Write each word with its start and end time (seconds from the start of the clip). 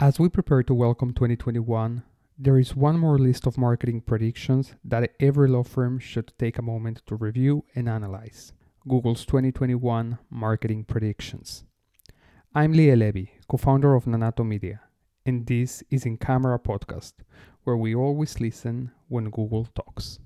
As 0.00 0.20
we 0.20 0.28
prepare 0.28 0.62
to 0.62 0.74
welcome 0.74 1.12
2021, 1.12 2.04
there 2.38 2.56
is 2.56 2.76
one 2.76 3.00
more 3.00 3.18
list 3.18 3.48
of 3.48 3.58
marketing 3.58 4.00
predictions 4.00 4.76
that 4.84 5.10
every 5.18 5.48
law 5.48 5.64
firm 5.64 5.98
should 5.98 6.32
take 6.38 6.56
a 6.56 6.62
moment 6.62 7.02
to 7.06 7.16
review 7.16 7.64
and 7.74 7.88
analyze 7.88 8.52
Google's 8.86 9.26
2021 9.26 10.18
marketing 10.30 10.84
predictions. 10.84 11.64
I'm 12.54 12.74
Liel 12.74 12.96
Levy, 12.96 13.32
co 13.48 13.56
founder 13.56 13.96
of 13.96 14.04
Nanato 14.04 14.46
Media, 14.46 14.82
and 15.26 15.44
this 15.44 15.82
is 15.90 16.06
In 16.06 16.16
Camera 16.16 16.60
Podcast, 16.60 17.14
where 17.64 17.76
we 17.76 17.92
always 17.92 18.38
listen 18.38 18.92
when 19.08 19.30
Google 19.30 19.66
talks. 19.74 20.20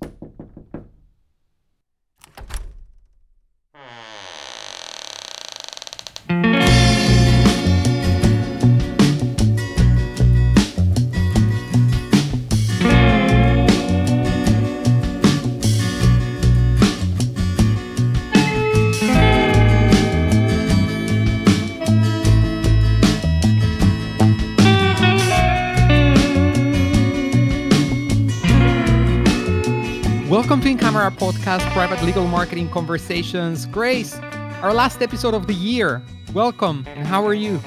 To 31.03 31.09
Camera 31.09 31.33
Podcast, 31.33 31.73
private 31.73 32.01
legal 32.05 32.25
marketing 32.27 32.69
conversations. 32.69 33.65
Grace, 33.65 34.15
our 34.61 34.73
last 34.73 35.01
episode 35.01 35.33
of 35.33 35.47
the 35.47 35.53
year. 35.53 36.01
Welcome, 36.33 36.87
and 36.95 37.05
how 37.05 37.27
are 37.27 37.33
you? 37.33 37.59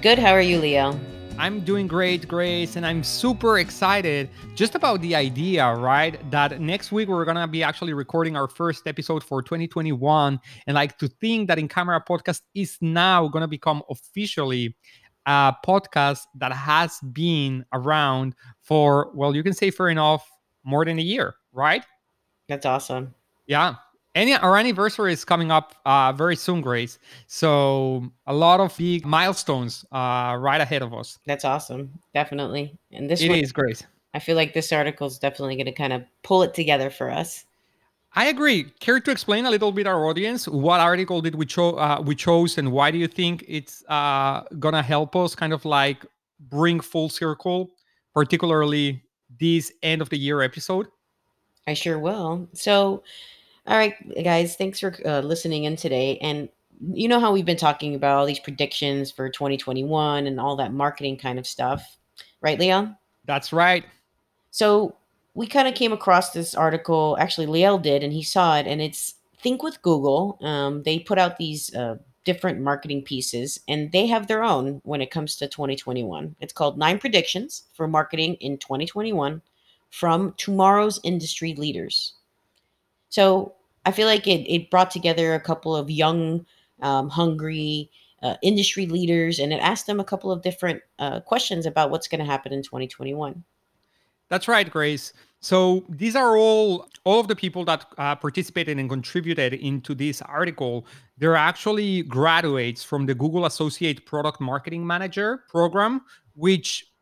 Good. 0.00 0.16
How 0.16 0.30
are 0.30 0.40
you, 0.40 0.60
Liel? 0.60 0.96
I'm 1.36 1.58
doing 1.64 1.88
great, 1.88 2.28
Grace, 2.28 2.76
and 2.76 2.86
I'm 2.86 3.02
super 3.02 3.58
excited 3.58 4.30
just 4.54 4.76
about 4.76 5.00
the 5.00 5.16
idea, 5.16 5.72
right? 5.72 6.20
That 6.30 6.60
next 6.60 6.92
week 6.92 7.08
we're 7.08 7.24
gonna 7.24 7.48
be 7.48 7.64
actually 7.64 7.94
recording 7.94 8.36
our 8.36 8.46
first 8.46 8.86
episode 8.86 9.24
for 9.24 9.42
2021, 9.42 10.38
and 10.68 10.74
like 10.76 10.96
to 10.98 11.08
think 11.08 11.48
that 11.48 11.58
In 11.58 11.66
Camera 11.66 12.00
Podcast 12.00 12.42
is 12.54 12.78
now 12.80 13.26
gonna 13.26 13.48
become 13.48 13.82
officially 13.90 14.76
a 15.26 15.52
podcast 15.66 16.20
that 16.36 16.52
has 16.52 17.00
been 17.12 17.64
around 17.72 18.36
for, 18.62 19.10
well, 19.16 19.34
you 19.34 19.42
can 19.42 19.52
say 19.52 19.72
fair 19.72 19.88
enough, 19.88 20.24
more 20.62 20.84
than 20.84 21.00
a 21.00 21.02
year, 21.02 21.34
right? 21.52 21.84
That's 22.48 22.66
awesome. 22.66 23.14
Yeah. 23.46 23.76
Any 24.14 24.34
our 24.34 24.56
anniversary 24.56 25.12
is 25.12 25.24
coming 25.24 25.50
up 25.50 25.74
uh, 25.84 26.12
very 26.12 26.36
soon, 26.36 26.60
Grace. 26.60 26.98
So 27.26 28.12
a 28.26 28.34
lot 28.34 28.60
of 28.60 28.76
big 28.76 29.04
milestones 29.04 29.84
uh, 29.90 30.36
right 30.38 30.60
ahead 30.60 30.82
of 30.82 30.94
us. 30.94 31.18
That's 31.26 31.44
awesome. 31.44 31.90
Definitely. 32.12 32.78
And 32.92 33.10
this 33.10 33.20
It 33.20 33.28
one, 33.28 33.38
is, 33.40 33.50
Grace. 33.50 33.82
I 34.14 34.20
feel 34.20 34.36
like 34.36 34.54
this 34.54 34.72
article 34.72 35.08
is 35.08 35.18
definitely 35.18 35.56
going 35.56 35.66
to 35.66 35.72
kind 35.72 35.92
of 35.92 36.04
pull 36.22 36.44
it 36.44 36.54
together 36.54 36.90
for 36.90 37.10
us. 37.10 37.44
I 38.16 38.26
agree. 38.26 38.64
Care 38.78 39.00
to 39.00 39.10
explain 39.10 39.46
a 39.46 39.50
little 39.50 39.72
bit 39.72 39.88
our 39.88 40.06
audience 40.06 40.46
what 40.46 40.80
article 40.80 41.20
did 41.20 41.34
we 41.34 41.46
cho- 41.46 41.76
uh, 41.76 42.00
we 42.04 42.14
chose 42.14 42.56
and 42.58 42.70
why 42.70 42.92
do 42.92 42.98
you 42.98 43.08
think 43.08 43.44
it's 43.48 43.82
uh, 43.88 44.42
gonna 44.60 44.82
help 44.82 45.16
us 45.16 45.34
kind 45.34 45.52
of 45.52 45.64
like 45.64 46.06
bring 46.38 46.78
full 46.78 47.08
circle, 47.08 47.72
particularly 48.14 49.02
this 49.40 49.72
end 49.82 50.00
of 50.00 50.10
the 50.10 50.16
year 50.16 50.42
episode? 50.42 50.86
I 51.66 51.74
sure 51.74 51.98
will. 51.98 52.48
So, 52.52 53.02
all 53.66 53.76
right, 53.76 53.94
guys, 54.22 54.56
thanks 54.56 54.80
for 54.80 54.94
uh, 55.04 55.20
listening 55.20 55.64
in 55.64 55.76
today. 55.76 56.18
And 56.18 56.48
you 56.92 57.08
know 57.08 57.20
how 57.20 57.32
we've 57.32 57.46
been 57.46 57.56
talking 57.56 57.94
about 57.94 58.18
all 58.18 58.26
these 58.26 58.40
predictions 58.40 59.10
for 59.10 59.28
2021 59.30 60.26
and 60.26 60.38
all 60.38 60.56
that 60.56 60.72
marketing 60.72 61.16
kind 61.16 61.38
of 61.38 61.46
stuff, 61.46 61.96
right, 62.40 62.58
Liel? 62.58 62.96
That's 63.24 63.52
right. 63.52 63.84
So 64.50 64.96
we 65.34 65.46
kind 65.46 65.66
of 65.66 65.74
came 65.74 65.92
across 65.92 66.30
this 66.30 66.54
article. 66.54 67.16
Actually, 67.18 67.46
Liel 67.46 67.80
did, 67.80 68.02
and 68.02 68.12
he 68.12 68.22
saw 68.22 68.58
it. 68.58 68.66
And 68.66 68.82
it's 68.82 69.14
Think 69.44 69.62
with 69.62 69.82
Google. 69.82 70.38
Um, 70.40 70.82
they 70.84 70.98
put 70.98 71.18
out 71.18 71.36
these 71.36 71.74
uh, 71.74 71.96
different 72.24 72.62
marketing 72.62 73.02
pieces, 73.02 73.60
and 73.68 73.92
they 73.92 74.06
have 74.06 74.26
their 74.26 74.42
own 74.42 74.80
when 74.84 75.02
it 75.02 75.10
comes 75.10 75.36
to 75.36 75.46
2021. 75.46 76.34
It's 76.40 76.54
called 76.54 76.78
Nine 76.78 76.98
Predictions 76.98 77.64
for 77.74 77.86
Marketing 77.86 78.36
in 78.36 78.56
2021 78.56 79.42
from 79.94 80.34
Tomorrow's 80.38 80.98
Industry 81.04 81.54
Leaders. 81.54 82.14
So 83.10 83.54
I 83.86 83.92
feel 83.92 84.08
like 84.08 84.26
it, 84.26 84.44
it 84.52 84.68
brought 84.68 84.90
together 84.90 85.34
a 85.34 85.40
couple 85.40 85.76
of 85.76 85.88
young, 85.88 86.44
um, 86.82 87.08
hungry 87.08 87.92
uh, 88.20 88.34
industry 88.42 88.86
leaders, 88.86 89.38
and 89.38 89.52
it 89.52 89.60
asked 89.60 89.86
them 89.86 90.00
a 90.00 90.04
couple 90.04 90.32
of 90.32 90.42
different 90.42 90.82
uh, 90.98 91.20
questions 91.20 91.64
about 91.64 91.90
what's 91.92 92.08
going 92.08 92.18
to 92.18 92.24
happen 92.24 92.52
in 92.52 92.60
2021. 92.60 93.44
That's 94.30 94.48
right, 94.48 94.68
Grace. 94.68 95.12
So 95.38 95.84
these 95.88 96.16
are 96.16 96.36
all 96.36 96.88
all 97.04 97.20
of 97.20 97.28
the 97.28 97.36
people 97.36 97.64
that 97.66 97.86
uh, 97.96 98.16
participated 98.16 98.78
and 98.78 98.88
contributed 98.88 99.52
into 99.52 99.94
this 99.94 100.22
article. 100.22 100.86
They're 101.18 101.36
actually 101.36 102.02
graduates 102.02 102.82
from 102.82 103.06
the 103.06 103.14
Google 103.14 103.44
Associate 103.44 104.04
Product 104.06 104.40
Marketing 104.40 104.84
Manager 104.84 105.44
program, 105.50 106.00
which 106.34 106.93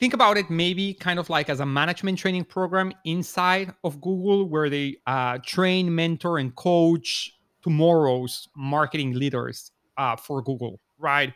think 0.00 0.14
about 0.14 0.38
it 0.38 0.48
maybe 0.50 0.94
kind 0.94 1.18
of 1.18 1.28
like 1.28 1.50
as 1.50 1.60
a 1.60 1.66
management 1.66 2.18
training 2.18 2.44
program 2.44 2.92
inside 3.04 3.72
of 3.84 4.00
Google, 4.00 4.48
where 4.48 4.70
they 4.70 4.96
uh, 5.06 5.38
train, 5.44 5.94
mentor, 5.94 6.38
and 6.38 6.56
coach 6.56 7.36
tomorrow's 7.62 8.48
marketing 8.56 9.12
leaders 9.12 9.70
uh, 9.98 10.16
for 10.16 10.42
Google, 10.42 10.80
right? 10.98 11.34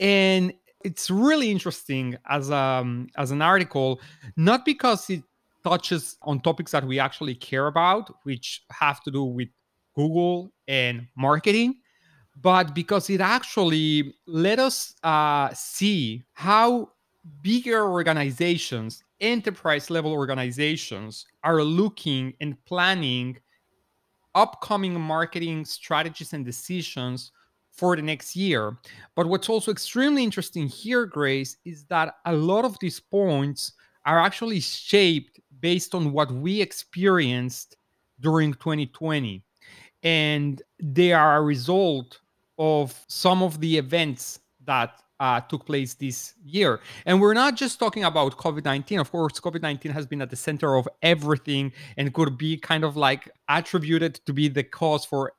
And 0.00 0.52
it's 0.84 1.08
really 1.10 1.48
interesting 1.50 2.16
as 2.28 2.50
um 2.50 3.06
as 3.16 3.30
an 3.30 3.40
article, 3.40 4.00
not 4.36 4.64
because 4.64 5.08
it 5.08 5.22
touches 5.62 6.16
on 6.22 6.40
topics 6.40 6.72
that 6.72 6.84
we 6.84 6.98
actually 6.98 7.36
care 7.36 7.68
about, 7.68 8.12
which 8.24 8.64
have 8.70 9.00
to 9.04 9.12
do 9.12 9.22
with 9.22 9.48
Google 9.94 10.52
and 10.66 11.06
marketing, 11.16 11.76
but 12.40 12.74
because 12.74 13.08
it 13.10 13.20
actually 13.20 14.12
let 14.26 14.58
us 14.58 14.94
uh, 15.04 15.50
see 15.54 16.24
how 16.32 16.88
bigger 17.42 17.88
organizations, 17.88 19.04
enterprise 19.20 19.90
level 19.90 20.12
organizations, 20.12 21.26
are 21.44 21.62
looking 21.62 22.34
and 22.40 22.62
planning 22.64 23.38
upcoming 24.34 24.98
marketing 24.98 25.64
strategies 25.64 26.32
and 26.32 26.44
decisions 26.44 27.32
for 27.70 27.96
the 27.96 28.02
next 28.02 28.36
year. 28.36 28.76
But 29.14 29.26
what's 29.26 29.48
also 29.48 29.70
extremely 29.70 30.22
interesting 30.22 30.66
here, 30.66 31.06
Grace, 31.06 31.56
is 31.64 31.84
that 31.84 32.16
a 32.26 32.32
lot 32.32 32.64
of 32.64 32.78
these 32.80 33.00
points 33.00 33.72
are 34.04 34.20
actually 34.20 34.60
shaped 34.60 35.40
based 35.60 35.94
on 35.94 36.12
what 36.12 36.30
we 36.30 36.60
experienced 36.60 37.76
during 38.20 38.52
2020. 38.54 39.42
And 40.02 40.60
they 40.80 41.12
are 41.12 41.36
a 41.36 41.42
result 41.42 42.20
of 42.58 42.98
some 43.08 43.42
of 43.42 43.60
the 43.60 43.78
events 43.78 44.40
that 44.64 45.00
uh, 45.22 45.40
took 45.40 45.64
place 45.64 45.94
this 45.94 46.34
year. 46.44 46.80
And 47.06 47.20
we're 47.20 47.32
not 47.32 47.54
just 47.54 47.78
talking 47.78 48.02
about 48.02 48.36
COVID 48.36 48.64
19. 48.64 48.98
Of 48.98 49.12
course, 49.12 49.38
COVID 49.38 49.62
19 49.62 49.92
has 49.92 50.04
been 50.04 50.20
at 50.20 50.30
the 50.30 50.36
center 50.36 50.74
of 50.74 50.88
everything 51.00 51.72
and 51.96 52.12
could 52.12 52.36
be 52.36 52.56
kind 52.56 52.82
of 52.82 52.96
like 52.96 53.30
attributed 53.48 54.16
to 54.26 54.32
be 54.32 54.48
the 54.48 54.64
cause 54.64 55.04
for 55.04 55.34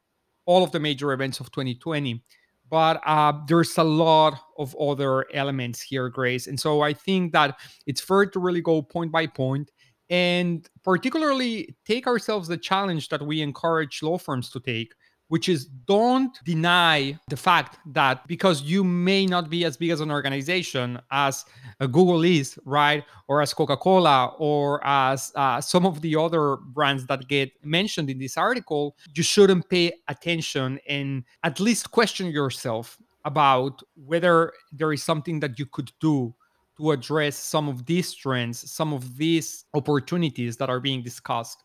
all 0.46 0.64
of 0.64 0.72
the 0.72 0.80
major 0.80 1.12
events 1.12 1.42
of 1.42 1.52
2020. 1.52 2.24
But 2.70 3.02
uh, 3.06 3.34
there's 3.46 3.78
a 3.78 3.84
lot 3.84 4.40
of 4.58 4.74
other 4.78 5.26
elements 5.34 5.82
here, 5.82 6.08
Grace. 6.08 6.48
And 6.48 6.58
so 6.58 6.80
I 6.80 6.94
think 6.94 7.34
that 7.34 7.60
it's 7.86 8.00
fair 8.00 8.26
to 8.26 8.40
really 8.40 8.62
go 8.62 8.82
point 8.82 9.12
by 9.12 9.28
point 9.28 9.70
and 10.10 10.68
particularly 10.84 11.76
take 11.86 12.08
ourselves 12.08 12.48
the 12.48 12.58
challenge 12.58 13.10
that 13.10 13.22
we 13.22 13.42
encourage 13.42 14.02
law 14.02 14.18
firms 14.18 14.50
to 14.52 14.62
take 14.62 14.94
which 15.34 15.50
is 15.50 15.66
don't 15.88 16.38
deny 16.46 17.18
the 17.28 17.36
fact 17.36 17.80
that 17.88 18.28
because 18.28 18.62
you 18.62 18.84
may 18.84 19.26
not 19.26 19.50
be 19.50 19.66
as 19.66 19.76
big 19.76 19.90
as 19.90 20.00
an 20.00 20.12
organization 20.12 21.00
as 21.10 21.44
Google 21.80 22.24
is, 22.24 22.60
right? 22.66 23.04
Or 23.28 23.42
as 23.42 23.52
Coca 23.52 23.76
Cola 23.76 24.36
or 24.38 24.80
as 24.86 25.32
uh, 25.34 25.60
some 25.60 25.88
of 25.88 26.02
the 26.02 26.16
other 26.16 26.58
brands 26.58 27.08
that 27.08 27.28
get 27.28 27.50
mentioned 27.66 28.12
in 28.12 28.20
this 28.20 28.38
article, 28.38 28.96
you 29.16 29.24
shouldn't 29.24 29.68
pay 29.70 29.92
attention 30.08 30.80
and 30.88 31.24
at 31.44 31.60
least 31.60 31.90
question 31.90 32.28
yourself 32.28 33.00
about 33.26 33.82
whether 33.96 34.54
there 34.72 34.94
is 34.94 35.02
something 35.02 35.40
that 35.40 35.58
you 35.58 35.66
could 35.66 35.92
do 36.00 36.32
to 36.78 36.92
address 36.92 37.36
some 37.38 37.68
of 37.68 37.88
these 37.88 38.14
trends, 38.14 38.72
some 38.72 38.94
of 38.94 39.18
these 39.18 39.66
opportunities 39.74 40.58
that 40.58 40.70
are 40.70 40.80
being 40.80 41.02
discussed 41.02 41.64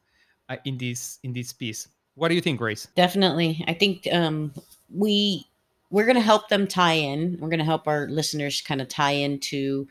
uh, 0.48 0.56
in 0.64 0.78
this 0.78 1.18
in 1.22 1.34
this 1.34 1.52
piece. 1.52 1.86
What 2.18 2.28
do 2.28 2.34
you 2.34 2.40
think, 2.40 2.58
Grace? 2.58 2.88
Definitely. 2.94 3.64
I 3.66 3.74
think 3.74 4.08
um, 4.12 4.52
we 4.94 5.46
we're 5.90 6.04
going 6.04 6.16
to 6.16 6.20
help 6.20 6.48
them 6.48 6.66
tie 6.66 6.94
in. 6.94 7.38
We're 7.40 7.48
going 7.48 7.60
to 7.60 7.64
help 7.64 7.88
our 7.88 8.08
listeners 8.08 8.60
kind 8.60 8.80
of 8.80 8.88
tie 8.88 9.12
into 9.12 9.88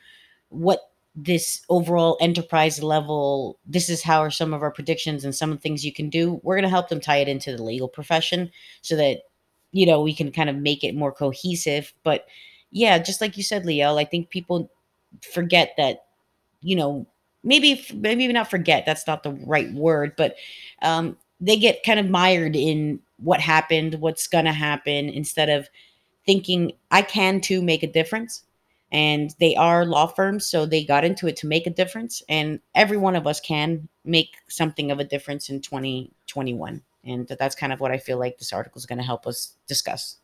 what 0.49 0.91
this 1.15 1.63
overall 1.69 2.15
enterprise 2.21 2.83
level 2.83 3.57
this 3.65 3.89
is 3.89 4.03
how 4.03 4.19
are 4.19 4.29
some 4.29 4.53
of 4.53 4.61
our 4.61 4.69
predictions 4.69 5.25
and 5.25 5.33
some 5.33 5.51
of 5.51 5.57
the 5.57 5.61
things 5.61 5.83
you 5.83 5.91
can 5.91 6.09
do 6.11 6.39
we're 6.43 6.53
going 6.53 6.61
to 6.61 6.69
help 6.69 6.89
them 6.89 7.01
tie 7.01 7.17
it 7.17 7.27
into 7.27 7.57
the 7.57 7.63
legal 7.63 7.87
profession 7.87 8.51
so 8.83 8.95
that 8.95 9.21
you 9.71 9.83
know 9.83 9.99
we 9.99 10.13
can 10.13 10.31
kind 10.31 10.47
of 10.47 10.55
make 10.55 10.83
it 10.83 10.93
more 10.93 11.11
cohesive 11.11 11.91
but 12.03 12.27
yeah 12.69 12.99
just 12.99 13.19
like 13.19 13.35
you 13.35 13.41
said 13.41 13.63
Liel 13.63 13.99
i 13.99 14.05
think 14.05 14.29
people 14.29 14.69
forget 15.21 15.73
that, 15.77 16.05
you 16.61 16.75
know, 16.75 17.07
maybe 17.43 17.85
maybe 17.93 18.27
not 18.27 18.49
forget. 18.49 18.85
That's 18.85 19.07
not 19.07 19.23
the 19.23 19.31
right 19.31 19.71
word, 19.73 20.13
but 20.17 20.35
um, 20.81 21.17
they 21.39 21.57
get 21.57 21.83
kind 21.83 21.99
of 21.99 22.09
mired 22.09 22.55
in 22.55 22.99
what 23.17 23.39
happened, 23.39 23.95
what's 23.95 24.27
gonna 24.27 24.53
happen, 24.53 25.09
instead 25.09 25.49
of 25.49 25.69
thinking 26.25 26.73
I 26.91 27.01
can 27.01 27.41
too 27.41 27.61
make 27.61 27.83
a 27.83 27.91
difference. 27.91 28.43
And 28.91 29.35
they 29.39 29.55
are 29.55 29.85
law 29.85 30.07
firms, 30.07 30.47
so 30.47 30.65
they 30.65 30.85
got 30.85 31.03
into 31.03 31.27
it 31.27 31.35
to 31.37 31.47
make 31.47 31.67
a 31.67 31.71
difference. 31.71 32.21
And 32.29 32.61
every 32.73 32.95
one 32.95 33.17
of 33.17 33.27
us 33.27 33.41
can 33.41 33.89
make 34.05 34.37
something 34.47 34.91
of 34.91 34.99
a 34.99 35.03
difference 35.03 35.49
in 35.49 35.59
2021. 35.61 36.81
And 37.03 37.27
that's 37.27 37.55
kind 37.55 37.73
of 37.73 37.81
what 37.81 37.91
I 37.91 37.97
feel 37.97 38.17
like 38.17 38.37
this 38.37 38.53
article 38.53 38.79
is 38.79 38.85
going 38.85 38.99
to 38.99 39.03
help 39.03 39.27
us 39.27 39.55
discuss. 39.67 40.17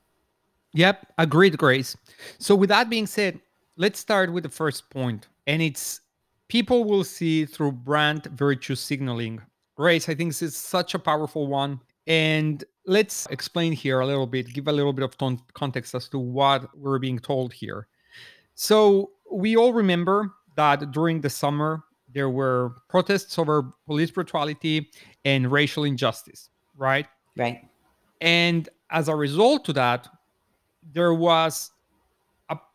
Yep, 0.73 1.07
agreed, 1.17 1.57
Grace. 1.57 1.95
So, 2.39 2.55
with 2.55 2.69
that 2.69 2.89
being 2.89 3.05
said, 3.05 3.39
let's 3.77 3.99
start 3.99 4.31
with 4.31 4.43
the 4.43 4.49
first 4.49 4.89
point, 4.89 5.27
and 5.45 5.61
it's 5.61 6.01
people 6.47 6.83
will 6.83 7.03
see 7.03 7.45
through 7.45 7.73
brand 7.73 8.25
virtue 8.25 8.75
signaling. 8.75 9.41
Grace, 9.75 10.07
I 10.09 10.15
think 10.15 10.29
this 10.29 10.41
is 10.41 10.55
such 10.55 10.93
a 10.93 10.99
powerful 10.99 11.47
one. 11.47 11.79
And 12.05 12.63
let's 12.85 13.25
explain 13.27 13.73
here 13.73 14.01
a 14.01 14.05
little 14.05 14.27
bit, 14.27 14.53
give 14.53 14.67
a 14.67 14.71
little 14.71 14.93
bit 14.93 15.03
of 15.03 15.17
ton- 15.17 15.41
context 15.53 15.95
as 15.95 16.09
to 16.09 16.19
what 16.19 16.75
we're 16.77 16.99
being 16.99 17.19
told 17.19 17.53
here. 17.53 17.87
So, 18.55 19.11
we 19.31 19.57
all 19.57 19.73
remember 19.73 20.31
that 20.55 20.91
during 20.91 21.21
the 21.21 21.29
summer, 21.29 21.83
there 22.13 22.29
were 22.29 22.75
protests 22.87 23.39
over 23.39 23.73
police 23.87 24.11
brutality 24.11 24.91
and 25.25 25.51
racial 25.51 25.85
injustice, 25.85 26.49
right? 26.77 27.07
Right. 27.35 27.67
And 28.21 28.69
as 28.91 29.07
a 29.07 29.15
result 29.15 29.65
to 29.65 29.73
that, 29.73 30.07
there 30.91 31.13
was 31.13 31.71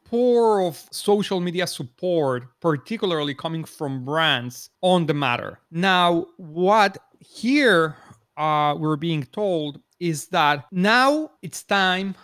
a 0.09 0.11
pour 0.11 0.63
of 0.63 0.83
social 0.91 1.41
media 1.41 1.67
support, 1.67 2.45
particularly 2.61 3.35
coming 3.35 3.65
from 3.65 4.05
brands 4.05 4.71
on 4.83 5.07
the 5.07 5.15
matter. 5.15 5.61
Now, 5.71 6.27
what 6.37 6.99
here 7.21 7.97
uh, 8.37 8.75
we're 8.79 8.97
being 8.97 9.25
told 9.25 9.81
is 10.01 10.29
that 10.29 10.67
now 10.71 11.31
it's 11.43 11.63
time 11.63 12.15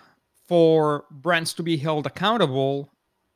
for 0.47 1.05
brands 1.11 1.53
to 1.55 1.63
be 1.63 1.77
held 1.77 2.07
accountable 2.07 2.91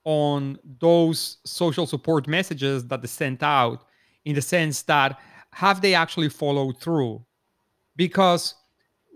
on 0.04 0.58
those 0.80 1.38
social 1.44 1.86
support 1.86 2.28
messages 2.28 2.86
that 2.86 3.02
they 3.02 3.08
sent 3.08 3.42
out 3.42 3.84
in 4.24 4.34
the 4.34 4.42
sense 4.42 4.82
that 4.82 5.18
have 5.52 5.80
they 5.80 5.94
actually 5.94 6.28
followed 6.28 6.80
through 6.80 7.24
because 7.96 8.54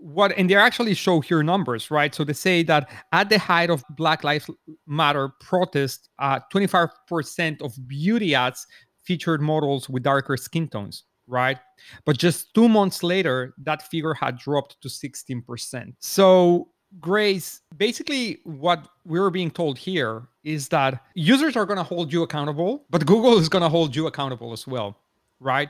what 0.03 0.33
and 0.37 0.49
they 0.49 0.55
actually 0.55 0.93
show 0.93 1.21
here 1.21 1.41
numbers 1.41 1.89
right? 1.89 2.13
So 2.13 2.23
they 2.23 2.33
say 2.33 2.61
that 2.63 2.89
at 3.13 3.29
the 3.29 3.39
height 3.39 3.69
of 3.69 3.83
black 3.91 4.23
lives 4.23 4.49
matter 4.85 5.29
protest 5.39 6.09
uh, 6.19 6.39
25% 6.53 7.61
of 7.61 7.87
beauty 7.87 8.35
ads 8.35 8.67
featured 9.03 9.41
models 9.41 9.89
with 9.89 10.03
darker 10.03 10.35
skin 10.37 10.67
tones 10.67 11.03
right? 11.25 11.57
But 12.05 12.17
just 12.17 12.53
two 12.53 12.67
months 12.67 13.01
later 13.01 13.53
that 13.63 13.81
figure 13.81 14.13
had 14.13 14.37
dropped 14.37 14.81
to 14.81 14.89
16% 14.89 15.93
so 15.99 16.67
grace 16.99 17.61
basically 17.77 18.39
what 18.43 18.87
we're 19.05 19.29
being 19.29 19.49
told 19.49 19.77
here 19.77 20.27
is 20.43 20.67
that 20.67 21.01
users 21.15 21.55
are 21.55 21.65
going 21.65 21.77
to 21.77 21.83
hold 21.83 22.13
you 22.13 22.21
accountable 22.21 22.85
but 22.91 23.03
google 23.05 23.39
is 23.39 23.49
going 23.49 23.63
to 23.63 23.69
hold 23.69 23.95
you 23.95 24.05
accountable 24.05 24.53
as 24.53 24.67
well 24.67 24.95
right 25.39 25.69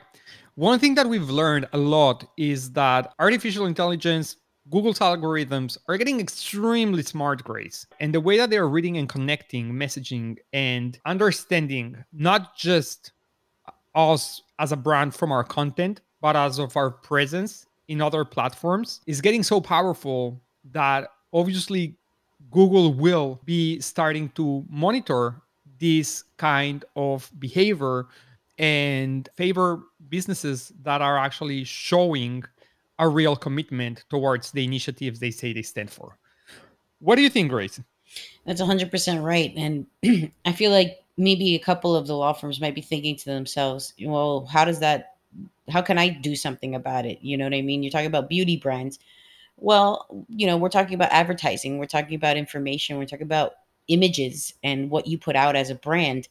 one 0.56 0.78
thing 0.78 0.94
that 0.94 1.08
we've 1.08 1.30
learned 1.30 1.68
a 1.72 1.78
lot 1.78 2.24
is 2.36 2.70
that 2.72 3.12
artificial 3.18 3.66
intelligence, 3.66 4.36
Google's 4.70 5.00
algorithms 5.00 5.76
are 5.88 5.96
getting 5.98 6.20
extremely 6.20 7.02
smart, 7.02 7.42
Grace. 7.42 7.86
And 8.00 8.14
the 8.14 8.20
way 8.20 8.36
that 8.38 8.50
they're 8.50 8.68
reading 8.68 8.96
and 8.98 9.08
connecting 9.08 9.72
messaging 9.72 10.38
and 10.52 10.98
understanding 11.06 12.04
not 12.12 12.56
just 12.56 13.12
us 13.94 14.42
as 14.58 14.72
a 14.72 14.76
brand 14.76 15.14
from 15.14 15.32
our 15.32 15.44
content, 15.44 16.00
but 16.20 16.36
as 16.36 16.58
of 16.58 16.76
our 16.76 16.90
presence 16.90 17.66
in 17.88 18.00
other 18.00 18.24
platforms 18.24 19.00
is 19.06 19.20
getting 19.20 19.42
so 19.42 19.60
powerful 19.60 20.40
that 20.70 21.08
obviously 21.32 21.96
Google 22.50 22.94
will 22.94 23.40
be 23.44 23.80
starting 23.80 24.28
to 24.30 24.64
monitor 24.68 25.42
this 25.78 26.24
kind 26.36 26.84
of 26.96 27.30
behavior 27.38 28.06
and 28.58 29.28
favor 29.34 29.82
businesses 30.08 30.72
that 30.82 31.02
are 31.02 31.18
actually 31.18 31.64
showing 31.64 32.44
a 32.98 33.08
real 33.08 33.34
commitment 33.34 34.04
towards 34.08 34.52
the 34.52 34.64
initiatives 34.64 35.18
they 35.18 35.30
say 35.30 35.52
they 35.52 35.62
stand 35.62 35.90
for. 35.90 36.16
What 37.00 37.16
do 37.16 37.22
you 37.22 37.30
think, 37.30 37.50
Grace? 37.50 37.80
That's 38.46 38.60
100% 38.60 39.22
right. 39.22 39.52
And 39.56 39.86
I 40.44 40.52
feel 40.52 40.70
like 40.70 41.02
maybe 41.16 41.54
a 41.54 41.58
couple 41.58 41.96
of 41.96 42.06
the 42.06 42.16
law 42.16 42.32
firms 42.32 42.60
might 42.60 42.74
be 42.74 42.80
thinking 42.80 43.16
to 43.16 43.24
themselves, 43.24 43.92
well, 44.00 44.46
how 44.46 44.64
does 44.64 44.80
that, 44.80 45.16
how 45.68 45.82
can 45.82 45.98
I 45.98 46.08
do 46.08 46.36
something 46.36 46.74
about 46.74 47.06
it? 47.06 47.18
You 47.20 47.36
know 47.36 47.44
what 47.44 47.54
I 47.54 47.62
mean? 47.62 47.82
You're 47.82 47.90
talking 47.90 48.06
about 48.06 48.28
beauty 48.28 48.56
brands. 48.56 48.98
Well, 49.56 50.06
you 50.28 50.46
know, 50.46 50.56
we're 50.56 50.68
talking 50.68 50.94
about 50.94 51.12
advertising, 51.12 51.78
we're 51.78 51.86
talking 51.86 52.16
about 52.16 52.36
information, 52.36 52.98
we're 52.98 53.06
talking 53.06 53.22
about 53.22 53.54
images 53.88 54.52
and 54.62 54.90
what 54.90 55.06
you 55.06 55.18
put 55.18 55.36
out 55.36 55.56
as 55.56 55.70
a 55.70 55.74
brand 55.74 56.28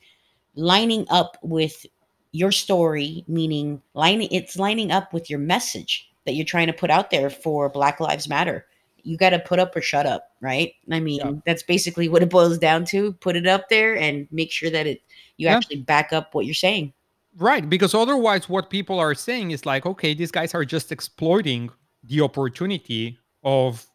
lining 0.55 1.05
up 1.09 1.37
with 1.41 1.85
your 2.33 2.51
story, 2.51 3.23
meaning 3.27 3.81
lining 3.93 4.27
it's 4.31 4.57
lining 4.57 4.91
up 4.91 5.13
with 5.13 5.29
your 5.29 5.39
message 5.39 6.09
that 6.25 6.33
you're 6.33 6.45
trying 6.45 6.67
to 6.67 6.73
put 6.73 6.89
out 6.89 7.09
there 7.09 7.29
for 7.29 7.69
Black 7.69 7.99
Lives 7.99 8.27
Matter. 8.27 8.65
You 9.03 9.17
got 9.17 9.31
to 9.31 9.39
put 9.39 9.59
up 9.59 9.75
or 9.75 9.81
shut 9.81 10.05
up, 10.05 10.31
right? 10.41 10.73
I 10.91 10.99
mean, 10.99 11.19
yeah. 11.19 11.31
that's 11.45 11.63
basically 11.63 12.07
what 12.09 12.23
it 12.23 12.29
boils 12.29 12.57
down 12.57 12.85
to. 12.85 13.13
Put 13.13 13.35
it 13.35 13.45
up 13.45 13.69
there 13.69 13.97
and 13.97 14.27
make 14.31 14.51
sure 14.51 14.69
that 14.69 14.87
it 14.87 15.01
you 15.37 15.47
yeah. 15.47 15.57
actually 15.57 15.81
back 15.81 16.11
up 16.11 16.33
what 16.33 16.45
you're 16.45 16.53
saying. 16.53 16.93
Right, 17.37 17.67
because 17.67 17.95
otherwise 17.95 18.47
what 18.47 18.69
people 18.69 18.99
are 18.99 19.15
saying 19.15 19.51
is 19.51 19.65
like, 19.65 19.85
okay, 19.85 20.13
these 20.13 20.31
guys 20.31 20.53
are 20.53 20.65
just 20.65 20.91
exploiting 20.91 21.71
the 22.03 22.21
opportunity 22.21 23.17
of 23.43 23.85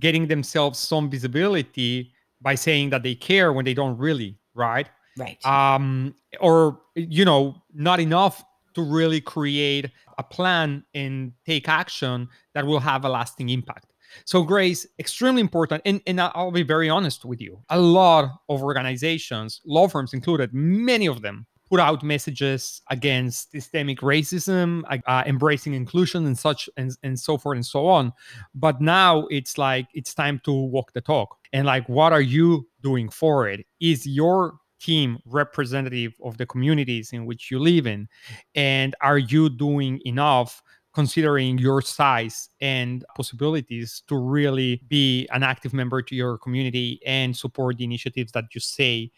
getting 0.00 0.26
themselves 0.26 0.78
some 0.78 1.08
visibility 1.08 2.12
by 2.40 2.54
saying 2.54 2.90
that 2.90 3.02
they 3.02 3.14
care 3.14 3.52
when 3.52 3.64
they 3.64 3.74
don't 3.74 3.96
really, 3.96 4.36
right? 4.54 4.88
Right 5.18 5.44
um 5.44 6.14
or 6.40 6.80
you 6.94 7.24
know 7.24 7.54
not 7.74 8.00
enough 8.00 8.44
to 8.74 8.82
really 8.82 9.20
create 9.20 9.90
a 10.18 10.22
plan 10.22 10.84
and 10.94 11.32
take 11.44 11.68
action 11.68 12.28
that 12.54 12.64
will 12.66 12.80
have 12.80 13.04
a 13.04 13.08
lasting 13.08 13.48
impact 13.48 13.86
so 14.24 14.42
grace 14.42 14.86
extremely 14.98 15.40
important 15.40 15.82
and, 15.84 16.00
and 16.06 16.20
i'll 16.20 16.50
be 16.50 16.62
very 16.62 16.88
honest 16.88 17.24
with 17.24 17.40
you 17.40 17.58
a 17.70 17.78
lot 17.78 18.30
of 18.48 18.62
organizations 18.62 19.60
law 19.64 19.88
firms 19.88 20.14
included 20.14 20.52
many 20.54 21.06
of 21.06 21.22
them 21.22 21.46
put 21.68 21.80
out 21.80 22.02
messages 22.02 22.80
against 22.90 23.50
systemic 23.52 24.00
racism, 24.00 24.82
uh, 25.06 25.22
embracing 25.26 25.74
inclusion, 25.74 26.26
and 26.26 26.38
such, 26.38 26.68
and, 26.76 26.96
and 27.02 27.18
so 27.18 27.36
forth 27.36 27.56
and 27.56 27.66
so 27.66 27.86
on. 27.86 28.12
But 28.54 28.80
now 28.80 29.26
it's 29.30 29.58
like 29.58 29.86
it's 29.94 30.14
time 30.14 30.40
to 30.44 30.52
walk 30.52 30.92
the 30.92 31.00
talk. 31.00 31.36
And 31.52 31.66
like, 31.66 31.88
what 31.88 32.12
are 32.12 32.20
you 32.20 32.68
doing 32.82 33.08
for 33.08 33.48
it? 33.48 33.66
Is 33.80 34.06
your 34.06 34.54
team 34.80 35.18
representative 35.24 36.14
of 36.22 36.36
the 36.38 36.46
communities 36.46 37.12
in 37.12 37.26
which 37.26 37.50
you 37.50 37.58
live 37.58 37.86
in? 37.86 38.08
And 38.54 38.94
are 39.00 39.18
you 39.18 39.48
doing 39.48 40.00
enough 40.04 40.62
considering 40.94 41.58
your 41.58 41.80
size 41.80 42.48
and 42.60 43.04
possibilities 43.14 44.02
to 44.08 44.16
really 44.16 44.82
be 44.88 45.28
an 45.30 45.42
active 45.42 45.72
member 45.72 46.02
to 46.02 46.14
your 46.14 46.38
community 46.38 47.00
and 47.06 47.36
support 47.36 47.76
the 47.78 47.84
initiatives 47.84 48.32
that 48.32 48.44
you 48.54 48.60
say 48.60 49.10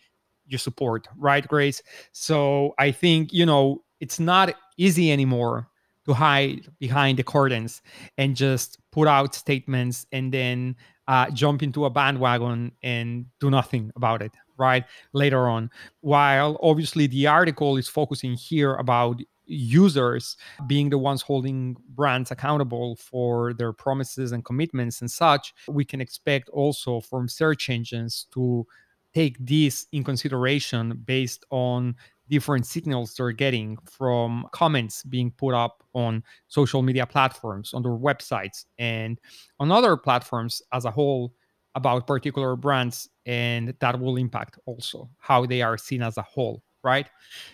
you 0.46 0.58
support 0.58 1.08
right 1.16 1.46
grace? 1.46 1.82
So 2.12 2.74
i 2.78 2.90
think 2.90 3.32
you 3.32 3.46
know 3.46 3.82
it's 4.00 4.18
not 4.18 4.54
easy 4.76 5.12
anymore 5.12 5.68
to 6.06 6.14
hide 6.14 6.66
behind 6.78 7.18
the 7.18 7.22
curtains 7.22 7.82
and 8.18 8.34
just 8.34 8.78
put 8.90 9.06
out 9.06 9.34
statements 9.34 10.06
and 10.12 10.32
then 10.32 10.74
uh, 11.08 11.30
jump 11.30 11.62
into 11.62 11.84
a 11.84 11.90
bandwagon 11.90 12.72
and 12.82 13.26
do 13.40 13.50
nothing 13.50 13.92
about 13.96 14.22
it 14.22 14.32
right 14.60 14.84
later 15.12 15.48
on. 15.48 15.70
While 16.02 16.58
obviously 16.62 17.08
the 17.08 17.26
article 17.26 17.76
is 17.76 17.88
focusing 17.88 18.34
here 18.34 18.74
about 18.74 19.20
users 19.46 20.36
being 20.68 20.90
the 20.90 20.98
ones 20.98 21.22
holding 21.22 21.76
brands 21.96 22.30
accountable 22.30 22.94
for 22.94 23.52
their 23.54 23.72
promises 23.72 24.30
and 24.30 24.44
commitments 24.44 25.00
and 25.00 25.10
such 25.10 25.52
we 25.66 25.84
can 25.84 26.00
expect 26.00 26.48
also 26.50 27.00
from 27.00 27.26
search 27.26 27.68
engines 27.68 28.26
to 28.32 28.64
take 29.12 29.36
this 29.40 29.88
in 29.90 30.04
consideration 30.04 31.02
based 31.04 31.44
on 31.50 31.96
different 32.30 32.64
signals 32.64 33.14
they're 33.14 33.32
getting 33.32 33.76
from 33.84 34.46
comments 34.52 35.02
being 35.02 35.32
put 35.32 35.52
up 35.52 35.82
on 35.94 36.22
social 36.46 36.80
media 36.80 37.04
platforms, 37.04 37.74
on 37.74 37.82
their 37.82 37.92
websites, 37.92 38.66
and 38.78 39.20
on 39.58 39.72
other 39.72 39.96
platforms 39.96 40.62
as 40.72 40.84
a 40.84 40.90
whole 40.90 41.34
about 41.74 42.06
particular 42.06 42.56
brands. 42.56 43.08
And 43.26 43.74
that 43.80 43.98
will 44.00 44.16
impact 44.16 44.58
also 44.66 45.08
how 45.18 45.46
they 45.46 45.62
are 45.62 45.78
seen 45.78 46.02
as 46.02 46.16
a 46.16 46.22
whole, 46.22 46.62
right? 46.82 47.08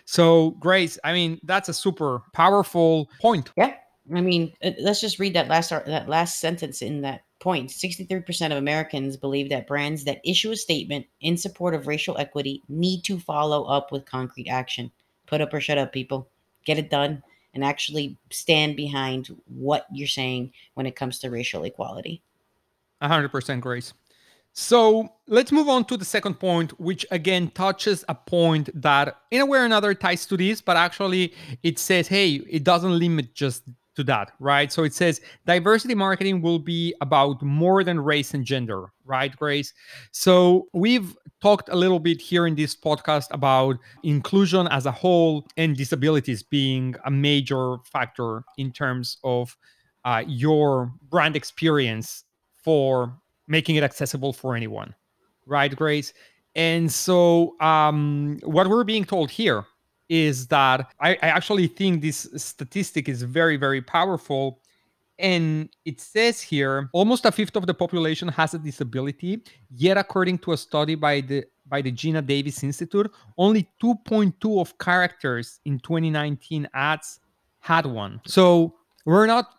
So, 0.04 0.50
Grace, 0.52 0.98
I 1.04 1.12
mean, 1.12 1.40
that's 1.44 1.68
a 1.68 1.74
super 1.74 2.22
powerful 2.32 3.10
point. 3.20 3.50
Yeah. 3.56 3.74
I 4.14 4.20
mean, 4.20 4.52
uh, 4.62 4.70
let's 4.80 5.00
just 5.00 5.18
read 5.18 5.34
that 5.34 5.48
last 5.48 5.70
that 5.70 6.08
last 6.08 6.38
sentence 6.38 6.80
in 6.80 7.00
that 7.02 7.22
point 7.38 7.70
63% 7.70 8.52
of 8.52 8.56
Americans 8.56 9.16
believe 9.16 9.48
that 9.50 9.66
brands 9.66 10.04
that 10.04 10.20
issue 10.24 10.52
a 10.52 10.56
statement 10.56 11.06
in 11.20 11.36
support 11.36 11.74
of 11.74 11.86
racial 11.86 12.16
equity 12.16 12.62
need 12.68 13.02
to 13.02 13.18
follow 13.18 13.64
up 13.64 13.92
with 13.92 14.06
concrete 14.06 14.48
action. 14.48 14.90
Put 15.26 15.40
up 15.40 15.52
or 15.52 15.60
shut 15.60 15.76
up, 15.76 15.92
people. 15.92 16.28
Get 16.64 16.78
it 16.78 16.88
done 16.88 17.22
and 17.56 17.64
actually 17.64 18.16
stand 18.30 18.76
behind 18.76 19.34
what 19.46 19.86
you're 19.90 20.06
saying 20.06 20.52
when 20.74 20.86
it 20.86 20.94
comes 20.94 21.18
to 21.18 21.30
racial 21.30 21.64
equality. 21.64 22.22
100% 23.02 23.60
Grace. 23.60 23.92
So 24.58 25.10
let's 25.28 25.52
move 25.52 25.68
on 25.68 25.84
to 25.84 25.98
the 25.98 26.04
second 26.06 26.40
point, 26.40 26.80
which 26.80 27.04
again 27.10 27.50
touches 27.50 28.06
a 28.08 28.14
point 28.14 28.70
that, 28.80 29.18
in 29.30 29.42
a 29.42 29.46
way 29.46 29.58
or 29.58 29.66
another, 29.66 29.92
ties 29.92 30.24
to 30.26 30.36
this, 30.38 30.62
but 30.62 30.78
actually 30.78 31.34
it 31.62 31.78
says, 31.78 32.08
hey, 32.08 32.36
it 32.48 32.64
doesn't 32.64 32.98
limit 32.98 33.34
just 33.34 33.64
to 33.96 34.04
that, 34.04 34.32
right? 34.40 34.72
So 34.72 34.84
it 34.84 34.94
says 34.94 35.20
diversity 35.44 35.94
marketing 35.94 36.40
will 36.40 36.58
be 36.58 36.94
about 37.02 37.42
more 37.42 37.84
than 37.84 38.00
race 38.00 38.32
and 38.32 38.46
gender, 38.46 38.86
right, 39.04 39.36
Grace? 39.36 39.74
So 40.12 40.68
we've 40.72 41.14
talked 41.42 41.68
a 41.68 41.76
little 41.76 42.00
bit 42.00 42.18
here 42.18 42.46
in 42.46 42.54
this 42.54 42.74
podcast 42.74 43.26
about 43.32 43.76
inclusion 44.04 44.68
as 44.68 44.86
a 44.86 44.90
whole 44.92 45.46
and 45.58 45.76
disabilities 45.76 46.42
being 46.42 46.94
a 47.04 47.10
major 47.10 47.76
factor 47.92 48.42
in 48.56 48.72
terms 48.72 49.18
of 49.22 49.54
uh, 50.06 50.24
your 50.26 50.94
brand 51.10 51.36
experience 51.36 52.24
for 52.64 53.18
making 53.48 53.76
it 53.76 53.82
accessible 53.82 54.32
for 54.32 54.56
anyone, 54.56 54.94
right, 55.46 55.74
Grace? 55.74 56.12
And 56.54 56.90
so, 56.90 57.60
um, 57.60 58.38
what 58.42 58.68
we're 58.68 58.84
being 58.84 59.04
told 59.04 59.30
here 59.30 59.66
is 60.08 60.46
that 60.48 60.92
I, 61.00 61.10
I 61.22 61.28
actually 61.28 61.66
think 61.66 62.02
this 62.02 62.28
statistic 62.36 63.08
is 63.08 63.22
very, 63.22 63.56
very 63.56 63.82
powerful. 63.82 64.60
And 65.18 65.70
it 65.84 66.00
says 66.00 66.40
here 66.40 66.90
almost 66.92 67.24
a 67.24 67.32
fifth 67.32 67.56
of 67.56 67.66
the 67.66 67.74
population 67.74 68.28
has 68.28 68.54
a 68.54 68.58
disability. 68.58 69.42
Yet, 69.70 69.96
according 69.96 70.38
to 70.38 70.52
a 70.52 70.56
study 70.56 70.94
by 70.94 71.20
the 71.22 71.44
by 71.68 71.82
the 71.82 71.90
Geena 71.90 72.24
Davis 72.24 72.62
Institute, 72.62 73.10
only 73.36 73.68
2.2 73.82 74.60
of 74.60 74.78
characters 74.78 75.58
in 75.64 75.80
2019 75.80 76.68
ads 76.74 77.18
had 77.58 77.86
one. 77.86 78.20
So 78.26 78.76
we're 79.04 79.26
not 79.26 79.55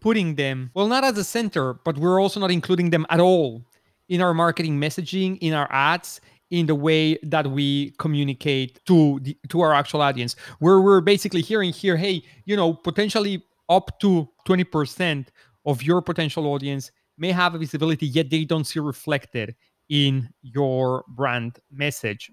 putting 0.00 0.34
them, 0.34 0.70
well, 0.74 0.88
not 0.88 1.04
as 1.04 1.16
a 1.18 1.24
center, 1.24 1.74
but 1.74 1.98
we're 1.98 2.20
also 2.20 2.40
not 2.40 2.50
including 2.50 2.90
them 2.90 3.06
at 3.10 3.20
all 3.20 3.62
in 4.08 4.20
our 4.20 4.34
marketing 4.34 4.80
messaging, 4.80 5.38
in 5.40 5.54
our 5.54 5.68
ads, 5.70 6.20
in 6.50 6.66
the 6.66 6.74
way 6.74 7.16
that 7.22 7.46
we 7.46 7.90
communicate 7.98 8.84
to 8.84 9.20
the, 9.22 9.36
to 9.48 9.60
our 9.60 9.72
actual 9.72 10.02
audience. 10.02 10.36
Where 10.58 10.80
we're 10.80 11.00
basically 11.00 11.42
hearing 11.42 11.72
here 11.72 11.96
hey 11.96 12.22
you 12.44 12.56
know 12.56 12.74
potentially 12.74 13.42
up 13.68 14.00
to 14.00 14.28
20% 14.48 15.28
of 15.64 15.82
your 15.82 16.02
potential 16.02 16.46
audience 16.46 16.90
may 17.18 17.30
have 17.30 17.54
a 17.54 17.58
visibility 17.58 18.06
yet 18.06 18.30
they 18.30 18.44
don't 18.44 18.64
see 18.64 18.80
reflected 18.80 19.54
in 19.88 20.28
your 20.42 21.04
brand 21.08 21.58
message. 21.70 22.30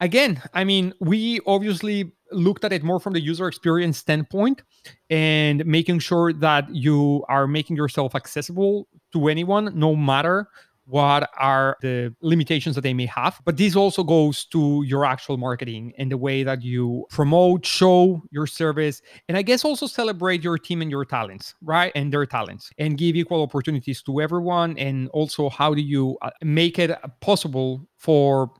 Again 0.00 0.40
i 0.54 0.62
mean 0.62 0.92
we 1.00 1.40
obviously 1.46 2.12
looked 2.32 2.64
at 2.64 2.72
it 2.72 2.82
more 2.82 3.00
from 3.00 3.12
the 3.12 3.20
user 3.20 3.46
experience 3.48 3.98
standpoint 3.98 4.62
and 5.10 5.64
making 5.66 5.98
sure 5.98 6.32
that 6.32 6.72
you 6.74 7.24
are 7.28 7.46
making 7.46 7.76
yourself 7.76 8.14
accessible 8.14 8.88
to 9.12 9.28
anyone 9.28 9.72
no 9.78 9.94
matter 9.94 10.48
what 10.86 11.28
are 11.36 11.76
the 11.82 12.14
limitations 12.20 12.74
that 12.76 12.82
they 12.82 12.94
may 12.94 13.06
have. 13.06 13.40
But 13.44 13.56
this 13.56 13.76
also 13.76 14.04
goes 14.04 14.44
to 14.46 14.84
your 14.86 15.04
actual 15.04 15.36
marketing 15.36 15.92
and 15.98 16.10
the 16.10 16.16
way 16.16 16.42
that 16.44 16.62
you 16.62 17.06
promote 17.10 17.66
show 17.66 18.22
your 18.30 18.46
service 18.46 19.02
and 19.28 19.36
i 19.36 19.42
guess 19.42 19.64
also 19.64 19.86
celebrate 19.86 20.42
your 20.42 20.58
team 20.58 20.82
and 20.82 20.90
your 20.90 21.04
talents 21.04 21.54
right 21.62 21.92
and 21.94 22.12
their 22.12 22.26
talents 22.26 22.70
and 22.78 22.98
give 22.98 23.16
equal 23.16 23.42
opportunities 23.42 24.02
to 24.02 24.20
everyone. 24.20 24.78
And 24.78 25.08
also 25.10 25.48
how 25.48 25.74
do 25.74 25.82
you 25.82 26.16
uh, 26.22 26.30
make 26.42 26.78
it 26.78 26.96
possible 27.20 27.86
for 27.98 28.50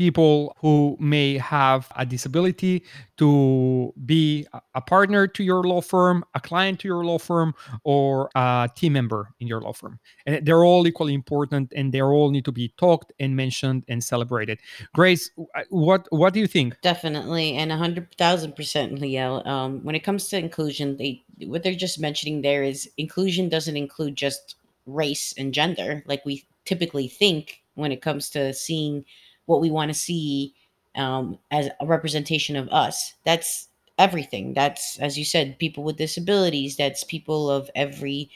people 0.00 0.56
who 0.62 0.96
may 0.98 1.36
have 1.36 1.86
a 1.94 2.06
disability 2.06 2.82
to 3.18 3.92
be 4.06 4.46
a 4.74 4.80
partner 4.80 5.26
to 5.26 5.44
your 5.44 5.62
law 5.62 5.82
firm, 5.82 6.24
a 6.34 6.40
client 6.40 6.80
to 6.80 6.88
your 6.88 7.04
law 7.04 7.18
firm, 7.18 7.54
or 7.84 8.30
a 8.34 8.66
team 8.74 8.94
member 8.94 9.34
in 9.40 9.46
your 9.46 9.60
law 9.60 9.74
firm. 9.74 10.00
And 10.24 10.46
they're 10.46 10.64
all 10.64 10.86
equally 10.86 11.12
important 11.12 11.70
and 11.76 11.92
they 11.92 12.00
all 12.00 12.30
need 12.30 12.46
to 12.46 12.52
be 12.62 12.72
talked 12.78 13.12
and 13.20 13.36
mentioned 13.36 13.84
and 13.88 14.02
celebrated. 14.02 14.58
Grace, 14.94 15.30
what 15.68 16.08
what 16.08 16.32
do 16.32 16.40
you 16.40 16.46
think? 16.46 16.80
Definitely, 16.80 17.56
and 17.56 17.70
100,000% 17.70 18.98
Liel. 19.00 19.46
Um, 19.46 19.84
when 19.84 19.94
it 19.94 20.02
comes 20.08 20.28
to 20.28 20.38
inclusion, 20.38 20.96
they 20.96 21.22
what 21.46 21.62
they're 21.62 21.74
just 21.86 22.00
mentioning 22.00 22.40
there 22.40 22.62
is 22.62 22.88
inclusion 22.96 23.50
doesn't 23.50 23.76
include 23.76 24.16
just 24.16 24.54
race 24.86 25.34
and 25.36 25.52
gender 25.52 26.02
like 26.06 26.24
we 26.24 26.46
typically 26.64 27.06
think 27.06 27.62
when 27.74 27.92
it 27.92 28.00
comes 28.00 28.30
to 28.30 28.54
seeing 28.54 29.04
what 29.50 29.60
we 29.60 29.70
want 29.70 29.90
to 29.90 29.98
see 29.98 30.54
um, 30.94 31.36
as 31.50 31.68
a 31.80 31.86
representation 31.86 32.54
of 32.54 32.68
us. 32.68 33.14
That's 33.24 33.68
everything. 33.98 34.54
That's, 34.54 34.96
as 35.00 35.18
you 35.18 35.24
said, 35.24 35.58
people 35.58 35.82
with 35.82 35.96
disabilities. 35.96 36.76
That's 36.76 37.02
people 37.04 37.50
of 37.50 37.68
every 37.74 38.30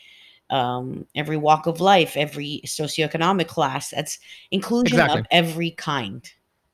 um, 0.51 1.07
every 1.15 1.39
walk 1.39 1.67
of 1.67 1.81
life, 1.81 2.17
every 2.17 2.61
socioeconomic 2.67 3.47
class. 3.47 3.91
That's 3.91 4.19
inclusion 4.51 4.99
exactly. 4.99 5.21
of 5.21 5.27
every 5.31 5.71
kind. 5.71 6.31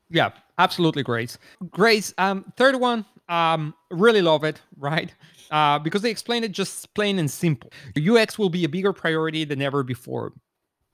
Yeah, 0.09 0.31
absolutely, 0.57 1.03
Grace. 1.03 1.37
Grace, 1.69 2.13
um, 2.17 2.51
third 2.57 2.75
one, 2.75 3.05
um, 3.29 3.73
really 3.89 4.21
love 4.21 4.43
it, 4.43 4.59
right? 4.77 5.13
Uh, 5.51 5.79
because 5.79 6.01
they 6.01 6.11
explain 6.11 6.43
it 6.43 6.51
just 6.51 6.93
plain 6.95 7.17
and 7.17 7.31
simple. 7.31 7.71
UX 7.97 8.37
will 8.37 8.49
be 8.49 8.65
a 8.65 8.69
bigger 8.69 8.91
priority 8.91 9.45
than 9.45 9.61
ever 9.61 9.83
before. 9.83 10.33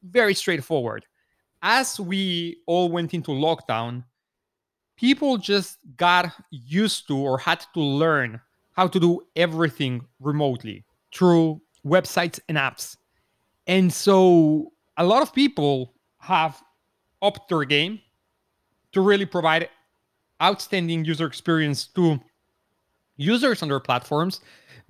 Very 0.04 0.36
straightforward 0.36 1.06
as 1.62 2.00
we 2.00 2.58
all 2.66 2.90
went 2.90 3.14
into 3.14 3.32
lockdown, 3.32 4.04
people 4.96 5.38
just 5.38 5.78
got 5.96 6.32
used 6.52 7.08
to 7.08 7.18
or 7.18 7.38
had 7.38 7.66
to 7.74 7.80
learn 7.80 8.40
how 8.74 8.88
to 8.88 9.00
do 9.00 9.22
everything 9.36 10.06
remotely 10.20 10.86
through 11.14 11.62
websites 11.86 12.40
and 12.48 12.58
apps. 12.58 12.96
And 13.66 13.92
so 13.92 14.72
a 14.98 15.04
lot 15.04 15.22
of 15.22 15.34
people 15.34 15.94
have 16.20 16.62
upped 17.22 17.50
their 17.50 17.64
game 17.64 18.00
to 18.92 19.02
really 19.02 19.26
provide 19.26 19.70
outstanding 20.42 21.06
user 21.06 21.26
experience 21.26 21.88
to 21.88 22.20
users 23.18 23.64
on 23.64 23.70
their 23.70 23.80
platforms, 23.80 24.42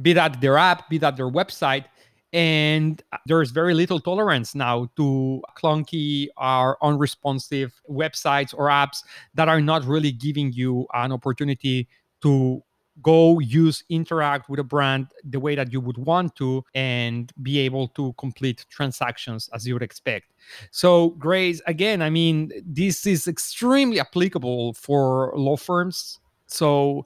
be 0.02 0.14
that 0.14 0.42
their 0.42 0.58
app, 0.58 0.90
be 0.90 0.98
that 0.98 1.16
their 1.16 1.30
website, 1.30 1.86
and 2.34 3.02
uh, 3.12 3.18
there's 3.26 3.52
very 3.52 3.74
little 3.74 4.00
tolerance 4.00 4.54
now 4.54 4.90
to 4.96 5.42
clunky 5.58 6.28
or 6.38 6.78
unresponsive 6.84 7.74
websites 7.90 8.54
or 8.56 8.68
apps 8.68 9.04
that 9.34 9.48
are 9.48 9.62
not 9.62 9.86
really 9.86 10.12
giving 10.12 10.52
you 10.52 10.86
an 10.94 11.12
opportunity 11.12 11.88
to 12.22 12.62
go 13.02 13.40
use 13.40 13.84
interact 13.90 14.50
with 14.50 14.60
a 14.60 14.64
brand 14.64 15.08
the 15.24 15.40
way 15.40 15.56
that 15.56 15.72
you 15.72 15.80
would 15.80 15.98
want 15.98 16.36
to 16.36 16.64
and 16.74 17.32
be 17.44 17.60
able 17.60 17.88
to 17.90 18.14
complete 18.18 18.66
transactions 18.70 19.50
as 19.54 19.68
you 19.68 19.74
would 19.74 19.84
expect. 19.84 20.34
So 20.72 21.10
grace 21.12 21.62
again 21.68 22.02
i 22.02 22.10
mean 22.10 22.52
this 22.66 23.06
is 23.06 23.28
extremely 23.28 24.00
applicable 24.00 24.74
for 24.74 25.32
law 25.36 25.58
firms. 25.58 26.20
So 26.48 27.06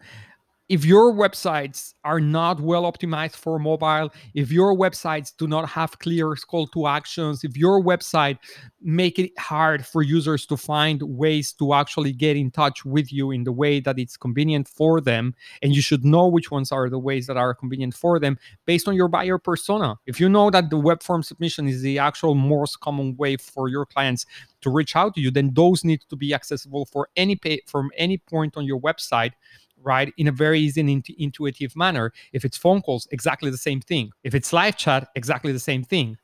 if 0.71 0.85
your 0.85 1.13
websites 1.13 1.95
are 2.05 2.21
not 2.21 2.61
well 2.61 2.83
optimized 2.89 3.35
for 3.35 3.59
mobile, 3.59 4.09
if 4.33 4.53
your 4.53 4.73
websites 4.73 5.33
do 5.37 5.45
not 5.45 5.67
have 5.67 5.99
clear 5.99 6.33
call 6.47 6.65
to 6.67 6.87
actions, 6.87 7.43
if 7.43 7.57
your 7.57 7.83
website 7.83 8.37
make 8.81 9.19
it 9.19 9.37
hard 9.37 9.85
for 9.85 10.01
users 10.01 10.45
to 10.45 10.55
find 10.55 11.01
ways 11.03 11.51
to 11.51 11.73
actually 11.73 12.13
get 12.13 12.37
in 12.37 12.49
touch 12.51 12.85
with 12.85 13.11
you 13.11 13.31
in 13.31 13.43
the 13.43 13.51
way 13.51 13.81
that 13.81 13.99
it's 13.99 14.15
convenient 14.15 14.65
for 14.65 15.01
them, 15.01 15.35
and 15.61 15.75
you 15.75 15.81
should 15.81 16.05
know 16.05 16.29
which 16.29 16.51
ones 16.51 16.71
are 16.71 16.89
the 16.89 16.97
ways 16.97 17.27
that 17.27 17.35
are 17.35 17.53
convenient 17.53 17.93
for 17.93 18.17
them 18.17 18.39
based 18.65 18.87
on 18.87 18.95
your 18.95 19.09
buyer 19.09 19.37
persona. 19.37 19.97
If 20.05 20.21
you 20.21 20.29
know 20.29 20.49
that 20.51 20.69
the 20.69 20.77
web 20.77 21.03
form 21.03 21.21
submission 21.21 21.67
is 21.67 21.81
the 21.81 21.99
actual 21.99 22.33
most 22.33 22.79
common 22.79 23.17
way 23.17 23.35
for 23.35 23.67
your 23.67 23.85
clients 23.85 24.25
to 24.61 24.69
reach 24.69 24.95
out 24.95 25.15
to 25.15 25.21
you, 25.21 25.31
then 25.31 25.51
those 25.53 25.83
need 25.83 25.99
to 26.09 26.15
be 26.15 26.33
accessible 26.33 26.85
for 26.85 27.09
any 27.17 27.35
pay 27.35 27.59
from 27.67 27.89
any 27.97 28.17
point 28.19 28.55
on 28.55 28.63
your 28.63 28.79
website 28.79 29.33
right 29.83 30.13
in 30.17 30.27
a 30.27 30.31
very 30.31 30.59
easy 30.59 30.81
and 30.81 31.05
intuitive 31.17 31.75
manner. 31.75 32.13
If 32.33 32.45
it's 32.45 32.57
phone 32.57 32.81
calls 32.81 33.07
exactly 33.11 33.51
the 33.51 33.57
same 33.57 33.81
thing. 33.81 34.11
If 34.23 34.35
it's 34.35 34.53
live 34.53 34.77
chat 34.77 35.09
exactly 35.15 35.51
the 35.51 35.59
same 35.59 35.83
thing. 35.83 36.17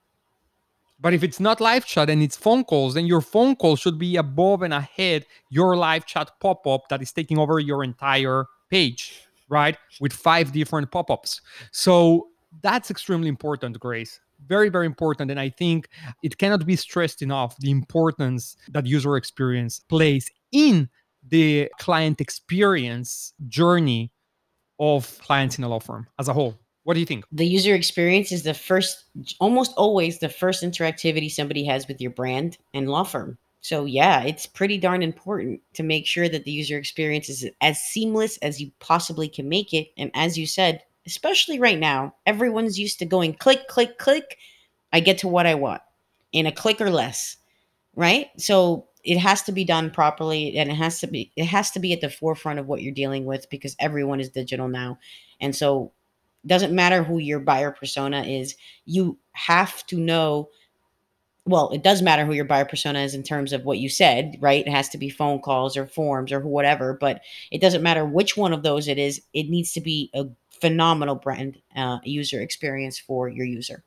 But 0.99 1.13
if 1.13 1.23
it's 1.23 1.39
not 1.39 1.61
live 1.61 1.85
chat 1.85 2.09
and 2.09 2.23
it's 2.23 2.35
phone 2.35 2.63
calls 2.63 2.95
then 2.95 3.05
your 3.05 3.21
phone 3.21 3.55
call 3.55 3.75
should 3.75 3.99
be 3.99 4.15
above 4.15 4.63
and 4.63 4.73
ahead 4.73 5.25
your 5.49 5.75
live 5.75 6.05
chat 6.05 6.31
pop-up 6.39 6.89
that 6.89 7.01
is 7.01 7.11
taking 7.11 7.37
over 7.37 7.59
your 7.59 7.83
entire 7.83 8.45
page 8.69 9.21
right 9.49 9.77
with 9.99 10.11
five 10.11 10.51
different 10.51 10.91
pop-ups. 10.91 11.41
So 11.71 12.29
that's 12.61 12.89
extremely 12.89 13.27
important 13.27 13.79
grace. 13.79 14.19
Very 14.47 14.69
very 14.69 14.85
important 14.85 15.31
and 15.31 15.39
i 15.39 15.49
think 15.49 15.89
it 16.21 16.37
cannot 16.37 16.63
be 16.65 16.75
stressed 16.75 17.23
enough 17.23 17.57
the 17.57 17.71
importance 17.71 18.55
that 18.69 18.85
user 18.85 19.17
experience 19.17 19.79
plays 19.79 20.29
in 20.51 20.87
the 21.29 21.69
client 21.79 22.21
experience 22.21 23.33
journey 23.47 24.11
of 24.79 25.17
clients 25.19 25.57
in 25.57 25.63
a 25.63 25.67
law 25.67 25.79
firm 25.79 26.07
as 26.19 26.27
a 26.27 26.33
whole. 26.33 26.57
What 26.83 26.93
do 26.93 26.99
you 27.01 27.05
think? 27.05 27.25
The 27.31 27.45
user 27.45 27.75
experience 27.75 28.31
is 28.31 28.43
the 28.43 28.53
first, 28.53 29.03
almost 29.39 29.73
always 29.75 30.19
the 30.19 30.29
first 30.29 30.63
interactivity 30.63 31.29
somebody 31.29 31.65
has 31.65 31.87
with 31.87 31.99
your 31.99 32.11
brand 32.11 32.57
and 32.73 32.89
law 32.89 33.03
firm. 33.03 33.37
So, 33.59 33.83
yeah, 33.83 34.21
it's 34.23 34.45
pretty 34.45 34.77
darn 34.77 35.03
important 35.03 35.59
to 35.73 35.83
make 35.83 36.05
sure 36.05 36.29
that 36.29 36.45
the 36.45 36.51
user 36.51 36.77
experience 36.77 37.27
is 37.27 37.45
as 37.59 37.81
seamless 37.81 38.37
as 38.37 38.61
you 38.61 38.71
possibly 38.79 39.27
can 39.27 39.49
make 39.49 39.73
it. 39.73 39.89
And 39.97 40.11
as 40.13 40.37
you 40.37 40.47
said, 40.47 40.81
especially 41.05 41.59
right 41.59 41.77
now, 41.77 42.15
everyone's 42.25 42.79
used 42.79 42.99
to 42.99 43.05
going 43.05 43.33
click, 43.33 43.67
click, 43.67 43.97
click. 43.97 44.37
I 44.93 45.01
get 45.01 45.17
to 45.19 45.27
what 45.27 45.45
I 45.45 45.55
want 45.55 45.81
in 46.31 46.45
a 46.45 46.51
click 46.53 46.79
or 46.79 46.89
less, 46.89 47.35
right? 47.95 48.27
So, 48.37 48.87
it 49.07 49.17
has 49.17 49.41
to 49.43 49.53
be 49.53 49.63
done 49.63 49.89
properly 49.89 50.57
and 50.57 50.69
it 50.69 50.75
has 50.75 50.99
to 50.99 51.07
be 51.07 51.31
it 51.37 51.45
has 51.45 51.71
to 51.71 51.79
be 51.79 51.93
at 51.93 52.01
the 52.01 52.09
forefront 52.09 52.59
of 52.59 52.67
what 52.67 52.81
you're 52.81 52.93
dealing 52.93 53.23
with 53.23 53.49
because 53.49 53.75
everyone 53.79 54.19
is 54.19 54.29
digital 54.29 54.67
now. 54.67 54.99
And 55.39 55.55
so 55.55 55.93
doesn't 56.45 56.75
matter 56.75 57.03
who 57.03 57.17
your 57.17 57.39
buyer 57.39 57.71
persona 57.71 58.23
is 58.23 58.55
you 58.85 59.17
have 59.31 59.85
to 59.87 59.97
know 59.97 60.49
well 61.45 61.69
it 61.69 61.83
does 61.83 62.01
matter 62.01 62.25
who 62.25 62.33
your 62.33 62.45
buyer 62.45 62.65
persona 62.65 62.99
is 62.99 63.15
in 63.15 63.23
terms 63.23 63.53
of 63.53 63.63
what 63.63 63.79
you 63.79 63.87
said 63.87 64.37
right? 64.41 64.67
It 64.67 64.71
has 64.71 64.89
to 64.89 64.97
be 64.97 65.09
phone 65.09 65.39
calls 65.39 65.77
or 65.77 65.87
forms 65.87 66.33
or 66.33 66.41
whatever 66.41 66.93
but 66.93 67.21
it 67.49 67.61
doesn't 67.61 67.83
matter 67.83 68.05
which 68.05 68.35
one 68.35 68.51
of 68.51 68.63
those 68.63 68.89
it 68.89 68.97
is 68.97 69.21
it 69.33 69.49
needs 69.49 69.71
to 69.73 69.81
be 69.81 70.11
a 70.13 70.25
phenomenal 70.59 71.15
brand 71.15 71.61
uh, 71.77 71.99
user 72.03 72.41
experience 72.41 72.99
for 72.99 73.29
your 73.29 73.45
user 73.45 73.85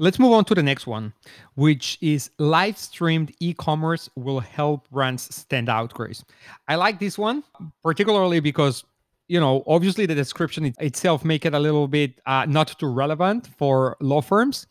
Let's 0.00 0.18
move 0.18 0.32
on 0.32 0.46
to 0.46 0.54
the 0.54 0.62
next 0.62 0.86
one, 0.86 1.12
which 1.56 1.98
is 2.00 2.30
live 2.38 2.78
streamed 2.78 3.34
e 3.38 3.52
commerce 3.52 4.08
will 4.16 4.40
help 4.40 4.88
brands 4.88 5.34
stand 5.34 5.68
out, 5.68 5.92
Grace. 5.92 6.24
I 6.68 6.76
like 6.76 6.98
this 6.98 7.18
one, 7.18 7.44
particularly 7.82 8.40
because 8.40 8.82
you 9.28 9.38
know 9.38 9.62
obviously 9.66 10.06
the 10.06 10.14
description 10.14 10.74
itself 10.78 11.22
make 11.22 11.44
it 11.44 11.52
a 11.52 11.58
little 11.58 11.86
bit 11.86 12.18
uh, 12.24 12.46
not 12.48 12.68
too 12.78 12.88
relevant 12.88 13.48
for 13.58 13.96
law 14.00 14.20
firms 14.20 14.66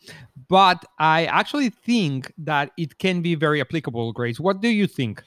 but 0.50 0.84
i 0.98 1.24
actually 1.24 1.70
think 1.70 2.30
that 2.36 2.70
it 2.76 2.98
can 2.98 3.22
be 3.22 3.34
very 3.34 3.58
applicable 3.60 4.12
grace. 4.12 4.38
What 4.38 4.60
do 4.60 4.68
you 4.68 4.86
think? 4.86 5.22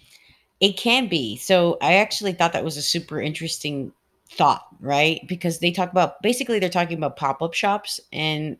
It 0.59 0.77
can 0.77 1.07
be. 1.07 1.37
So 1.37 1.77
i 1.81 1.95
actually 1.95 2.33
thought 2.33 2.53
that 2.53 2.63
was 2.63 2.77
a 2.77 2.83
super 2.83 3.19
interesting 3.19 3.91
thought 4.29 4.67
right? 4.83 5.21
Because 5.27 5.59
they 5.59 5.71
talk 5.71 5.91
about 5.91 6.21
basically 6.21 6.59
they're 6.59 6.69
talking 6.69 6.97
about 6.97 7.15
pop-up 7.15 7.53
shops 7.53 7.99
and 8.11 8.57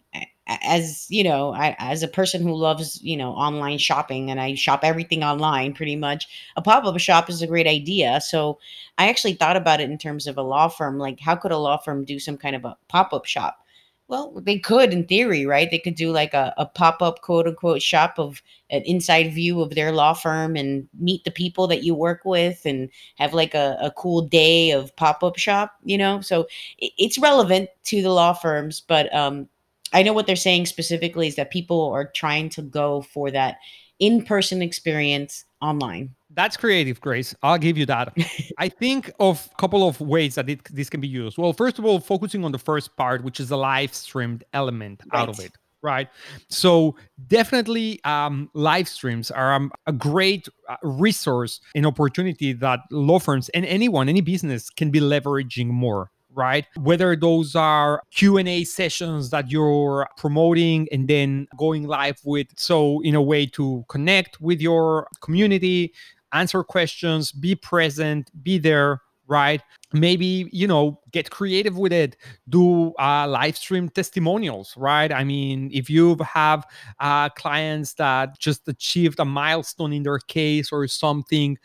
as 0.47 1.05
you 1.09 1.23
know 1.23 1.53
I, 1.53 1.75
as 1.79 2.03
a 2.03 2.07
person 2.07 2.41
who 2.41 2.53
loves 2.53 3.01
you 3.01 3.15
know 3.15 3.31
online 3.31 3.77
shopping 3.77 4.29
and 4.29 4.41
i 4.41 4.55
shop 4.55 4.81
everything 4.83 5.23
online 5.23 5.73
pretty 5.73 5.95
much 5.95 6.27
a 6.57 6.61
pop-up 6.61 6.99
shop 6.99 7.29
is 7.29 7.41
a 7.41 7.47
great 7.47 7.67
idea 7.67 8.19
so 8.21 8.59
i 8.97 9.07
actually 9.07 9.33
thought 9.33 9.55
about 9.55 9.79
it 9.79 9.89
in 9.89 9.97
terms 9.97 10.27
of 10.27 10.37
a 10.37 10.41
law 10.41 10.67
firm 10.67 10.97
like 10.97 11.19
how 11.19 11.35
could 11.35 11.51
a 11.51 11.57
law 11.57 11.77
firm 11.77 12.03
do 12.03 12.19
some 12.19 12.37
kind 12.37 12.55
of 12.55 12.65
a 12.65 12.75
pop-up 12.89 13.25
shop 13.25 13.63
well, 14.09 14.33
they 14.35 14.59
could 14.59 14.91
in 14.91 15.05
theory, 15.05 15.45
right? 15.45 15.71
They 15.71 15.79
could 15.79 15.95
do 15.95 16.11
like 16.11 16.33
a, 16.33 16.53
a 16.57 16.65
pop 16.65 17.01
up 17.01 17.21
quote 17.21 17.47
unquote 17.47 17.81
shop 17.81 18.19
of 18.19 18.41
an 18.69 18.81
inside 18.83 19.33
view 19.33 19.61
of 19.61 19.75
their 19.75 19.91
law 19.91 20.13
firm 20.13 20.55
and 20.55 20.87
meet 20.99 21.23
the 21.23 21.31
people 21.31 21.67
that 21.67 21.83
you 21.83 21.95
work 21.95 22.21
with 22.25 22.61
and 22.65 22.89
have 23.15 23.33
like 23.33 23.55
a, 23.55 23.77
a 23.81 23.91
cool 23.91 24.21
day 24.21 24.71
of 24.71 24.95
pop 24.97 25.23
up 25.23 25.37
shop, 25.37 25.75
you 25.83 25.97
know? 25.97 26.21
So 26.21 26.41
it, 26.77 26.91
it's 26.97 27.17
relevant 27.17 27.69
to 27.85 28.01
the 28.01 28.11
law 28.11 28.33
firms, 28.33 28.81
but 28.81 29.13
um, 29.15 29.47
I 29.93 30.03
know 30.03 30.13
what 30.13 30.27
they're 30.27 30.35
saying 30.35 30.65
specifically 30.65 31.27
is 31.27 31.35
that 31.35 31.51
people 31.51 31.91
are 31.91 32.05
trying 32.05 32.49
to 32.49 32.61
go 32.61 33.01
for 33.01 33.31
that 33.31 33.57
in 33.99 34.25
person 34.25 34.61
experience 34.61 35.45
online. 35.61 36.15
That's 36.31 36.57
creative, 36.57 36.99
Grace. 36.99 37.35
I'll 37.43 37.59
give 37.59 37.77
you 37.77 37.85
that. 37.85 38.15
I 38.57 38.69
think 38.69 39.11
of 39.19 39.47
a 39.51 39.55
couple 39.55 39.87
of 39.87 40.01
ways 40.01 40.35
that 40.35 40.49
it, 40.49 40.63
this 40.73 40.89
can 40.89 40.99
be 40.99 41.07
used. 41.07 41.37
Well, 41.37 41.53
first 41.53 41.77
of 41.77 41.85
all, 41.85 41.99
focusing 41.99 42.43
on 42.43 42.51
the 42.51 42.59
first 42.59 42.97
part, 42.97 43.23
which 43.23 43.39
is 43.39 43.49
the 43.49 43.57
live 43.57 43.93
streamed 43.93 44.43
element 44.53 45.03
right. 45.13 45.21
out 45.21 45.29
of 45.29 45.39
it. 45.39 45.51
Right. 45.83 46.07
So 46.47 46.95
definitely, 47.27 47.99
um, 48.05 48.49
live 48.53 48.87
streams 48.87 49.29
are 49.29 49.53
um, 49.53 49.69
a 49.85 49.91
great 49.91 50.47
uh, 50.69 50.77
resource 50.81 51.59
and 51.75 51.85
opportunity 51.85 52.53
that 52.53 52.79
law 52.89 53.19
firms 53.19 53.49
and 53.49 53.65
anyone, 53.65 54.07
any 54.07 54.21
business 54.21 54.69
can 54.69 54.91
be 54.91 55.01
leveraging 55.01 55.67
more 55.67 56.09
right? 56.33 56.65
Whether 56.75 57.15
those 57.15 57.55
are 57.55 58.01
q&a 58.11 58.63
sessions 58.63 59.29
that 59.29 59.51
you're 59.51 60.07
promoting 60.17 60.87
and 60.91 61.07
then 61.07 61.47
going 61.57 61.87
live 61.87 62.19
with 62.23 62.47
so 62.57 63.01
in 63.01 63.15
a 63.15 63.21
way 63.21 63.45
to 63.45 63.85
connect 63.89 64.41
with 64.41 64.61
your 64.61 65.07
community 65.21 65.93
answer 66.33 66.63
questions 66.63 67.31
be 67.31 67.55
present 67.55 68.31
be 68.43 68.57
there 68.57 69.01
right 69.27 69.61
maybe 69.93 70.49
you 70.51 70.67
know 70.67 70.99
get 71.11 71.29
creative 71.29 71.77
with 71.77 71.93
it 71.93 72.17
do 72.49 72.91
uh, 72.95 73.27
live 73.27 73.55
stream 73.55 73.87
testimonials 73.89 74.73
right? 74.75 75.11
I 75.11 75.23
mean 75.23 75.69
if 75.71 75.89
you 75.89 76.17
have 76.33 76.65
uh, 76.99 77.29
clients 77.29 77.93
that 77.95 78.39
just 78.39 78.67
achieved 78.67 79.19
a 79.19 79.25
milestone 79.25 79.93
in 79.93 80.03
their 80.03 80.17
case 80.17 80.71
or 80.71 80.87
something 80.87 81.57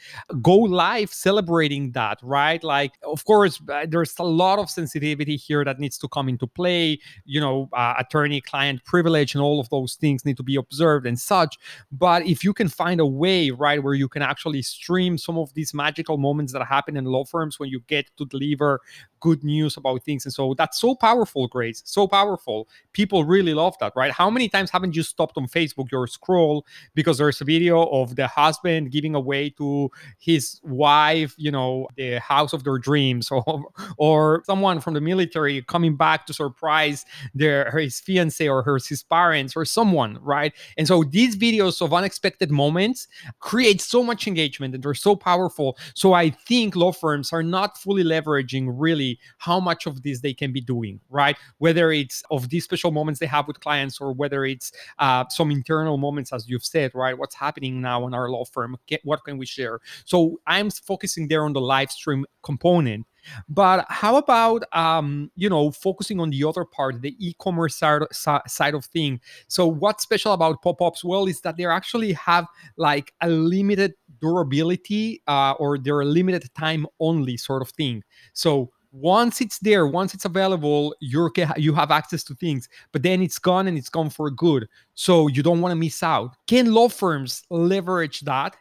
go 0.42 0.54
live 0.54 1.12
celebrating 1.12 1.92
that 1.92 2.18
right? 2.22 2.62
Like 2.62 2.92
of 3.02 3.24
course 3.24 3.60
there's 3.88 4.14
a 4.18 4.24
lot 4.24 4.58
of 4.58 4.68
sensitivity 4.68 5.36
here 5.36 5.64
that 5.64 5.78
needs 5.78 5.96
to 5.98 6.08
come 6.08 6.28
into 6.28 6.46
play. 6.46 6.98
You 7.24 7.40
know 7.40 7.68
uh, 7.72 7.94
attorney 7.98 8.40
client 8.42 8.84
privilege 8.84 9.34
and 9.34 9.42
all 9.42 9.58
of 9.58 9.70
those 9.70 9.94
things 9.94 10.24
need 10.24 10.36
to 10.36 10.42
be 10.42 10.56
observed 10.56 11.06
and 11.06 11.18
such. 11.18 11.58
But 11.90 12.26
if 12.26 12.44
you 12.44 12.52
can 12.52 12.68
find 12.68 13.00
a 13.00 13.06
way 13.06 13.50
right 13.50 13.82
where 13.82 13.94
you 13.94 14.08
can 14.08 14.22
actually 14.22 14.62
stream 14.62 15.16
some 15.16 15.38
of 15.38 15.52
these 15.54 15.72
magical 15.72 16.18
moments 16.18 16.52
that 16.52 16.64
happen 16.66 16.96
in 16.96 17.04
law 17.04 17.24
firms 17.24 17.58
when 17.58 17.70
you 17.70 17.80
get 17.86 18.10
to 18.18 18.26
deliver 18.26 18.81
good 19.20 19.42
news 19.44 19.76
about 19.76 20.04
things. 20.04 20.24
And 20.24 20.33
so 20.33 20.54
that's 20.57 20.81
so 20.81 20.94
powerful, 20.94 21.48
Grace. 21.48 21.83
So 21.85 22.07
powerful. 22.07 22.68
People 22.92 23.24
really 23.24 23.54
love 23.54 23.76
that, 23.81 23.92
right? 23.96 24.12
How 24.12 24.31
many 24.31 24.48
times 24.48 24.70
haven't 24.70 24.94
you 24.96 25.02
stopped 25.02 25.37
on 25.37 25.46
Facebook 25.46 25.90
your 25.90 26.07
scroll 26.07 26.64
because 26.94 27.18
there's 27.18 27.40
a 27.40 27.44
video 27.44 27.85
of 27.87 28.16
the 28.16 28.26
husband 28.26 28.90
giving 28.90 29.14
away 29.14 29.50
to 29.50 29.90
his 30.18 30.61
wife, 30.62 31.35
you 31.37 31.50
know, 31.50 31.88
the 31.96 32.18
house 32.20 32.52
of 32.52 32.64
their 32.64 32.78
dreams, 32.78 33.31
or 33.33 33.64
or 33.96 34.42
someone 34.46 34.81
from 34.81 34.94
the 34.94 35.00
military 35.00 35.62
coming 35.62 35.96
back 35.96 36.26
to 36.26 36.33
surprise 36.35 37.04
their 37.35 37.70
his 37.78 38.00
fiance 38.00 38.46
or 38.48 38.62
her 38.62 38.78
his 38.88 39.02
parents 39.02 39.57
or 39.57 39.64
someone, 39.64 40.18
right? 40.22 40.52
And 40.76 40.87
so 40.87 41.04
these 41.04 41.37
videos 41.37 41.81
of 41.83 41.92
unexpected 41.92 42.50
moments 42.50 43.09
create 43.40 43.81
so 43.81 44.02
much 44.02 44.26
engagement 44.26 44.74
and 44.74 44.83
they're 44.83 44.94
so 44.94 45.16
powerful. 45.16 45.76
So 45.94 46.12
I 46.12 46.31
think 46.31 46.76
law 46.76 46.92
firms 46.92 47.33
are 47.33 47.42
not 47.42 47.78
fully 47.78 48.04
leveraging 48.04 48.68
really 48.70 49.08
how 49.38 49.61
much 49.61 49.87
of 49.87 50.03
this 50.03 50.21
they 50.21 50.35
can 50.35 50.53
be 50.53 50.61
doing, 50.61 51.01
right? 51.09 51.37
Whether 51.59 51.92
it's 51.92 52.23
of 52.31 52.49
these 52.49 52.64
special 52.64 52.90
moments 52.90 53.21
they 53.21 53.27
have 53.27 53.47
with 53.47 53.61
clients 53.61 54.01
or 54.01 54.12
whether 54.12 54.44
it's 54.44 54.73
uh, 54.99 55.25
some 55.29 55.51
internal 55.51 55.97
moments, 55.97 56.33
as 56.33 56.49
you've 56.49 56.64
said, 56.64 56.90
right? 56.94 57.16
What's 57.16 57.35
happening 57.35 57.81
now 57.81 58.07
in 58.07 58.14
our 58.14 58.29
law 58.29 58.44
firm? 58.44 58.77
What 59.05 59.25
can 59.25 59.38
we 59.38 59.47
share? 59.47 59.81
So 60.05 60.40
I'm 60.47 60.71
focusing 60.71 61.29
there 61.29 61.44
on 61.44 61.53
the 61.53 61.61
live 61.61 61.90
stream 61.90 62.27
component. 62.42 63.07
But 63.49 63.85
how 63.88 64.16
about 64.16 64.62
um, 64.73 65.31
you 65.37 65.49
know 65.49 65.71
focusing 65.71 66.21
on 66.21 66.31
the 66.31 66.44
other 66.44 66.64
part, 66.64 67.03
the 67.03 67.14
e-commerce 67.18 67.77
side, 67.77 68.03
side 68.12 68.75
of 68.75 68.85
thing? 68.87 69.21
So 69.49 69.66
what's 69.66 70.03
special 70.03 70.33
about 70.33 70.62
pop-ups? 70.62 71.05
Well, 71.05 71.27
is 71.27 71.40
that 71.42 71.57
they 71.57 71.66
actually 71.66 72.12
have 72.14 72.47
like 72.77 73.12
a 73.21 73.29
limited 73.29 73.94
durability 74.21 75.23
uh, 75.27 75.53
or 75.59 75.79
they're 75.79 76.01
a 76.01 76.05
limited 76.05 76.49
time 76.55 76.87
only 77.01 77.37
sort 77.37 77.62
of 77.62 77.71
thing. 77.71 78.03
So 78.33 78.71
once 78.90 79.40
it's 79.40 79.59
there, 79.59 79.87
once 79.87 80.14
it's 80.14 80.24
available, 80.24 80.94
you're 81.01 81.31
you 81.57 81.74
have 81.74 81.90
access 81.90 82.24
to 82.24 82.35
things, 82.35 82.68
but 82.92 83.03
then 83.03 83.22
it's 83.22 83.38
gone 83.38 83.68
and 83.68 83.77
it's 83.77 83.90
gone 83.90 84.11
for 84.11 84.31
good. 84.31 84.68
So 84.94 85.29
you 85.29 85.42
don't 85.42 85.61
want 85.61 85.72
to 85.72 85.77
miss 85.77 86.03
out. 86.03 86.37
Can 86.46 86.72
law 86.72 86.88
firms 86.88 87.42
leverage 87.51 88.20
that? 88.20 88.57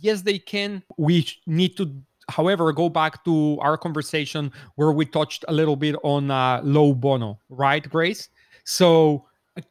Yes, 0.00 0.22
they 0.22 0.38
can. 0.38 0.82
We 0.96 1.28
need 1.46 1.76
to 1.76 1.94
however 2.28 2.72
go 2.72 2.88
back 2.88 3.24
to 3.24 3.58
our 3.60 3.76
conversation 3.76 4.52
where 4.74 4.92
we 4.92 5.06
touched 5.06 5.44
a 5.48 5.52
little 5.52 5.76
bit 5.76 5.94
on 6.02 6.30
uh, 6.30 6.60
low 6.64 6.92
bono 6.92 7.38
right 7.48 7.88
grace 7.88 8.28
so 8.64 9.24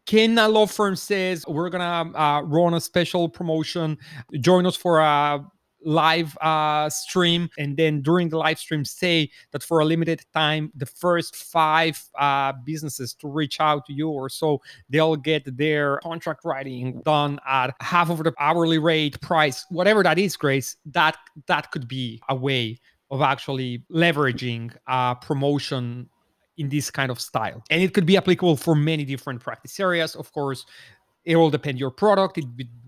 can 0.06 0.38
a 0.38 0.48
law 0.48 0.66
firm 0.66 0.96
says 0.96 1.46
we're 1.48 1.70
gonna 1.70 2.18
uh, 2.18 2.42
run 2.44 2.74
a 2.74 2.80
special 2.80 3.28
promotion 3.28 3.98
join 4.40 4.66
us 4.66 4.76
for 4.76 5.00
a 5.00 5.46
live 5.86 6.38
uh, 6.42 6.90
stream 6.90 7.50
and 7.58 7.78
then 7.78 8.02
during 8.02 8.28
the 8.28 8.38
live 8.38 8.60
stream 8.60 8.84
say 8.84 9.30
that 9.52 9.64
for 9.64 9.80
a 9.80 9.86
limited 9.86 10.22
time 10.34 10.72
the 10.76 10.86
first 10.86 11.36
five 11.36 12.04
uh, 12.20 12.52
businesses 12.66 13.14
to 13.14 13.28
reach 13.28 13.62
out 13.62 13.86
to 13.86 13.94
you 13.94 14.10
or 14.10 14.28
so 14.28 14.62
they'll 14.90 15.16
get 15.16 15.44
their 15.58 15.98
contract 16.00 16.44
writing 16.44 17.02
done 17.06 17.40
at 17.48 17.74
half 17.82 18.10
of 18.10 18.24
the 18.24 18.34
hourly 18.40 18.80
rate 18.80 19.20
price 19.22 19.66
whatever 19.70 20.02
that 20.02 20.18
is 20.18 20.36
grace 20.36 20.76
that 20.86 21.16
that 21.46 21.72
could 21.72 21.88
be 21.88 22.20
a 22.30 22.36
way 22.36 22.78
of 23.12 23.22
actually 23.22 23.84
leveraging 23.92 24.76
uh, 24.88 25.14
promotion 25.16 26.10
in 26.58 26.70
this 26.70 26.90
kind 26.90 27.12
of 27.12 27.20
style. 27.20 27.64
And 27.70 27.82
it 27.82 27.94
could 27.94 28.06
be 28.06 28.18
applicable 28.18 28.56
for 28.56 28.76
many 28.76 29.04
different 29.04 29.42
practice 29.42 29.80
areas. 29.80 30.16
Of 30.16 30.32
course 30.32 30.66
it 31.26 31.36
will 31.36 31.50
depend 31.50 31.80
your 31.80 31.92
product 31.92 32.38
it 32.38 32.46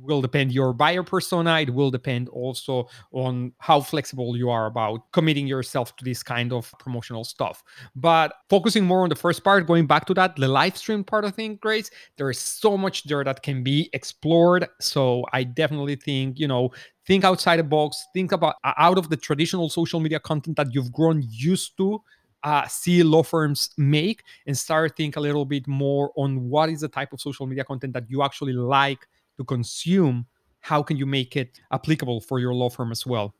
will 0.07 0.21
depend 0.21 0.51
your 0.51 0.73
buyer 0.73 1.03
persona 1.03 1.59
it 1.59 1.73
will 1.73 1.91
depend 1.91 2.29
also 2.29 2.87
on 3.11 3.51
how 3.59 3.81
flexible 3.81 4.37
you 4.37 4.49
are 4.49 4.67
about 4.67 5.11
committing 5.11 5.45
yourself 5.45 5.95
to 5.97 6.05
this 6.05 6.23
kind 6.23 6.53
of 6.53 6.73
promotional 6.79 7.23
stuff. 7.23 7.63
But 7.95 8.33
focusing 8.49 8.85
more 8.85 9.03
on 9.03 9.09
the 9.09 9.15
first 9.15 9.43
part 9.43 9.67
going 9.67 9.85
back 9.85 10.05
to 10.05 10.13
that 10.15 10.35
the 10.35 10.47
live 10.47 10.77
stream 10.77 11.03
part 11.03 11.25
of 11.25 11.35
things 11.35 11.57
grace 11.61 11.91
there 12.17 12.29
is 12.29 12.39
so 12.39 12.77
much 12.77 13.03
there 13.03 13.23
that 13.23 13.43
can 13.43 13.63
be 13.63 13.89
explored. 13.93 14.67
So 14.79 15.25
i 15.33 15.43
definitely 15.43 15.95
think 15.95 16.39
you 16.39 16.47
know 16.47 16.71
think 17.05 17.23
outside 17.23 17.57
the 17.57 17.63
box 17.63 18.05
think 18.13 18.31
about 18.31 18.55
out 18.65 18.97
of 18.97 19.09
the 19.09 19.17
traditional 19.17 19.69
social 19.69 19.99
media 19.99 20.19
content 20.19 20.55
that 20.57 20.73
you've 20.73 20.91
grown 20.91 21.23
used 21.29 21.77
to 21.77 22.01
uh, 22.47 22.65
see 22.67 23.03
law 23.03 23.23
firms 23.23 23.71
make 23.77 24.23
and 24.45 24.57
start 24.57 24.95
think 24.95 25.17
a 25.17 25.19
little 25.19 25.43
bit 25.43 25.67
more 25.67 26.13
on 26.15 26.49
what 26.49 26.69
is 26.69 26.79
the 26.79 26.87
type 26.87 27.11
of 27.11 27.19
social 27.19 27.45
media 27.45 27.65
content 27.65 27.91
that 27.91 28.09
you 28.09 28.23
actually 28.23 28.53
like 28.53 29.05
to 29.35 29.43
consume 29.43 30.25
how 30.61 30.81
can 30.81 30.95
you 30.95 31.05
make 31.05 31.35
it 31.35 31.59
applicable 31.73 32.21
for 32.21 32.39
your 32.39 32.53
law 32.53 32.69
firm 32.69 32.91
as 32.93 33.05
well? 33.05 33.35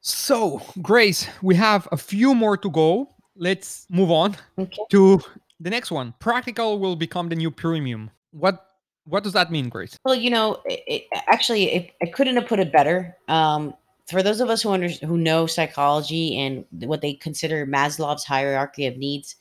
So 0.00 0.60
grace 0.82 1.28
we 1.40 1.54
have 1.54 1.86
a 1.92 1.96
few 1.96 2.34
more 2.34 2.56
to 2.56 2.68
go. 2.68 3.10
Let's 3.36 3.86
move 3.88 4.10
on 4.10 4.36
Okay. 4.58 4.82
to 4.90 5.20
the 5.60 5.70
next 5.70 5.92
one. 5.92 6.14
Practical 6.18 6.80
will 6.80 6.96
become 6.96 7.28
the 7.28 7.36
new 7.36 7.50
premium. 7.50 8.10
What 8.32 8.56
what 9.04 9.22
does 9.22 9.34
that 9.34 9.52
mean 9.52 9.68
grace? 9.68 9.96
Well, 10.04 10.14
you 10.14 10.30
know, 10.30 10.62
it, 10.64 10.80
it, 10.86 11.02
actually, 11.28 11.64
it, 11.76 11.90
I 12.02 12.06
couldn't 12.06 12.36
have 12.36 12.46
put 12.46 12.58
it 12.58 12.72
better. 12.72 13.16
Um, 13.28 13.74
for 14.06 14.22
those 14.22 14.40
of 14.40 14.50
us 14.50 14.62
who 14.62 14.70
under, 14.70 14.88
who 14.88 15.16
know 15.16 15.46
psychology 15.46 16.38
and 16.38 16.64
what 16.88 17.00
they 17.00 17.14
consider 17.14 17.66
Maslow's 17.66 18.24
hierarchy 18.24 18.86
of 18.86 18.96
needs, 18.96 19.36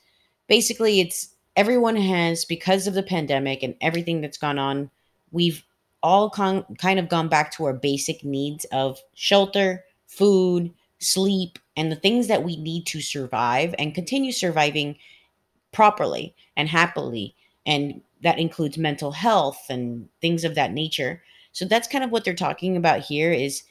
basically, 0.47 0.99
it's 0.99 1.29
everyone 1.55 1.95
has 1.95 2.45
because 2.45 2.87
of 2.87 2.93
the 2.93 3.03
pandemic 3.03 3.63
and 3.63 3.75
everything 3.81 4.21
that's 4.21 4.37
gone 4.37 4.57
on. 4.57 4.89
We've 5.31 5.63
all 6.01 6.29
con- 6.29 6.65
kind 6.77 6.99
of 6.99 7.09
gone 7.09 7.27
back 7.29 7.51
to 7.53 7.65
our 7.65 7.73
basic 7.73 8.23
needs 8.23 8.65
of 8.71 8.99
shelter, 9.15 9.83
food, 10.07 10.73
sleep, 10.99 11.59
and 11.75 11.91
the 11.91 11.97
things 11.97 12.27
that 12.27 12.43
we 12.43 12.57
need 12.57 12.85
to 12.87 13.01
survive 13.01 13.73
and 13.77 13.95
continue 13.95 14.31
surviving 14.31 14.95
properly 15.71 16.35
and 16.55 16.69
happily 16.69 17.35
and 17.65 18.01
that 18.21 18.39
includes 18.39 18.77
mental 18.77 19.11
health 19.11 19.65
and 19.69 20.07
things 20.21 20.43
of 20.43 20.55
that 20.55 20.71
nature 20.71 21.21
so 21.51 21.65
that's 21.65 21.87
kind 21.87 22.03
of 22.03 22.11
what 22.11 22.23
they're 22.23 22.33
talking 22.35 22.77
about 22.77 22.99
here 22.99 23.31
is 23.31 23.63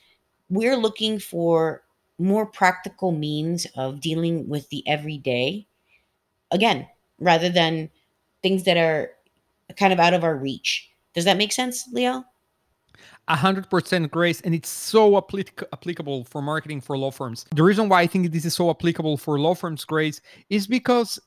we're 0.53 0.77
looking 0.77 1.19
for 1.19 1.83
more 2.19 2.45
practical 2.45 3.11
means 3.11 3.67
of 3.75 4.01
dealing 4.01 4.47
with 4.47 4.69
the 4.69 4.87
everyday 4.87 5.67
again 6.51 6.87
rather 7.19 7.49
than 7.49 7.89
things 8.43 8.65
that 8.65 8.77
are 8.77 9.11
kind 9.77 9.93
of 9.93 9.99
out 9.99 10.13
of 10.13 10.23
our 10.23 10.37
reach 10.37 10.91
does 11.15 11.25
that 11.25 11.39
make 11.39 11.53
sense 11.53 11.89
Liel 11.95 12.25
A 13.29 13.37
hundred 13.37 13.71
percent 13.71 14.11
grace, 14.11 14.41
and 14.45 14.55
it's 14.55 14.69
so 14.69 15.03
applic- 15.21 15.65
applicable 15.73 16.25
for 16.25 16.43
marketing 16.43 16.81
for 16.83 16.99
law 16.99 17.11
firms. 17.11 17.47
The 17.55 17.63
reason 17.63 17.89
why 17.89 18.03
I 18.05 18.07
think 18.07 18.31
this 18.31 18.45
is 18.45 18.55
so 18.55 18.69
applicable 18.69 19.17
for 19.17 19.39
law 19.39 19.55
firms, 19.55 19.85
Grace, 19.87 20.21
is 20.51 20.67
because 20.67 21.19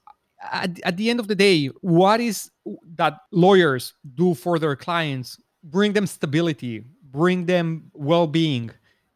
at, 0.52 0.80
at 0.84 0.98
the 0.98 1.10
end 1.10 1.20
of 1.20 1.28
the 1.28 1.36
day, 1.36 1.68
what 1.82 2.20
is 2.20 2.52
that 3.00 3.14
lawyers 3.32 3.94
do 4.22 4.36
for 4.36 4.60
their 4.60 4.76
clients? 4.76 5.40
Bring 5.64 5.94
them 5.94 6.06
stability, 6.06 6.84
bring 7.12 7.46
them 7.46 7.90
well-being, 7.94 8.72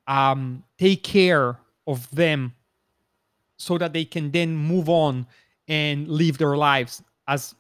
um, 0.10 0.64
take 0.78 1.04
care 1.04 1.58
of 1.88 2.10
them, 2.12 2.54
so 3.56 3.78
that 3.78 3.94
they 3.94 4.06
can 4.06 4.32
then 4.32 4.56
move 4.56 4.90
on 4.90 5.26
and 5.68 6.08
live 6.08 6.38
their 6.38 6.58
lives 6.58 7.04
as 7.28 7.54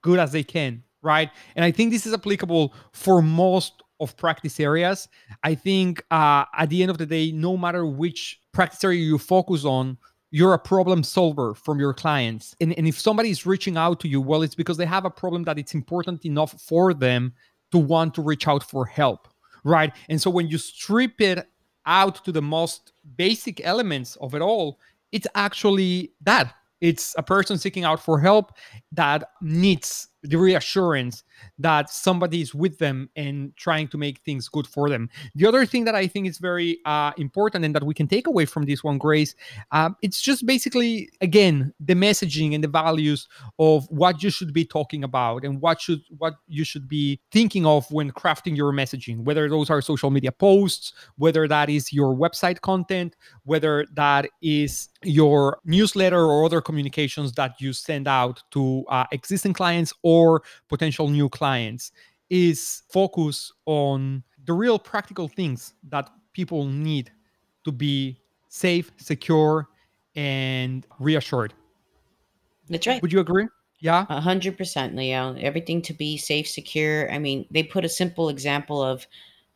good 0.00 0.18
as 0.18 0.32
they 0.32 0.42
can, 0.42 0.82
right? 1.02 1.30
And 1.56 1.64
I 1.64 1.70
think 1.70 1.92
this 1.92 2.06
is 2.06 2.14
applicable 2.14 2.74
for 2.92 3.20
most 3.22 3.82
of 4.00 4.16
practice 4.16 4.58
areas. 4.58 5.08
I 5.44 5.54
think 5.54 6.02
uh, 6.10 6.44
at 6.56 6.70
the 6.70 6.82
end 6.82 6.90
of 6.90 6.98
the 6.98 7.06
day, 7.06 7.30
no 7.32 7.56
matter 7.56 7.84
which 7.86 8.40
practice 8.52 8.82
area 8.84 9.00
you 9.00 9.18
focus 9.18 9.64
on, 9.64 9.98
you're 10.30 10.54
a 10.54 10.58
problem 10.58 11.02
solver 11.02 11.54
from 11.54 11.78
your 11.78 11.92
clients. 11.92 12.56
And, 12.60 12.72
and 12.78 12.86
if 12.86 12.98
somebody 12.98 13.30
is 13.30 13.44
reaching 13.44 13.76
out 13.76 14.00
to 14.00 14.08
you, 14.08 14.20
well, 14.20 14.42
it's 14.42 14.54
because 14.54 14.76
they 14.76 14.86
have 14.86 15.04
a 15.04 15.10
problem 15.10 15.44
that 15.44 15.58
it's 15.58 15.74
important 15.74 16.24
enough 16.24 16.60
for 16.60 16.94
them 16.94 17.34
to 17.70 17.78
want 17.78 18.14
to 18.14 18.22
reach 18.22 18.48
out 18.48 18.62
for 18.62 18.86
help, 18.86 19.28
right? 19.62 19.92
And 20.08 20.20
so 20.20 20.30
when 20.30 20.48
you 20.48 20.58
strip 20.58 21.20
it 21.20 21.48
out 21.86 22.24
to 22.24 22.32
the 22.32 22.42
most 22.42 22.92
basic 23.16 23.60
elements 23.64 24.16
of 24.16 24.34
it 24.34 24.42
all, 24.42 24.78
it's 25.10 25.26
actually 25.34 26.12
that 26.22 26.54
it's 26.80 27.14
a 27.16 27.22
person 27.22 27.58
seeking 27.58 27.84
out 27.84 28.00
for 28.00 28.18
help 28.18 28.52
that 28.92 29.24
needs 29.40 30.08
the 30.22 30.36
reassurance 30.36 31.24
that 31.58 31.90
somebody 31.90 32.40
is 32.40 32.54
with 32.54 32.78
them 32.78 33.10
and 33.16 33.54
trying 33.56 33.88
to 33.88 33.98
make 33.98 34.20
things 34.20 34.48
good 34.48 34.66
for 34.66 34.88
them. 34.88 35.10
The 35.34 35.46
other 35.46 35.66
thing 35.66 35.84
that 35.84 35.94
I 35.94 36.06
think 36.06 36.28
is 36.28 36.38
very 36.38 36.78
uh, 36.84 37.12
important 37.16 37.64
and 37.64 37.74
that 37.74 37.84
we 37.84 37.94
can 37.94 38.06
take 38.06 38.26
away 38.26 38.44
from 38.46 38.64
this 38.64 38.84
one, 38.84 38.98
Grace, 38.98 39.34
um, 39.72 39.96
it's 40.02 40.20
just 40.20 40.46
basically 40.46 41.10
again 41.20 41.74
the 41.80 41.94
messaging 41.94 42.54
and 42.54 42.62
the 42.62 42.68
values 42.68 43.28
of 43.58 43.86
what 43.90 44.22
you 44.22 44.30
should 44.30 44.52
be 44.52 44.64
talking 44.64 45.02
about 45.02 45.44
and 45.44 45.60
what 45.60 45.80
should 45.80 46.02
what 46.18 46.34
you 46.46 46.64
should 46.64 46.88
be 46.88 47.20
thinking 47.32 47.66
of 47.66 47.90
when 47.90 48.12
crafting 48.12 48.56
your 48.56 48.72
messaging. 48.72 49.24
Whether 49.24 49.48
those 49.48 49.70
are 49.70 49.80
social 49.80 50.10
media 50.10 50.30
posts, 50.30 50.92
whether 51.16 51.48
that 51.48 51.68
is 51.68 51.92
your 51.92 52.14
website 52.14 52.60
content, 52.60 53.16
whether 53.44 53.86
that 53.94 54.28
is 54.40 54.88
your 55.02 55.58
newsletter 55.64 56.24
or 56.24 56.44
other 56.44 56.60
communications 56.60 57.32
that 57.32 57.60
you 57.60 57.72
send 57.72 58.06
out 58.06 58.42
to 58.52 58.84
uh, 58.88 59.04
existing 59.10 59.52
clients 59.52 59.92
or 60.02 60.11
potential 60.68 61.08
new 61.08 61.28
clients 61.28 61.92
is 62.30 62.82
focus 62.90 63.52
on 63.66 64.22
the 64.44 64.52
real 64.52 64.78
practical 64.78 65.28
things 65.28 65.74
that 65.90 66.08
people 66.32 66.64
need 66.66 67.10
to 67.64 67.72
be 67.72 68.18
safe, 68.48 68.90
secure, 68.96 69.68
and 70.16 70.86
reassured. 70.98 71.52
that's 72.68 72.86
right 72.86 73.02
Would 73.02 73.12
you 73.12 73.20
agree? 73.20 73.46
Yeah. 73.80 74.06
A 74.08 74.20
hundred 74.20 74.56
percent, 74.56 74.94
Liel. 74.94 75.42
Everything 75.42 75.82
to 75.82 75.92
be 75.92 76.16
safe, 76.16 76.46
secure. 76.46 77.10
I 77.12 77.18
mean, 77.18 77.46
they 77.50 77.62
put 77.64 77.84
a 77.84 77.88
simple 77.88 78.28
example 78.28 78.80
of 78.80 79.06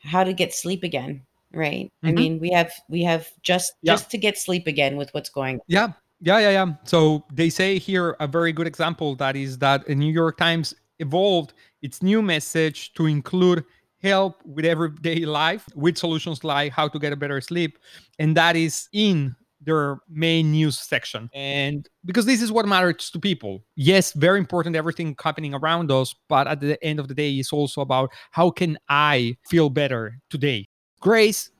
how 0.03 0.25
to 0.25 0.33
get 0.33 0.53
sleep 0.53 0.83
again, 0.83 1.23
right? 1.53 1.93
I 2.03 2.11
Mhm. 2.11 2.15
mean, 2.15 2.39
we 2.41 2.51
have 2.51 2.73
we 2.89 3.05
have 3.05 3.29
just 3.43 3.73
Yeah. 3.83 3.95
just 3.95 4.11
to 4.11 4.19
get 4.19 4.37
sleep 4.37 4.67
again 4.67 4.97
with 4.97 5.15
what's 5.15 5.31
going. 5.31 5.61
Yeah. 5.69 5.93
Yeah, 6.21 6.39
yeah, 6.39 6.51
yeah. 6.51 6.73
So 6.85 7.25
they 7.33 7.51
say 7.51 7.79
here 7.79 8.17
a 8.21 8.27
very 8.27 8.53
good 8.53 8.67
example 8.67 9.15
that 9.17 9.37
is 9.37 9.59
that 9.59 9.87
the 9.87 9.95
New 9.95 10.13
York 10.13 10.39
Times 10.39 10.75
evolved 10.99 11.53
its 11.83 12.03
new 12.03 12.23
message 12.23 12.95
to 12.95 13.07
include 13.07 13.65
help 14.03 14.43
with 14.45 14.65
everyday 14.65 15.25
life 15.25 15.67
with 15.75 15.99
solutions 15.99 16.45
like 16.45 16.73
how 16.73 16.89
to 16.89 16.99
get 16.99 17.13
a 17.13 17.17
better 17.17 17.41
sleep. 17.41 17.79
And 18.19 18.37
that 18.37 18.57
is 18.57 18.89
in 18.93 19.35
their 19.61 19.99
main 20.09 20.53
news 20.53 20.79
section. 20.79 21.29
And 21.35 21.89
because 22.05 22.25
this 22.25 22.41
is 22.41 22.53
what 22.53 22.67
matters 22.67 23.11
to 23.11 23.19
people. 23.19 23.65
Yes, 23.75 24.13
very 24.13 24.39
important, 24.39 24.77
everything 24.77 25.17
happening 25.23 25.55
around 25.55 25.91
us. 25.91 26.15
But 26.29 26.47
at 26.47 26.61
the 26.61 26.83
end 26.85 26.99
of 27.01 27.09
the 27.09 27.15
day, 27.15 27.33
it's 27.33 27.53
also 27.53 27.81
about 27.81 28.11
how 28.31 28.51
can 28.51 28.79
I 28.89 29.37
feel 29.51 29.69
better 29.69 30.19
today? 30.31 30.67
Grace, 31.01 31.51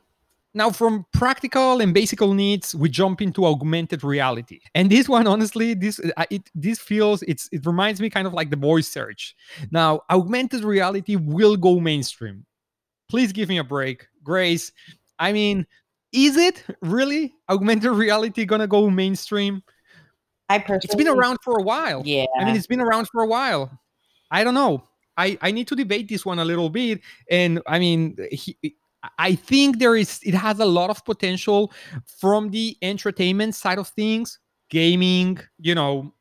now, 0.57 0.71
from 0.71 1.05
practical 1.13 1.83
and 1.83 1.93
basic 1.93 2.23
needs, 2.23 2.75
we 2.75 2.89
jump 2.89 3.21
into 3.21 3.45
augmented 3.45 4.03
reality, 4.03 4.61
and 4.75 4.91
this 4.91 5.07
one, 5.07 5.27
honestly, 5.27 5.75
this 5.75 6.01
uh, 6.17 6.25
it 6.31 6.49
this 6.55 6.79
feels 6.79 7.23
it's 7.25 7.47
it 7.53 7.67
reminds 7.67 8.01
me 8.01 8.09
kind 8.09 8.27
of 8.27 8.33
like 8.33 8.49
the 8.49 8.57
voice 8.57 8.89
search. 8.89 9.37
Now, 9.71 10.01
augmented 10.11 10.65
reality 10.65 11.17
will 11.17 11.59
go 11.59 11.79
mainstream. 11.79 12.47
Please 13.11 13.33
give 13.33 13.51
me 13.51 13.59
a 13.59 13.65
break, 13.65 14.07
Grace. 14.25 14.73
I 15.19 15.35
mean, 15.35 15.67
is 16.13 16.39
it 16.39 16.65
really 16.81 17.35
augmented 17.51 17.91
reality 17.91 18.47
gonna 18.47 18.67
go 18.67 18.89
mainstream? 18.89 19.63
I 20.49 20.59
personally, 20.61 20.81
It's 20.85 20.95
been 20.95 21.09
around 21.09 21.37
for 21.45 21.59
a 21.59 21.63
while. 21.63 22.01
Yeah, 22.07 22.25
I 22.41 22.47
mean, 22.47 22.57
it's 22.57 22.67
been 22.67 22.81
around 22.81 23.09
for 23.13 23.23
a 23.23 23.27
while. 23.27 23.79
I 24.31 24.43
don't 24.43 24.55
know. 24.55 24.85
I, 25.19 25.37
I 25.43 25.51
need 25.51 25.69
to 25.69 25.77
debate 25.77 26.09
this 26.09 26.25
one 26.25 26.39
a 26.39 26.45
little 26.45 26.71
bit. 26.71 27.01
And 27.31 27.61
I 27.67 27.79
mean, 27.79 28.17
he, 28.31 28.57
I 29.19 29.35
think 29.35 29.79
there 29.79 29.97
is 29.97 30.21
it 30.23 30.35
has 30.35 30.59
a 30.59 30.65
lot 30.65 30.91
of 30.91 31.05
potential 31.05 31.73
from 32.21 32.51
the 32.51 32.77
entertainment 32.83 33.55
side 33.55 33.79
of 33.79 33.89
things, 33.89 34.39
gaming, 34.71 35.39
you 35.59 35.75
know, 35.75 36.13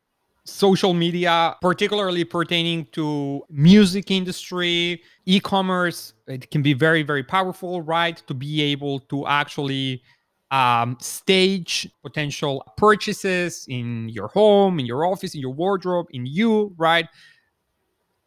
social 0.46 0.94
media, 0.94 1.56
particularly 1.62 2.24
pertaining 2.24 2.86
to 2.92 3.42
music 3.50 4.12
industry, 4.12 5.02
e-commerce. 5.26 6.14
It 6.28 6.52
can 6.52 6.62
be 6.62 6.74
very, 6.74 7.04
very 7.04 7.24
powerful, 7.24 7.82
right? 7.82 8.22
To 8.28 8.34
be 8.34 8.62
able 8.62 9.00
to 9.02 9.26
actually 9.26 10.04
um, 10.52 10.98
stage 11.02 11.90
potential 12.04 12.64
purchases 12.78 13.66
in 13.68 14.10
your 14.10 14.28
home, 14.28 14.80
in 14.80 14.86
your 14.86 15.06
office, 15.06 15.34
in 15.34 15.42
your 15.42 15.54
wardrobe, 15.54 16.08
in 16.12 16.26
you, 16.26 16.74
right? 16.78 17.08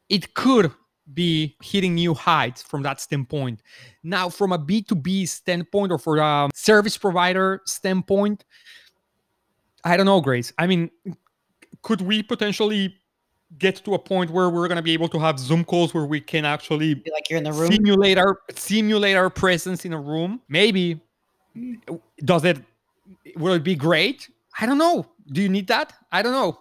It 0.08 0.34
could 0.34 0.72
be 1.14 1.56
hitting 1.62 1.94
new 1.94 2.14
heights 2.14 2.62
from 2.62 2.82
that 2.82 3.00
standpoint. 3.00 3.62
Now, 4.02 4.28
from 4.28 4.52
a 4.52 4.58
B2B 4.58 5.28
standpoint 5.28 5.92
or 5.92 5.98
for 5.98 6.18
a 6.18 6.48
service 6.54 6.96
provider 6.96 7.62
standpoint, 7.64 8.44
I 9.84 9.96
don't 9.96 10.06
know, 10.06 10.20
Grace. 10.20 10.52
I 10.58 10.66
mean, 10.66 10.90
could 11.82 12.00
we 12.00 12.22
potentially 12.22 12.94
get 13.58 13.76
to 13.76 13.94
a 13.94 13.98
point 13.98 14.30
where 14.30 14.50
we're 14.50 14.68
going 14.68 14.76
to 14.76 14.82
be 14.82 14.92
able 14.92 15.08
to 15.08 15.18
have 15.18 15.38
zoom 15.38 15.64
calls 15.64 15.94
where 15.94 16.04
we 16.04 16.20
can 16.20 16.44
actually 16.44 16.94
Feel 16.94 17.14
like 17.14 17.30
you're 17.30 17.38
in 17.38 17.44
the 17.44 17.52
room. 17.52 17.72
simulate 17.72 18.18
our 18.18 18.40
simulate 18.54 19.16
our 19.16 19.30
presence 19.30 19.86
in 19.86 19.94
a 19.94 20.00
room 20.00 20.40
maybe 20.48 21.00
does 22.24 22.44
it 22.44 22.58
will 23.36 23.54
it 23.54 23.64
be 23.64 23.74
great 23.74 24.28
i 24.60 24.66
don't 24.66 24.76
know 24.76 25.06
do 25.32 25.40
you 25.40 25.48
need 25.48 25.66
that 25.66 25.94
i 26.12 26.20
don't 26.20 26.32
know 26.32 26.60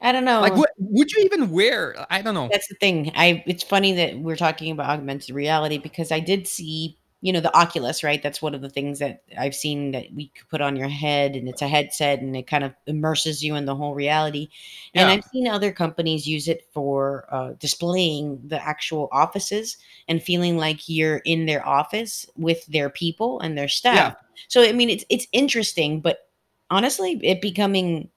I 0.00 0.12
don't 0.12 0.24
know. 0.24 0.40
like 0.40 0.56
what 0.56 0.70
would 0.78 1.10
you 1.12 1.24
even 1.24 1.50
wear 1.50 1.96
i 2.10 2.20
don't 2.20 2.34
know 2.34 2.48
That's 2.52 2.68
the 2.68 2.74
thing. 2.76 3.12
I 3.16 3.42
it's 3.46 3.62
funny 3.64 3.92
that 3.94 4.18
we're 4.18 4.36
talking 4.36 4.70
about 4.70 4.90
augmented 4.90 5.34
reality 5.34 5.78
because 5.78 6.12
I 6.12 6.20
did 6.20 6.46
see, 6.46 6.96
you 7.22 7.32
know, 7.32 7.40
the 7.40 7.56
Oculus, 7.56 8.04
right? 8.04 8.22
That's 8.22 8.42
one 8.42 8.54
of 8.54 8.60
the 8.60 8.68
things 8.68 8.98
that 8.98 9.22
I've 9.38 9.54
seen 9.54 9.92
that 9.92 10.06
we 10.14 10.28
could 10.28 10.48
put 10.48 10.60
on 10.60 10.76
your 10.76 10.88
head 10.88 11.34
and 11.34 11.48
it's 11.48 11.62
a 11.62 11.66
headset 11.68 12.20
and 12.20 12.36
it 12.36 12.46
kind 12.46 12.62
of 12.62 12.74
immerses 12.86 13.42
you 13.42 13.54
in 13.56 13.64
the 13.64 13.74
whole 13.74 13.94
reality. 13.94 14.48
And 14.94 15.08
Yeah. 15.08 15.14
I've 15.14 15.24
seen 15.32 15.48
other 15.48 15.72
companies 15.72 16.28
use 16.28 16.46
it 16.46 16.66
for 16.72 17.26
uh, 17.30 17.54
displaying 17.58 18.40
the 18.46 18.62
actual 18.62 19.08
offices 19.12 19.78
and 20.08 20.22
feeling 20.22 20.58
like 20.58 20.88
you're 20.88 21.18
in 21.24 21.46
their 21.46 21.66
office 21.66 22.26
with 22.36 22.64
their 22.66 22.90
people 22.90 23.40
and 23.40 23.56
their 23.56 23.68
staff. 23.68 24.14
So 24.48 24.60
I 24.62 24.72
mean 24.72 24.90
it's 24.90 25.04
it's 25.08 25.26
interesting, 25.32 26.00
but 26.00 26.28
honestly, 26.70 27.18
it 27.22 27.40
becoming 27.40 28.10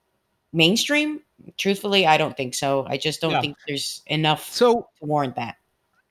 mainstream, 0.54 1.22
truthfully, 1.58 2.06
I 2.06 2.18
don't 2.18 2.36
think 2.36 2.54
so. 2.54 2.86
I 2.88 2.98
just 2.98 3.22
don't 3.22 3.32
Yeah. 3.32 3.42
think 3.42 3.58
there's 3.68 4.02
enough 4.08 4.50
so 4.52 4.88
to 5.00 5.06
warrant 5.06 5.36
that. 5.36 5.58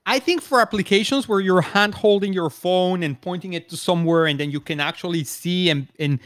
I 0.07 0.19
think 0.19 0.41
for 0.41 0.61
applications 0.61 1.29
where 1.29 1.41
you're 1.41 1.61
hand 1.61 1.95
holding 1.95 2.33
your 2.33 2.49
phone 2.49 3.03
and 3.03 3.21
pointing 3.21 3.53
it 3.53 3.69
to 3.69 3.77
somewhere, 3.77 4.27
and 4.27 4.41
then 4.41 4.51
you 4.51 4.61
can 4.61 4.81
actually 4.81 5.25
see 5.25 5.69
and, 5.69 5.87
and 5.99 6.19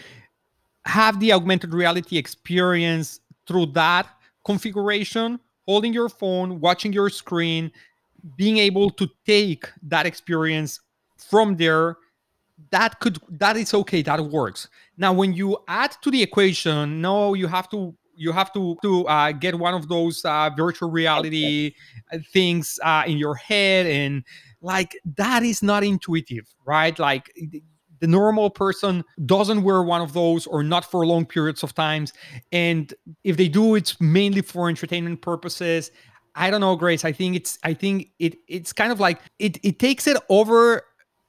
have 0.86 1.18
the 1.18 1.32
augmented 1.32 1.74
reality 1.74 2.16
experience 2.16 3.20
through 3.46 3.66
that 3.66 4.06
configuration, 4.44 5.40
holding 5.66 5.92
your 5.92 6.08
phone, 6.08 6.60
watching 6.60 6.92
your 6.92 7.10
screen, 7.10 7.72
being 8.36 8.58
able 8.58 8.88
to 8.90 9.08
take 9.26 9.68
that 9.82 10.06
experience 10.06 10.80
from 11.16 11.56
there 11.56 11.96
that 12.70 13.00
could 13.00 13.18
that 13.28 13.56
is 13.56 13.74
okay 13.74 14.02
that 14.02 14.20
works 14.20 14.68
now 14.96 15.12
when 15.12 15.32
you 15.32 15.58
add 15.66 15.90
to 16.02 16.10
the 16.10 16.22
equation 16.22 17.00
no 17.00 17.34
you 17.34 17.46
have 17.48 17.68
to 17.68 17.94
you 18.14 18.32
have 18.32 18.52
to 18.52 18.76
to 18.82 19.06
uh, 19.08 19.32
get 19.32 19.54
one 19.58 19.74
of 19.74 19.88
those 19.88 20.24
uh, 20.24 20.50
virtual 20.56 20.90
reality 20.90 21.74
uh, 22.12 22.18
things 22.32 22.78
uh, 22.82 23.04
in 23.06 23.16
your 23.18 23.34
head 23.34 23.86
and 23.86 24.24
like 24.60 24.96
that 25.16 25.42
is 25.42 25.62
not 25.62 25.82
intuitive 25.84 26.46
right? 26.64 26.98
Like 26.98 27.32
the- 27.36 27.62
the 28.00 28.08
normal 28.08 28.50
person 28.50 29.04
doesn't 29.26 29.62
wear 29.62 29.80
one 29.80 30.00
of 30.00 30.12
those 30.12 30.44
or 30.48 30.64
not 30.64 30.84
for 30.84 31.06
long 31.06 31.24
periods 31.24 31.62
of 31.62 31.72
times 31.72 32.12
and 32.50 32.92
if 33.22 33.36
they 33.36 33.46
do 33.46 33.76
it's 33.76 34.00
mainly 34.00 34.42
for 34.42 34.68
entertainment 34.68 35.22
purposes. 35.22 35.92
I 36.34 36.50
don't 36.50 36.60
know 36.62 36.74
grace 36.76 37.04
i 37.04 37.12
think 37.12 37.36
it's 37.36 37.58
i 37.62 37.72
think 37.74 38.08
it 38.18 38.34
it's 38.48 38.72
kind 38.72 38.90
of 38.90 38.98
like 38.98 39.20
it 39.38 39.58
it 39.62 39.78
takes 39.78 40.06
it 40.08 40.16
over 40.30 40.82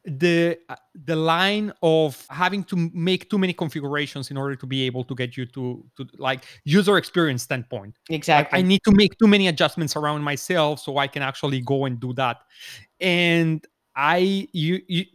the 0.06 0.58
uh, 0.68 0.76
the 1.06 1.16
line 1.16 1.72
of 1.82 2.26
having 2.30 2.64
to 2.66 2.76
make 2.94 3.30
too 3.30 3.38
many 3.38 3.54
configurations 3.54 4.32
in 4.32 4.38
order 4.38 4.56
to 4.56 4.66
be 4.66 4.84
able 4.86 5.04
to 5.04 5.16
get 5.16 5.38
you 5.38 5.46
to 5.46 5.84
to 5.96 6.06
like 6.18 6.44
user 6.66 6.98
experience 6.98 7.44
standpoint 7.44 7.96
like 8.10 8.18
Exactly. 8.18 8.60
i 8.60 8.62
need 8.62 8.84
to 8.84 8.92
make 8.92 9.18
too 9.18 9.28
many 9.28 9.48
adjustments 9.48 9.96
around 9.96 10.22
myself 10.22 10.80
so 10.82 10.98
i 10.98 11.08
can 11.08 11.22
actually 11.22 11.62
go 11.62 11.86
and 11.86 12.02
do 12.02 12.12
that 12.14 12.42
and 13.00 13.66
i 13.96 14.46
you, 14.52 14.82
you 14.88 15.06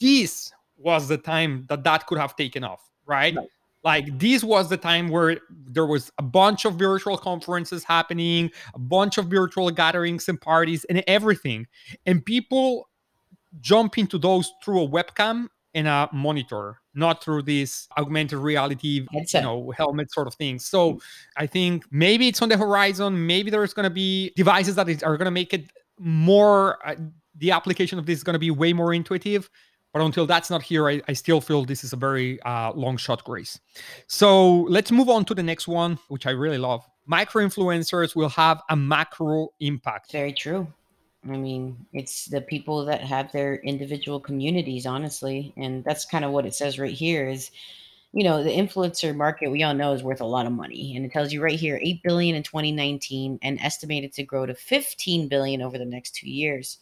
this 0.00 0.52
was 0.78 1.06
the 1.08 1.18
time 1.18 1.66
that 1.68 1.84
that 1.84 2.06
could 2.06 2.16
have 2.18 2.34
taken 2.34 2.64
off 2.64 2.90
right 3.04 3.36
Right. 3.36 3.48
like 3.84 4.18
this 4.18 4.42
was 4.42 4.70
the 4.70 4.76
time 4.78 5.08
where 5.10 5.38
there 5.66 5.86
was 5.86 6.10
a 6.18 6.22
bunch 6.22 6.64
of 6.64 6.76
virtual 6.76 7.18
conferences 7.18 7.84
happening 7.84 8.50
a 8.74 8.78
bunch 8.78 9.18
of 9.18 9.26
virtual 9.26 9.70
gatherings 9.70 10.30
and 10.30 10.40
parties 10.40 10.84
and 10.84 11.04
everything 11.06 11.66
and 12.06 12.24
people 12.24 12.88
jump 13.60 13.98
into 13.98 14.18
those 14.18 14.52
through 14.62 14.82
a 14.82 14.88
webcam 14.88 15.48
and 15.74 15.86
a 15.86 16.08
monitor 16.12 16.80
not 16.94 17.22
through 17.22 17.42
this 17.42 17.88
augmented 17.96 18.38
reality 18.38 19.06
you 19.12 19.40
know 19.40 19.72
helmet 19.76 20.10
sort 20.12 20.26
of 20.26 20.34
thing. 20.34 20.58
So 20.58 21.00
i 21.36 21.46
think 21.46 21.84
maybe 21.90 22.28
it's 22.28 22.42
on 22.42 22.48
the 22.48 22.56
horizon 22.56 23.26
maybe 23.26 23.50
there's 23.50 23.74
going 23.74 23.84
to 23.84 23.90
be 23.90 24.32
devices 24.36 24.74
that 24.74 24.88
are 25.02 25.16
going 25.16 25.26
to 25.26 25.30
make 25.30 25.54
it 25.54 25.70
more 25.98 26.78
uh, 26.86 26.96
the 27.36 27.50
application 27.52 27.98
of 27.98 28.06
this 28.06 28.18
is 28.18 28.24
going 28.24 28.34
to 28.34 28.40
be 28.40 28.50
way 28.50 28.72
more 28.72 28.92
intuitive 28.92 29.48
but 29.92 30.02
until 30.02 30.26
that's 30.26 30.50
not 30.50 30.62
here 30.62 30.88
i, 30.88 31.00
I 31.08 31.12
still 31.12 31.40
feel 31.40 31.64
this 31.64 31.84
is 31.84 31.92
a 31.92 31.96
very 31.96 32.40
uh, 32.42 32.72
long 32.72 32.96
shot 32.96 33.22
grace. 33.24 33.60
So 34.06 34.62
let's 34.62 34.90
move 34.90 35.08
on 35.08 35.24
to 35.26 35.34
the 35.34 35.42
next 35.42 35.68
one 35.68 35.98
which 36.08 36.26
i 36.26 36.30
really 36.30 36.58
love. 36.58 36.84
Micro 37.06 37.44
influencers 37.44 38.14
will 38.14 38.28
have 38.28 38.60
a 38.68 38.76
macro 38.76 39.48
impact. 39.60 40.12
Very 40.12 40.32
true. 40.32 40.66
I 41.28 41.36
mean, 41.36 41.86
it's 41.92 42.26
the 42.26 42.40
people 42.40 42.84
that 42.86 43.02
have 43.02 43.30
their 43.30 43.56
individual 43.56 44.20
communities, 44.20 44.86
honestly, 44.86 45.52
and 45.56 45.84
that's 45.84 46.06
kind 46.06 46.24
of 46.24 46.30
what 46.30 46.46
it 46.46 46.54
says 46.54 46.78
right 46.78 46.92
here. 46.92 47.28
Is 47.28 47.50
you 48.12 48.24
know 48.24 48.42
the 48.42 48.50
influencer 48.50 49.14
market 49.14 49.50
we 49.50 49.62
all 49.62 49.74
know 49.74 49.92
is 49.92 50.02
worth 50.02 50.20
a 50.22 50.26
lot 50.26 50.46
of 50.46 50.52
money, 50.52 50.96
and 50.96 51.04
it 51.04 51.12
tells 51.12 51.32
you 51.32 51.42
right 51.42 51.60
here 51.60 51.78
eight 51.82 52.02
billion 52.02 52.36
in 52.36 52.42
2019 52.42 53.38
and 53.42 53.60
estimated 53.60 54.12
to 54.14 54.22
grow 54.24 54.46
to 54.46 54.54
15 54.54 55.28
billion 55.28 55.60
over 55.62 55.76
the 55.78 55.84
next 55.84 56.14
two 56.14 56.30
years. 56.30 56.78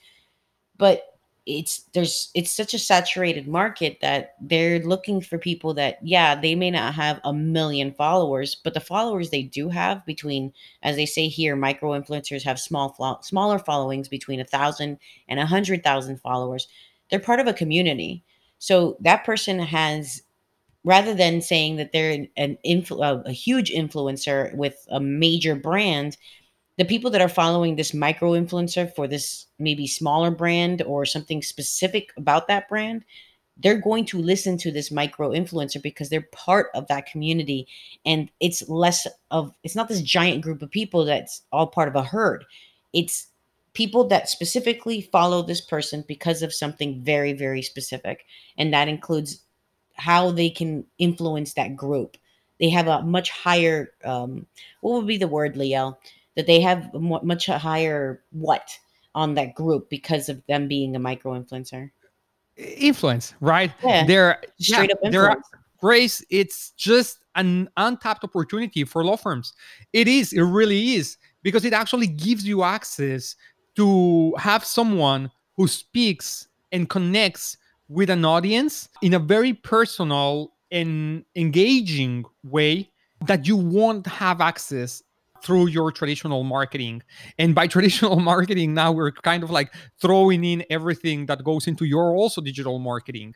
But 0.77 1.18
it's 1.49 1.85
there's 1.95 2.31
it's 2.35 2.51
such 2.51 2.75
a 2.75 2.79
saturated 2.79 3.49
market 3.49 3.99
that 4.03 4.35
they're 4.41 4.81
looking 4.81 5.21
for 5.23 5.39
people 5.39 5.73
that 5.75 5.99
yeah 6.03 6.39
they 6.39 6.55
may 6.55 6.71
not 6.71 6.95
have 6.95 7.21
a 7.25 7.33
million 7.33 7.93
followers, 7.93 8.55
but 8.55 8.75
the 8.75 8.81
followers 8.81 9.31
they 9.31 9.43
do 9.43 9.71
have 9.71 10.05
between 10.05 10.53
as 10.83 10.97
they 10.97 11.07
say 11.07 11.29
here, 11.29 11.57
micro 11.57 11.99
influencers 11.99 12.43
have 12.43 12.61
small 12.61 12.95
smaller 13.23 13.59
followings 13.59 14.09
between 14.09 14.41
a 14.41 14.45
thousand 14.45 14.99
and 15.29 15.41
a 15.41 15.47
hundred 15.47 15.83
thousand 15.83 16.21
followers. 16.21 16.69
They're 17.11 17.19
part 17.19 17.41
of 17.41 17.47
a 17.47 17.55
community, 17.55 18.23
so 18.59 18.99
that 19.01 19.25
person 19.25 19.59
has 19.59 20.23
rather 20.85 21.15
than 21.15 21.41
saying 21.41 21.77
that 21.77 21.93
they're 21.93 22.13
an, 22.13 22.29
an 22.37 22.59
influ- 22.65 23.25
a 23.27 23.33
huge 23.33 23.71
influencer 23.71 24.55
with 24.55 24.87
a 24.91 25.01
major 25.01 25.55
brand. 25.55 26.17
The 26.79 26.85
people 26.85 27.11
that 27.11 27.21
are 27.21 27.29
following 27.29 27.75
this 27.75 27.93
micro 27.93 28.33
influencer 28.33 28.95
for 28.95 29.09
this 29.09 29.47
maybe 29.59 29.89
smaller 29.89 30.31
brand 30.31 30.81
or 30.83 31.05
something 31.05 31.43
specific 31.43 32.13
about 32.17 32.47
that 32.47 32.69
brand, 32.69 33.05
they're 33.57 33.81
going 33.81 34.05
to 34.07 34.19
listen 34.23 34.57
to 34.59 34.71
this 34.71 34.93
micro 34.93 35.31
influencer 35.31 35.83
because 35.83 36.09
they're 36.09 36.29
part 36.33 36.69
of 36.75 36.87
that 36.87 37.07
community. 37.07 37.67
And 38.07 38.31
it's 38.39 38.69
less 38.69 39.07
of 39.33 39.53
it's 39.65 39.75
not 39.75 39.89
this 39.89 40.03
giant 40.03 40.43
group 40.43 40.63
of 40.63 40.71
people 40.71 41.05
that's 41.05 41.43
all 41.51 41.67
part 41.67 41.89
of 41.89 41.97
a 41.97 42.05
herd. 42.05 42.45
It's 42.93 43.27
people 43.75 44.07
that 44.09 44.29
specifically 44.29 45.01
follow 45.01 45.43
this 45.43 45.61
person 45.61 46.05
because 46.07 46.43
of 46.43 46.55
something 46.55 47.03
very 47.03 47.33
very 47.33 47.63
specific. 47.63 48.25
And 48.57 48.73
that 48.73 48.89
includes 48.89 49.43
how 49.95 50.31
they 50.31 50.49
can 50.49 50.85
influence 50.99 51.55
that 51.55 51.75
group. 51.75 52.17
They 52.61 52.71
have 52.71 52.87
a 52.87 53.03
much 53.03 53.31
higher 53.31 53.93
um, 54.05 54.47
what 54.81 54.93
would 54.93 55.07
be 55.09 55.19
the 55.19 55.27
word 55.27 55.57
liel 55.57 55.97
that 56.39 56.47
they 56.47 56.61
have 56.61 56.95
much 56.95 57.47
higher 57.47 58.23
what 58.31 58.71
on 59.17 59.35
that 59.35 59.57
group 59.57 59.91
because 59.91 60.29
of 60.29 60.41
them 60.47 60.69
being 60.69 60.95
a 60.95 60.99
micro 60.99 61.33
influencer? 61.39 61.91
Influence 62.57 63.35
right? 63.41 63.73
Yeah, 63.85 64.07
they're 64.07 64.41
straight 64.59 64.93
up 64.93 64.99
they're 65.03 65.31
influence 65.31 65.49
Grace, 65.81 66.25
it's 66.31 66.71
just 66.71 67.25
an 67.35 67.69
untapped 67.77 68.25
opportunity 68.25 68.85
for 68.85 69.05
law 69.05 69.17
firms. 69.17 69.53
It 69.93 70.09
is, 70.09 70.33
it 70.33 70.43
really 70.43 70.95
is, 70.95 71.17
because 71.43 71.65
it 71.65 71.73
actually 71.73 72.09
gives 72.09 72.45
you 72.45 72.63
access 72.63 73.37
to 73.77 74.35
have 74.37 74.65
someone 74.65 75.31
who 75.57 75.69
speaks 75.69 76.49
and 76.73 76.89
connects 76.89 77.57
with 77.89 78.11
an 78.11 78.25
audience 78.25 78.89
in 79.03 79.15
a 79.15 79.19
very 79.19 79.53
personal 79.53 80.53
and 80.71 81.25
engaging 81.37 82.25
way 82.45 82.91
that 83.27 83.47
you 83.47 83.57
won't 83.57 84.07
have 84.07 84.41
access 84.41 85.03
through 85.43 85.69
your 85.69 85.93
traditional 85.93 86.45
marketing. 86.45 87.03
And 87.39 87.55
by 87.55 87.67
traditional 87.75 88.17
marketing, 88.17 88.75
now 88.75 88.93
we're 88.93 89.13
kind 89.13 89.43
of 89.43 89.51
like 89.51 89.73
throwing 90.01 90.45
in 90.45 90.65
everything 90.71 91.27
that 91.27 91.45
goes 91.45 91.67
into 91.67 91.85
your 91.85 92.15
also 92.15 92.41
digital 92.41 92.79
marketing. 92.79 93.35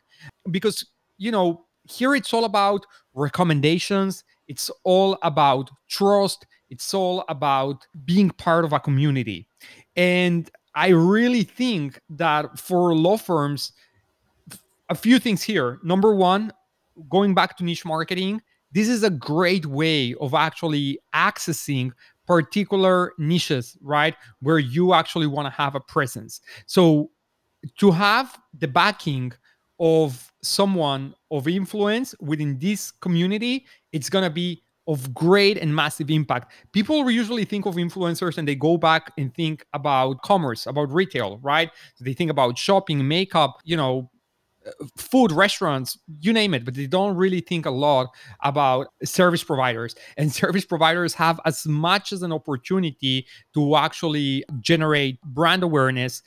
Because, 0.49 0.85
you 1.17 1.31
know, 1.31 1.65
here 1.89 2.15
it's 2.15 2.33
all 2.33 2.45
about 2.45 2.85
recommendations 3.13 4.23
it's 4.47 4.69
all 4.83 5.17
about 5.21 5.69
trust 5.89 6.45
it's 6.69 6.93
all 6.93 7.23
about 7.29 7.85
being 8.05 8.29
part 8.29 8.65
of 8.65 8.73
a 8.73 8.79
community 8.79 9.47
and 9.95 10.49
i 10.75 10.89
really 10.89 11.43
think 11.43 11.99
that 12.09 12.57
for 12.57 12.95
law 12.95 13.17
firms 13.17 13.73
a 14.89 14.95
few 14.95 15.19
things 15.19 15.43
here 15.43 15.79
number 15.83 16.13
one 16.13 16.51
going 17.09 17.33
back 17.33 17.57
to 17.57 17.63
niche 17.63 17.85
marketing 17.85 18.41
this 18.73 18.87
is 18.89 19.03
a 19.03 19.09
great 19.09 19.65
way 19.65 20.13
of 20.19 20.33
actually 20.33 20.99
accessing 21.15 21.91
particular 22.27 23.13
niches 23.17 23.77
right 23.81 24.15
where 24.41 24.59
you 24.59 24.93
actually 24.93 25.27
want 25.27 25.45
to 25.45 25.51
have 25.51 25.75
a 25.75 25.79
presence 25.79 26.41
so 26.65 27.09
to 27.77 27.91
have 27.91 28.37
the 28.57 28.67
backing 28.67 29.31
of 29.79 30.31
someone 30.41 31.13
of 31.31 31.47
influence 31.47 32.13
within 32.19 32.57
this 32.59 32.91
community 32.91 33.65
it's 33.91 34.09
going 34.09 34.23
to 34.23 34.29
be 34.29 34.63
of 34.87 35.13
great 35.13 35.57
and 35.57 35.73
massive 35.75 36.09
impact. 36.11 36.51
People 36.73 37.09
usually 37.09 37.45
think 37.45 37.65
of 37.65 37.75
influencers 37.75 38.37
and 38.37 38.47
they 38.47 38.55
go 38.55 38.77
back 38.77 39.13
and 39.17 39.33
think 39.33 39.65
about 39.73 40.21
commerce, 40.23 40.65
about 40.65 40.91
retail, 40.91 41.39
right? 41.41 41.71
So 41.95 42.03
they 42.03 42.13
think 42.13 42.29
about 42.29 42.57
shopping, 42.57 43.07
makeup, 43.07 43.59
you 43.63 43.77
know, 43.77 44.09
food 44.97 45.31
restaurants 45.31 45.97
you 46.21 46.31
name 46.31 46.53
it 46.53 46.63
but 46.63 46.73
they 46.73 46.87
don't 46.87 47.15
really 47.15 47.41
think 47.41 47.65
a 47.65 47.71
lot 47.71 48.07
about 48.43 48.87
service 49.03 49.43
providers. 49.43 49.95
And 50.17 50.31
service 50.31 50.65
providers 50.65 51.13
have 51.15 51.39
as 51.45 51.65
much 51.65 52.11
as 52.13 52.21
an 52.23 52.31
opportunity 52.31 53.25
to 53.53 53.75
actually 53.75 54.43
generate 54.59 55.19
brand 55.21 55.63
awareness 55.63 56.21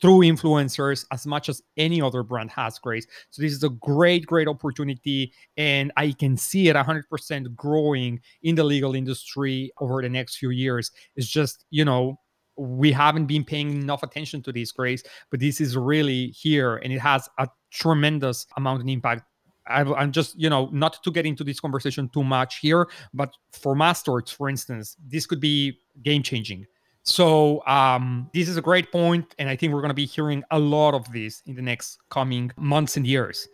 through 0.00 0.20
influencers 0.20 1.04
as 1.12 1.26
much 1.26 1.48
as 1.48 1.62
any 1.76 2.00
other 2.02 2.22
brand 2.22 2.50
has 2.50 2.78
grace. 2.78 3.06
So 3.30 3.42
this 3.42 3.52
is 3.52 3.62
a 3.62 3.68
great 3.68 4.26
great 4.26 4.48
opportunity 4.48 5.32
and 5.56 5.92
i 5.96 6.12
can 6.12 6.36
see 6.36 6.68
it 6.68 6.76
100% 6.76 7.54
growing 7.54 8.20
in 8.42 8.54
the 8.54 8.64
legal 8.64 8.94
industry 8.94 9.72
over 9.80 10.02
the 10.02 10.08
next 10.08 10.36
few 10.36 10.50
years. 10.50 10.90
It's 11.16 11.28
just 11.28 11.64
you 11.70 11.84
know 11.84 12.18
we 12.56 12.92
haven't 12.92 13.26
been 13.26 13.44
paying 13.44 13.70
enough 13.82 14.02
attention 14.02 14.42
to 14.42 14.52
this 14.52 14.72
grace 14.72 15.02
but 15.30 15.40
this 15.40 15.60
is 15.60 15.76
really 15.76 16.28
here 16.28 16.76
and 16.76 16.92
it 16.92 17.00
has 17.00 17.28
a 17.38 17.48
tremendous 17.72 18.46
amount 18.56 18.82
of 18.82 18.88
impact 18.88 19.24
I, 19.66 20.02
am 20.02 20.12
just, 20.12 20.38
you 20.38 20.50
know, 20.50 20.68
not 20.72 21.02
to 21.04 21.10
get 21.10 21.26
into 21.26 21.44
this 21.44 21.60
conversation 21.60 22.08
too 22.08 22.24
much 22.24 22.58
here, 22.58 22.88
but 23.14 23.36
for 23.52 23.74
Masterworks, 23.74 24.34
for 24.34 24.48
instance, 24.48 24.96
this 25.06 25.26
could 25.26 25.40
be 25.40 25.78
game 26.02 26.22
changing. 26.22 26.66
So 27.04 27.64
um, 27.66 28.30
this 28.32 28.48
is 28.48 28.56
a 28.56 28.62
great 28.62 28.92
point, 28.92 29.34
and 29.38 29.48
I 29.48 29.56
think 29.56 29.72
we're 29.72 29.80
going 29.80 29.90
to 29.90 29.94
be 29.94 30.06
hearing 30.06 30.42
a 30.50 30.58
lot 30.58 30.94
of 30.94 31.10
this 31.12 31.42
in 31.46 31.54
the 31.54 31.62
next 31.62 31.98
coming 32.10 32.52
months 32.56 32.96
and 32.96 33.06
years. 33.06 33.48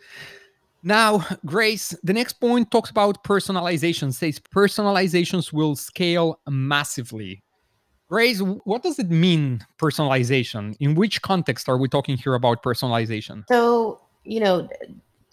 Now, 0.83 1.27
Grace, 1.47 1.95
the 2.03 2.13
next 2.13 2.35
point 2.35 2.71
talks 2.71 2.91
about 2.91 3.25
personalization. 3.25 4.13
Says 4.13 4.39
personalizations 4.39 5.53
will 5.53 5.77
scale 5.77 6.41
massively. 6.49 7.43
Grace, 8.09 8.41
what 8.41 8.83
does 8.83 8.99
it 8.99 9.11
mean, 9.11 9.67
personalization? 9.79 10.77
In 10.81 10.95
which 10.95 11.21
context 11.21 11.69
are 11.69 11.77
we 11.77 11.89
talking 11.89 12.17
here 12.17 12.35
about 12.35 12.63
personalization? 12.63 13.45
So, 13.49 14.01
you 14.25 14.41
know, 14.41 14.69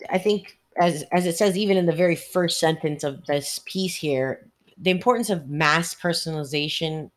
I 0.10 0.18
think 0.18 0.58
as 0.78 1.04
as 1.12 1.26
it 1.26 1.38
says 1.38 1.58
even 1.58 1.78
in 1.78 1.86
the 1.86 1.94
very 1.94 2.16
first 2.16 2.60
sentence 2.60 3.04
of 3.04 3.26
this 3.26 3.60
piece 3.66 3.96
here, 3.96 4.46
the 4.78 4.92
importance 4.92 5.30
of 5.30 5.50
mass 5.50 5.94
personalization 5.94 7.12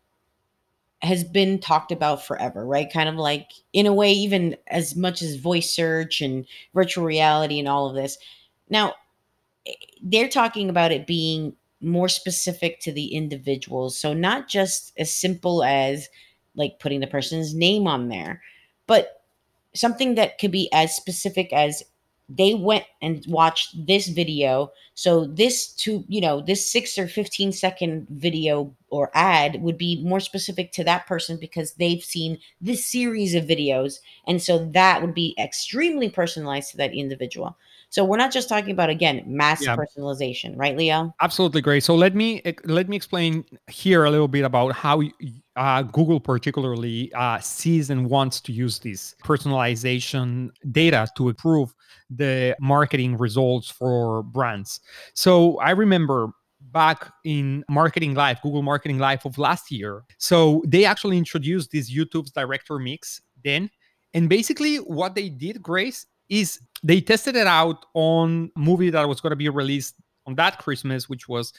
has 1.01 1.23
been 1.23 1.61
talked 1.61 1.93
about 1.93 2.25
forever, 2.27 2.67
right? 2.67 2.93
Kind 2.93 3.09
of 3.09 3.15
like 3.15 3.53
in 3.73 3.87
a 3.87 3.93
way 3.93 4.13
even 4.13 4.57
as 4.67 4.97
much 4.97 5.23
as 5.23 5.37
voice 5.37 5.75
search 5.75 6.21
and 6.21 6.45
virtual 6.75 7.05
reality 7.05 7.59
and 7.59 7.69
all 7.69 7.89
of 7.89 7.95
this. 7.95 8.19
Now, 8.69 8.95
eh, 9.67 9.73
they're 10.03 10.29
talking 10.29 10.69
about 10.69 10.91
it 10.93 11.07
being 11.07 11.55
more 11.81 12.09
specific 12.09 12.81
to 12.81 12.93
the 12.93 13.15
individuals. 13.15 13.97
So 13.97 14.13
not 14.13 14.49
just 14.49 14.93
as 14.99 15.13
simple 15.13 15.63
as 15.63 16.09
like 16.57 16.81
putting 16.81 16.99
the 17.01 17.07
person's 17.07 17.55
name 17.55 17.87
on 17.87 18.09
there, 18.09 18.43
but 18.89 19.18
something 19.75 20.15
that 20.15 20.39
could 20.39 20.51
be 20.51 20.69
as 20.73 20.95
specific 20.95 21.53
as 21.53 21.83
they 22.29 22.55
went 22.55 22.85
and 23.01 23.25
watched 23.27 23.87
this 23.87 24.09
video. 24.09 24.71
So 24.95 25.27
this 25.27 25.69
to, 25.77 26.05
you 26.09 26.21
know, 26.21 26.43
this 26.43 26.71
6 26.71 26.99
or 26.99 27.09
15 27.09 27.53
second 27.53 28.07
video 28.11 28.75
or 28.91 29.11
ad 29.15 29.61
would 29.63 29.79
be 29.79 30.03
more 30.03 30.21
specific 30.21 30.73
to 30.73 30.85
that 30.85 31.07
person 31.07 31.37
because 31.39 31.75
they've 31.75 32.03
seen 32.03 32.39
this 32.61 32.85
series 32.85 33.35
of 33.35 33.45
videos 33.45 33.99
and 34.27 34.43
so 34.43 34.71
that 34.73 35.01
would 35.01 35.15
be 35.15 35.35
extremely 35.39 36.09
personalized 36.09 36.71
to 36.71 36.77
that 36.77 36.93
individual. 36.95 37.57
So 37.91 38.05
we're 38.05 38.19
not 38.19 38.31
just 38.31 38.49
talking 38.49 38.71
about 38.71 38.91
again 38.91 39.23
mass 39.27 39.65
yeah. 39.65 39.75
personalization, 39.75 40.55
right, 40.57 40.77
Liel? 40.77 41.13
Absolutely 41.23 41.63
great. 41.63 41.83
So 41.83 41.95
let 41.95 42.15
me 42.15 42.43
let 42.65 42.89
me 42.89 42.97
explain 42.97 43.45
here 43.67 44.05
a 44.05 44.11
little 44.11 44.29
bit 44.29 44.45
about 44.45 44.75
how 44.75 45.03
uh, 45.57 45.83
Google 45.83 46.21
particularly 46.21 47.11
uh, 47.15 47.39
sees 47.41 47.89
and 47.89 48.11
wants 48.11 48.41
to 48.43 48.53
use 48.53 48.79
this 48.79 49.15
personalization 49.25 50.51
data 50.71 51.09
to 51.17 51.31
improve 51.31 51.73
the 52.11 52.55
marketing 52.61 53.17
results 53.17 53.71
for 53.71 54.23
brands. 54.23 54.81
So 55.15 55.59
I 55.59 55.71
remember 55.71 56.31
back 56.73 57.13
in 57.25 57.65
marketing 57.69 58.15
live 58.15 58.41
google 58.43 58.63
marketing 58.63 58.99
live 58.99 59.25
of 59.25 59.39
last 59.39 59.71
year 59.71 60.05
so 60.19 60.63
they 60.67 60.85
actually 60.85 61.19
introduced 61.19 61.71
this 61.71 61.91
youtube's 61.91 62.31
director 62.31 62.79
mix 62.79 63.21
then 63.45 63.71
and 64.15 64.29
basically 64.29 64.77
what 64.77 65.15
they 65.15 65.29
did 65.29 65.63
grace 65.63 66.07
is 66.29 66.61
they 66.83 67.01
tested 67.01 67.37
it 67.37 67.47
out 67.47 67.87
on 67.95 68.51
movie 68.57 68.91
that 68.91 69.09
was 69.09 69.21
going 69.21 69.31
to 69.31 69.37
be 69.37 69.49
released 69.49 69.95
on 70.29 70.35
that 70.37 70.59
Christmas, 70.59 71.09
which 71.09 71.29
was 71.29 71.53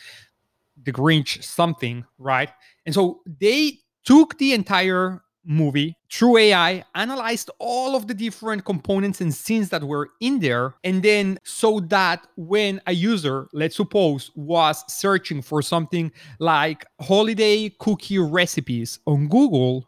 The 0.84 0.94
Grinch 0.94 1.44
something, 1.44 2.06
right? 2.18 2.50
And 2.86 2.96
so 2.96 3.22
they 3.26 3.80
took 4.06 4.38
the 4.38 4.54
entire 4.54 5.24
movie 5.50 5.96
True 6.08 6.38
AI, 6.38 6.86
analyzed 6.96 7.52
all 7.60 7.96
of 7.96 8.08
the 8.08 8.14
different 8.14 8.64
components 8.64 9.20
and 9.20 9.34
scenes 9.34 9.70
that 9.70 9.84
were 9.84 10.10
in 10.22 10.40
there, 10.40 10.76
and 10.84 11.04
then 11.04 11.38
so 11.44 11.82
that 11.82 12.26
when 12.38 12.82
a 12.88 12.94
user, 12.94 13.48
let's 13.52 13.76
suppose, 13.76 14.32
was 14.36 14.84
searching 14.88 15.42
for 15.42 15.62
something 15.62 16.12
like 16.40 16.86
holiday 17.02 17.70
cookie 17.80 18.18
recipes 18.20 19.00
on 19.06 19.28
Google, 19.28 19.88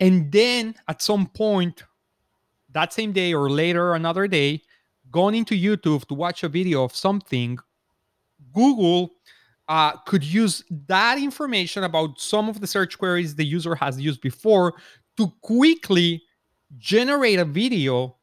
and 0.00 0.32
then 0.32 0.74
at 0.88 1.02
some 1.02 1.26
point 1.26 1.84
that 2.72 2.92
same 2.92 3.12
day 3.12 3.34
or 3.34 3.50
later 3.50 3.94
another 3.94 4.26
day 4.28 4.62
going 5.10 5.34
into 5.34 5.54
youtube 5.54 6.04
to 6.06 6.14
watch 6.14 6.42
a 6.42 6.48
video 6.48 6.84
of 6.84 6.94
something 6.94 7.58
google 8.52 9.10
uh, 9.70 9.92
could 9.98 10.24
use 10.24 10.64
that 10.88 11.16
information 11.16 11.84
about 11.84 12.20
some 12.20 12.48
of 12.48 12.60
the 12.60 12.66
search 12.66 12.98
queries 12.98 13.36
the 13.36 13.44
user 13.44 13.76
has 13.76 14.00
used 14.00 14.20
before 14.20 14.74
to 15.16 15.32
quickly 15.42 16.20
generate 16.76 17.38
a 17.38 17.44
video 17.44 18.16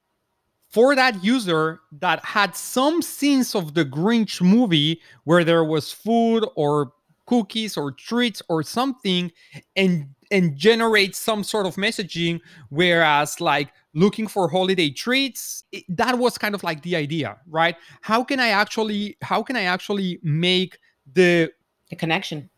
for 0.69 0.93
that 0.93 1.23
user 1.23 1.79
that 1.93 2.23
had 2.25 2.53
some 2.53 3.01
scenes 3.01 3.55
of 3.55 3.73
the 3.75 3.85
Grinch 3.85 4.41
movie 4.41 5.01
where 5.23 5.45
there 5.45 5.63
was 5.63 5.89
food 5.89 6.45
or 6.57 6.91
cookies 7.25 7.77
or 7.77 7.93
treats 7.93 8.41
or 8.49 8.61
something 8.61 9.31
and 9.77 10.05
and 10.29 10.57
generate 10.57 11.15
some 11.15 11.45
sort 11.45 11.65
of 11.65 11.75
messaging 11.75 12.41
whereas 12.69 13.39
like 13.39 13.69
looking 13.93 14.27
for 14.27 14.49
holiday 14.49 14.89
treats 14.89 15.63
it, 15.71 15.85
that 15.87 16.17
was 16.17 16.37
kind 16.37 16.53
of 16.53 16.61
like 16.63 16.81
the 16.83 16.95
idea 16.97 17.37
right? 17.47 17.77
How 18.01 18.21
can 18.21 18.41
i 18.41 18.49
actually 18.49 19.15
how 19.21 19.41
can 19.41 19.55
i 19.55 19.63
actually 19.63 20.19
make 20.23 20.77
the 21.13 21.51
the 21.89 21.95
connection. 21.95 22.49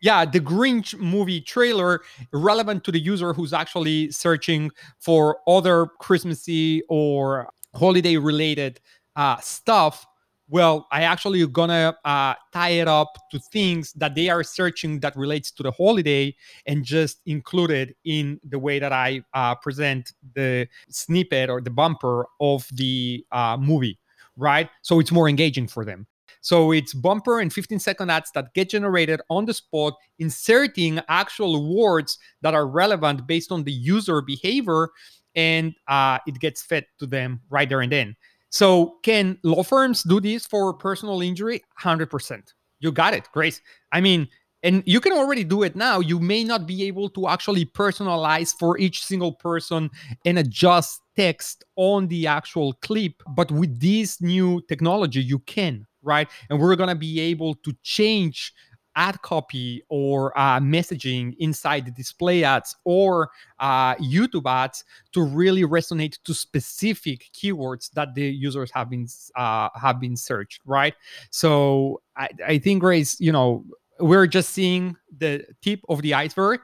yeah 0.00 0.24
the 0.24 0.40
grinch 0.40 0.98
movie 0.98 1.40
trailer 1.40 2.00
relevant 2.32 2.84
to 2.84 2.92
the 2.92 2.98
user 2.98 3.32
who's 3.32 3.52
actually 3.52 4.10
searching 4.10 4.70
for 4.98 5.38
other 5.46 5.86
christmassy 5.98 6.82
or 6.88 7.48
holiday 7.74 8.16
related 8.16 8.80
uh, 9.16 9.36
stuff. 9.38 10.06
Well 10.48 10.86
i 10.90 11.02
actually 11.02 11.46
gonna 11.46 11.96
uh, 12.04 12.34
tie 12.52 12.70
it 12.70 12.88
up 12.88 13.16
to 13.30 13.38
things 13.38 13.92
that 13.94 14.14
they 14.14 14.28
are 14.28 14.42
searching 14.42 15.00
that 15.00 15.16
relates 15.16 15.50
to 15.52 15.62
the 15.62 15.70
holiday 15.70 16.34
and 16.66 16.84
just 16.84 17.20
include 17.26 17.70
it 17.70 17.96
in 18.04 18.40
the 18.44 18.58
way 18.58 18.78
that 18.78 18.92
i 18.92 19.22
uh, 19.34 19.54
present 19.54 20.12
the 20.34 20.66
snippet 20.88 21.48
or 21.50 21.60
the 21.60 21.70
bumper 21.70 22.26
of 22.40 22.68
the 22.72 23.24
uh, 23.32 23.56
movie 23.58 23.98
right? 24.36 24.70
So 24.80 24.98
it's 24.98 25.12
more 25.12 25.28
engaging 25.28 25.68
for 25.68 25.84
them 25.84 26.06
so 26.42 26.72
it's 26.72 26.92
bumper 26.92 27.40
and 27.40 27.52
15 27.52 27.78
second 27.78 28.10
ads 28.10 28.30
that 28.32 28.52
get 28.52 28.68
generated 28.68 29.20
on 29.30 29.46
the 29.46 29.54
spot 29.54 29.94
inserting 30.18 31.00
actual 31.08 31.74
words 31.74 32.18
that 32.42 32.52
are 32.52 32.66
relevant 32.66 33.26
based 33.26 33.50
on 33.50 33.64
the 33.64 33.72
user 33.72 34.20
behavior 34.20 34.90
and 35.34 35.74
uh, 35.88 36.18
it 36.26 36.38
gets 36.38 36.60
fed 36.60 36.84
to 36.98 37.06
them 37.06 37.40
right 37.48 37.70
there 37.70 37.80
and 37.80 37.90
then 37.90 38.14
so, 38.52 38.98
can 39.02 39.38
law 39.44 39.62
firms 39.62 40.02
do 40.02 40.20
this 40.20 40.46
for 40.46 40.74
personal 40.74 41.22
injury? 41.22 41.62
100%. 41.80 42.52
You 42.80 42.92
got 42.92 43.14
it, 43.14 43.26
Grace. 43.32 43.62
I 43.92 44.02
mean, 44.02 44.28
and 44.62 44.82
you 44.84 45.00
can 45.00 45.14
already 45.14 45.42
do 45.42 45.62
it 45.62 45.74
now. 45.74 46.00
You 46.00 46.20
may 46.20 46.44
not 46.44 46.66
be 46.66 46.84
able 46.84 47.08
to 47.10 47.28
actually 47.28 47.64
personalize 47.64 48.54
for 48.58 48.76
each 48.76 49.06
single 49.06 49.32
person 49.32 49.90
and 50.26 50.38
adjust 50.38 51.00
text 51.16 51.64
on 51.76 52.08
the 52.08 52.26
actual 52.26 52.74
clip. 52.74 53.14
But 53.26 53.50
with 53.50 53.80
this 53.80 54.20
new 54.20 54.60
technology, 54.68 55.22
you 55.22 55.38
can, 55.38 55.86
right? 56.02 56.28
And 56.50 56.60
we're 56.60 56.76
going 56.76 56.88
to 56.88 56.94
be 56.94 57.20
able 57.20 57.54
to 57.54 57.72
change 57.82 58.52
ad 58.94 59.20
copy 59.22 59.82
or 59.88 60.36
uh, 60.38 60.60
messaging 60.60 61.34
inside 61.38 61.86
the 61.86 61.90
display 61.90 62.44
ads 62.44 62.76
or 62.84 63.30
uh, 63.58 63.94
YouTube 63.96 64.46
ads 64.46 64.84
to 65.12 65.22
really 65.22 65.62
resonate 65.62 66.18
to 66.24 66.34
specific 66.34 67.30
keywords 67.32 67.90
that 67.92 68.14
the 68.14 68.22
users 68.22 68.70
have 68.70 68.90
been 68.90 69.06
uh, 69.36 69.68
have 69.74 70.00
been 70.00 70.16
searched, 70.16 70.60
right? 70.66 70.94
So 71.30 72.02
I, 72.16 72.28
I 72.46 72.58
think, 72.58 72.80
Grace, 72.80 73.18
you 73.20 73.32
know, 73.32 73.64
we're 74.00 74.26
just 74.26 74.50
seeing 74.50 74.96
the 75.16 75.44
tip 75.62 75.80
of 75.88 76.02
the 76.02 76.14
iceberg. 76.14 76.60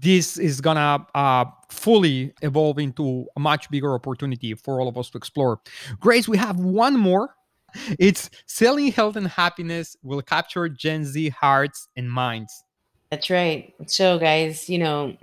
This 0.00 0.36
is 0.38 0.60
gonna 0.60 1.06
uh, 1.14 1.44
fully 1.68 2.32
evolve 2.42 2.78
into 2.78 3.26
a 3.36 3.40
much 3.40 3.70
bigger 3.70 3.94
opportunity 3.94 4.54
for 4.54 4.80
all 4.80 4.88
of 4.88 4.98
us 4.98 5.10
to 5.10 5.18
explore. 5.18 5.60
Grace, 6.00 6.26
we 6.26 6.36
have 6.36 6.58
one 6.58 6.98
more 6.98 7.35
it's 7.98 8.30
selling 8.46 8.92
health 8.92 9.16
and 9.16 9.28
happiness 9.28 9.96
will 10.02 10.22
capture 10.22 10.68
Gen 10.68 11.04
Z 11.04 11.28
hearts 11.30 11.88
and 11.96 12.10
minds. 12.10 12.64
That's 13.10 13.30
right. 13.30 13.72
So, 13.86 14.18
guys, 14.18 14.68
you 14.68 14.78
know, 14.78 15.16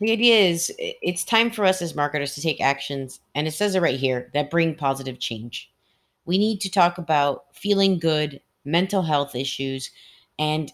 the 0.00 0.12
idea 0.12 0.38
is 0.38 0.72
it's 0.78 1.24
time 1.24 1.50
for 1.50 1.64
us 1.64 1.80
as 1.80 1.94
marketers 1.94 2.34
to 2.34 2.42
take 2.42 2.60
actions, 2.60 3.20
and 3.34 3.46
it 3.46 3.52
says 3.52 3.74
it 3.74 3.82
right 3.82 3.98
here 3.98 4.30
that 4.34 4.50
bring 4.50 4.74
positive 4.74 5.18
change. 5.18 5.70
We 6.24 6.38
need 6.38 6.60
to 6.62 6.70
talk 6.70 6.98
about 6.98 7.44
feeling 7.54 7.98
good, 7.98 8.40
mental 8.64 9.02
health 9.02 9.34
issues, 9.34 9.90
and 10.38 10.72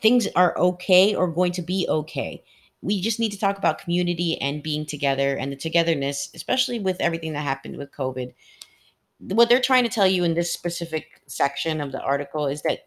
things 0.00 0.26
are 0.36 0.56
okay 0.58 1.14
or 1.14 1.28
going 1.28 1.52
to 1.52 1.62
be 1.62 1.86
okay. 1.88 2.42
We 2.82 3.00
just 3.00 3.20
need 3.20 3.32
to 3.32 3.38
talk 3.38 3.56
about 3.56 3.78
community 3.78 4.38
and 4.40 4.62
being 4.62 4.84
together 4.84 5.36
and 5.36 5.50
the 5.50 5.56
togetherness, 5.56 6.30
especially 6.34 6.78
with 6.78 7.00
everything 7.00 7.32
that 7.32 7.40
happened 7.40 7.76
with 7.76 7.92
COVID. 7.92 8.34
What 9.28 9.48
they're 9.48 9.60
trying 9.60 9.84
to 9.84 9.90
tell 9.90 10.06
you 10.06 10.24
in 10.24 10.34
this 10.34 10.52
specific 10.52 11.22
section 11.26 11.80
of 11.80 11.92
the 11.92 12.00
article 12.00 12.46
is 12.46 12.62
that 12.62 12.80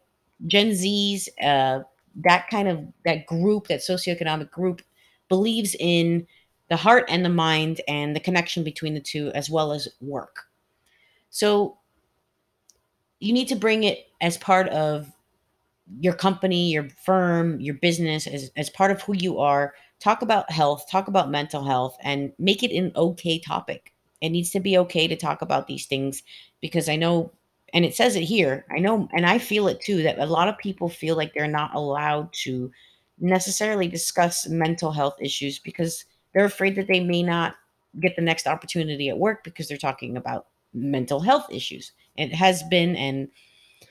Gen 0.46 0.74
Z's, 0.74 1.30
uh, 1.42 1.80
that 2.24 2.48
kind 2.50 2.68
of 2.68 2.86
that 3.06 3.26
group, 3.26 3.68
that 3.68 3.80
socioeconomic 3.80 4.52
group, 4.52 4.82
believes 5.30 5.76
in 5.80 6.28
the 6.70 6.76
heart 6.76 7.06
and 7.10 7.24
the 7.24 7.30
mind 7.30 7.82
and 7.88 8.16
the 8.16 8.20
connection 8.20 8.64
between 8.64 8.94
the 8.94 9.00
two, 9.00 9.32
as 9.34 9.50
well 9.50 9.72
as 9.72 9.88
work. 10.02 10.46
So 11.30 11.78
you 13.20 13.34
need 13.34 13.48
to 13.48 13.56
bring 13.56 13.84
it 13.84 14.08
as 14.22 14.38
part 14.38 14.68
of 14.70 15.12
your 16.00 16.14
company, 16.14 16.72
your 16.72 16.90
firm, 16.90 17.60
your 17.60 17.76
business 17.76 18.28
as, 18.28 18.52
as 18.58 18.70
part 18.70 18.92
of 18.92 19.02
who 19.02 19.14
you 19.16 19.40
are. 19.40 19.74
Talk 20.00 20.22
about 20.22 20.52
health, 20.52 20.86
talk 20.92 21.08
about 21.08 21.32
mental 21.32 21.64
health, 21.64 21.98
and 22.02 22.34
make 22.38 22.62
it 22.62 22.72
an 22.72 22.92
okay 22.96 23.40
topic. 23.40 23.94
It 24.22 24.30
needs 24.30 24.52
to 24.52 24.60
be 24.60 24.78
okay 24.80 25.08
to 25.08 25.16
talk 25.16 25.42
about 25.42 25.68
these 25.68 25.86
things 25.86 26.24
because 26.62 26.90
I 26.90 26.96
know, 26.96 27.32
and 27.74 27.86
it 27.86 27.96
says 27.96 28.16
it 28.16 28.24
here, 28.24 28.66
I 28.76 28.80
know, 28.80 29.08
and 29.14 29.26
I 29.26 29.38
feel 29.38 29.68
it 29.68 29.82
too, 29.82 30.04
that 30.04 30.20
a 30.20 30.26
lot 30.26 30.48
of 30.48 30.58
people 30.58 30.90
feel 30.90 31.16
like 31.16 31.34
they're 31.34 31.48
not 31.48 31.76
allowed 31.76 32.34
to 32.44 32.72
necessarily 33.20 33.88
discuss 33.88 34.48
mental 34.48 34.92
health 34.92 35.18
issues 35.22 35.60
because 35.60 36.06
they're 36.34 36.46
afraid 36.46 36.76
that 36.76 36.88
they 36.88 37.00
may 37.00 37.24
not 37.24 37.56
get 38.00 38.16
the 38.16 38.22
next 38.22 38.48
opportunity 38.48 39.10
at 39.10 39.18
work 39.18 39.44
because 39.44 39.68
they're 39.68 39.78
talking 39.78 40.18
about 40.18 40.48
mental 40.74 41.20
health 41.20 41.48
issues. 41.52 41.92
It 42.16 42.34
has 42.34 42.64
been 42.64 42.96
and 42.96 43.30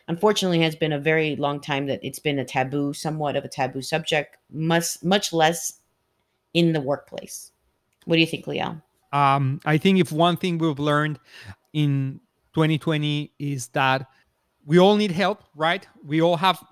unfortunately 0.09 0.61
has 0.61 0.77
been 0.77 0.93
a 0.93 1.01
very 1.01 1.37
long 1.37 1.61
time 1.61 1.87
that 1.87 2.01
it's 2.03 2.18
been 2.18 2.39
a 2.39 2.45
taboo, 2.45 2.93
somewhat 2.93 3.37
of 3.37 3.45
a 3.45 3.49
taboo 3.49 3.83
subject, 3.83 4.37
much 4.51 5.03
much 5.03 5.33
less 5.33 5.81
in 6.55 6.72
the 6.72 6.81
workplace. 6.81 7.53
What 8.05 8.16
do 8.16 8.20
you 8.20 8.27
think, 8.27 8.47
Liel? 8.47 8.83
Um, 9.12 9.61
I 9.64 9.78
think 9.78 9.98
if 9.98 10.12
one 10.12 10.36
thing 10.36 10.59
we've 10.59 10.78
learned 10.78 11.18
in 11.72 12.20
2020 12.54 13.32
is 13.38 13.68
that 13.68 14.09
we 14.64 14.78
all 14.78 14.96
need 14.96 15.12
help, 15.12 15.44
right? 15.54 15.86
We 16.04 16.20
all 16.22 16.36
have 16.36 16.62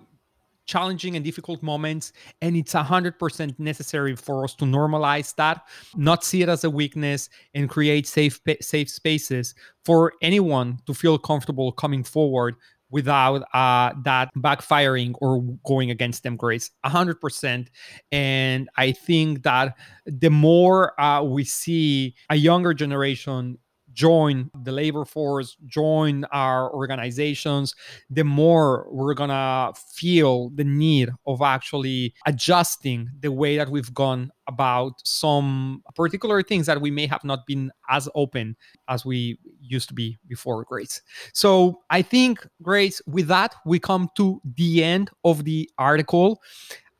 challenging 0.67 1.15
and 1.17 1.25
difficult 1.25 1.63
moments 1.63 2.13
and 2.41 2.57
it's 2.57 2.73
100% 2.73 3.59
necessary 3.59 4.17
for 4.17 4.45
us 4.45 4.55
to 4.55 4.65
normalize 4.65 5.35
that 5.35 5.63
not 5.95 6.25
see 6.25 6.43
it 6.43 6.49
as 6.49 6.65
a 6.65 6.71
weakness 6.71 7.29
and 7.55 7.69
create 7.69 8.07
safe 8.07 8.41
safe 8.61 8.89
spaces 8.89 9.55
for 9.85 10.15
anyone 10.23 10.79
to 10.87 10.95
feel 10.95 11.19
comfortable 11.19 11.71
coming 11.71 12.03
forward 12.03 12.57
without 12.91 13.43
uh, 13.55 13.93
that 14.05 14.31
backfiring 14.37 15.15
or 15.21 15.43
going 15.67 15.91
against 15.91 16.23
them 16.23 16.37
grace 16.37 16.71
100% 16.85 17.67
and 18.13 18.69
i 18.77 18.93
think 18.93 19.43
that 19.43 19.77
the 20.07 20.31
more 20.31 20.99
uh, 21.01 21.23
we 21.23 21.45
see 21.45 22.15
a 22.31 22.37
younger 22.37 22.75
generation 22.75 23.59
join 23.95 24.51
the 24.63 24.73
labor 24.73 25.05
force, 25.05 25.57
join 25.67 26.25
our 26.33 26.73
organizations, 26.75 27.75
the 28.11 28.25
more 28.25 28.87
we're 28.91 29.15
gonna 29.15 29.73
feel 29.93 30.51
the 30.51 30.65
need 30.65 31.11
of 31.27 31.41
actually 31.41 32.15
adjusting 32.27 33.09
the 33.21 33.33
way 33.33 33.57
that 33.57 33.71
we've 33.71 33.95
gone 33.95 34.31
about 34.47 34.93
some 35.05 35.83
particular 35.95 36.43
things 36.43 36.67
that 36.67 36.81
we 36.81 36.91
may 36.91 37.07
have 37.07 37.25
not 37.25 37.47
been 37.47 37.71
as 37.89 38.09
open 38.15 38.57
as 38.89 39.05
we 39.05 39.39
used 39.61 39.89
to 39.89 39.95
be 39.95 40.19
before 40.29 40.65
Grace. 40.65 41.01
So 41.33 41.81
I 41.89 42.03
think, 42.03 42.47
Grace, 42.63 43.01
with 43.07 43.29
that, 43.29 43.55
we 43.65 43.79
come 43.79 44.11
to 44.17 44.41
the 44.57 44.85
end 44.85 45.11
of 45.25 45.45
the 45.45 45.71
article 45.79 46.43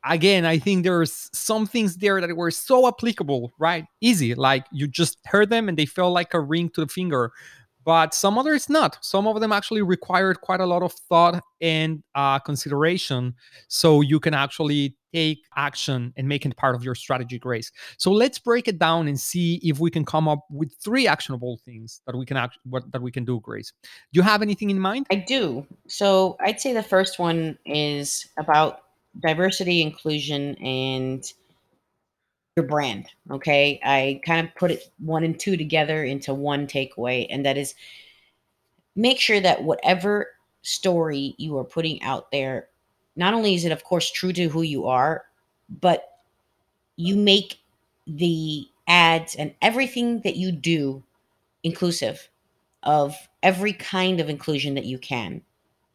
again, 0.07 0.45
I 0.45 0.59
think 0.59 0.83
there's 0.83 1.29
some 1.33 1.65
things 1.65 1.97
there 1.97 2.21
that 2.21 2.35
were 2.35 2.51
so 2.51 2.87
applicable, 2.87 3.53
right? 3.59 3.85
Easy, 4.01 4.35
like 4.35 4.65
you 4.71 4.87
just 4.87 5.17
heard 5.25 5.49
them 5.49 5.69
and 5.69 5.77
they 5.77 5.85
felt 5.85 6.13
like 6.13 6.33
a 6.33 6.39
ring 6.39 6.69
to 6.71 6.81
the 6.81 6.87
finger. 6.87 7.31
But 7.83 8.15
some 8.15 8.39
others 8.39 8.67
not. 8.67 8.97
Some 9.01 9.27
of 9.27 9.39
them 9.39 9.51
actually 9.51 9.83
required 9.83 10.41
quite 10.41 10.59
a 10.59 10.65
lot 10.65 10.81
of 10.81 10.91
thought 10.91 11.43
and 11.61 12.01
uh, 12.15 12.39
consideration, 12.39 13.35
so 13.67 14.01
you 14.01 14.19
can 14.19 14.33
actually 14.33 14.95
take 15.13 15.43
action 15.55 16.11
and 16.17 16.27
make 16.27 16.47
it 16.47 16.57
part 16.57 16.73
of 16.73 16.83
your 16.83 16.95
strategy, 16.95 17.37
Grace. 17.37 17.71
So 17.99 18.11
let's 18.11 18.39
break 18.39 18.67
it 18.67 18.79
down 18.79 19.07
and 19.07 19.19
see 19.19 19.59
if 19.61 19.79
we 19.79 19.91
can 19.91 20.03
come 20.03 20.27
up 20.27 20.39
with 20.49 20.73
three 20.83 21.07
actionable 21.07 21.59
things 21.63 22.01
that 22.07 22.17
we 22.17 22.25
can 22.25 22.37
act 22.37 22.57
what 22.63 22.91
that 22.91 23.03
we 23.03 23.11
can 23.11 23.23
do, 23.23 23.39
Grace. 23.41 23.71
Do 23.83 24.17
you 24.17 24.23
have 24.23 24.41
anything 24.41 24.71
in 24.71 24.79
mind? 24.79 25.05
I 25.11 25.15
do. 25.15 25.63
So 25.87 26.37
I'd 26.39 26.59
say 26.59 26.73
the 26.73 26.81
first 26.81 27.19
one 27.19 27.55
is 27.67 28.27
about 28.37 28.79
diversity, 29.21 29.81
inclusion, 29.81 30.55
and 30.55 31.31
your 32.55 32.65
brand. 32.65 33.07
Okay. 33.31 33.79
I 33.83 34.21
kind 34.25 34.47
of 34.47 34.55
put 34.55 34.71
it 34.71 34.91
one 34.99 35.23
and 35.23 35.39
two 35.39 35.57
together 35.57 36.03
into 36.03 36.33
one 36.33 36.67
takeaway, 36.67 37.27
and 37.29 37.45
that 37.45 37.57
is 37.57 37.75
make 38.95 39.19
sure 39.19 39.39
that 39.39 39.63
whatever 39.63 40.27
story 40.61 41.35
you 41.37 41.57
are 41.57 41.63
putting 41.63 42.01
out 42.01 42.31
there, 42.31 42.69
not 43.15 43.33
only 43.33 43.55
is 43.55 43.65
it, 43.65 43.71
of 43.71 43.83
course, 43.83 44.11
true 44.11 44.33
to 44.33 44.47
who 44.47 44.61
you 44.61 44.87
are, 44.87 45.25
but 45.81 46.19
you 46.95 47.15
make 47.15 47.59
the 48.07 48.67
ads 48.87 49.35
and 49.35 49.53
everything 49.61 50.21
that 50.21 50.35
you 50.35 50.51
do 50.51 51.03
inclusive 51.63 52.29
of 52.83 53.15
every 53.43 53.73
kind 53.73 54.19
of 54.19 54.29
inclusion 54.29 54.75
that 54.75 54.85
you 54.85 54.97
can. 54.97 55.41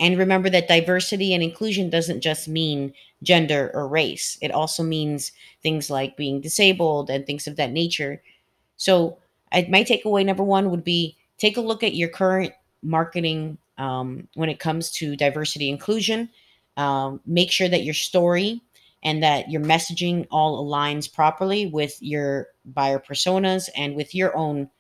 And 0.00 0.16
remember 0.16 0.48
that 0.48 0.66
diversity 0.66 1.34
and 1.34 1.42
inclusion 1.42 1.90
doesn't 1.90 2.22
just 2.22 2.48
mean 2.48 2.94
gender 3.22 3.70
or 3.74 3.86
race, 3.86 4.38
it 4.40 4.50
also 4.50 4.82
means 4.82 5.30
things 5.62 5.90
like 5.90 6.16
being 6.16 6.40
disabled 6.40 7.10
and 7.10 7.26
things 7.26 7.46
of 7.46 7.56
that 7.56 7.70
nature. 7.70 8.22
So, 8.76 9.18
I, 9.52 9.66
my 9.68 9.84
takeaway 9.84 10.24
number 10.24 10.44
one 10.44 10.70
would 10.70 10.84
be 10.84 11.18
take 11.36 11.56
a 11.56 11.60
look 11.60 11.82
at 11.82 11.94
your 11.94 12.08
current 12.08 12.52
marketing 12.82 13.58
um, 13.78 14.28
when 14.34 14.48
it 14.48 14.58
comes 14.58 14.90
to 14.92 15.16
diversity 15.16 15.68
inclusion. 15.68 16.30
Um, 16.76 17.20
make 17.26 17.50
sure 17.50 17.68
that 17.68 17.82
your 17.82 17.94
story 17.94 18.62
and 19.02 19.22
that 19.22 19.50
your 19.50 19.60
messaging 19.60 20.26
all 20.30 20.64
aligns 20.64 21.12
properly 21.12 21.66
with 21.66 21.96
your 22.00 22.48
buyer 22.64 22.98
personas 22.98 23.68
and 23.76 23.96
with 23.96 24.14
your 24.14 24.34
own 24.36 24.70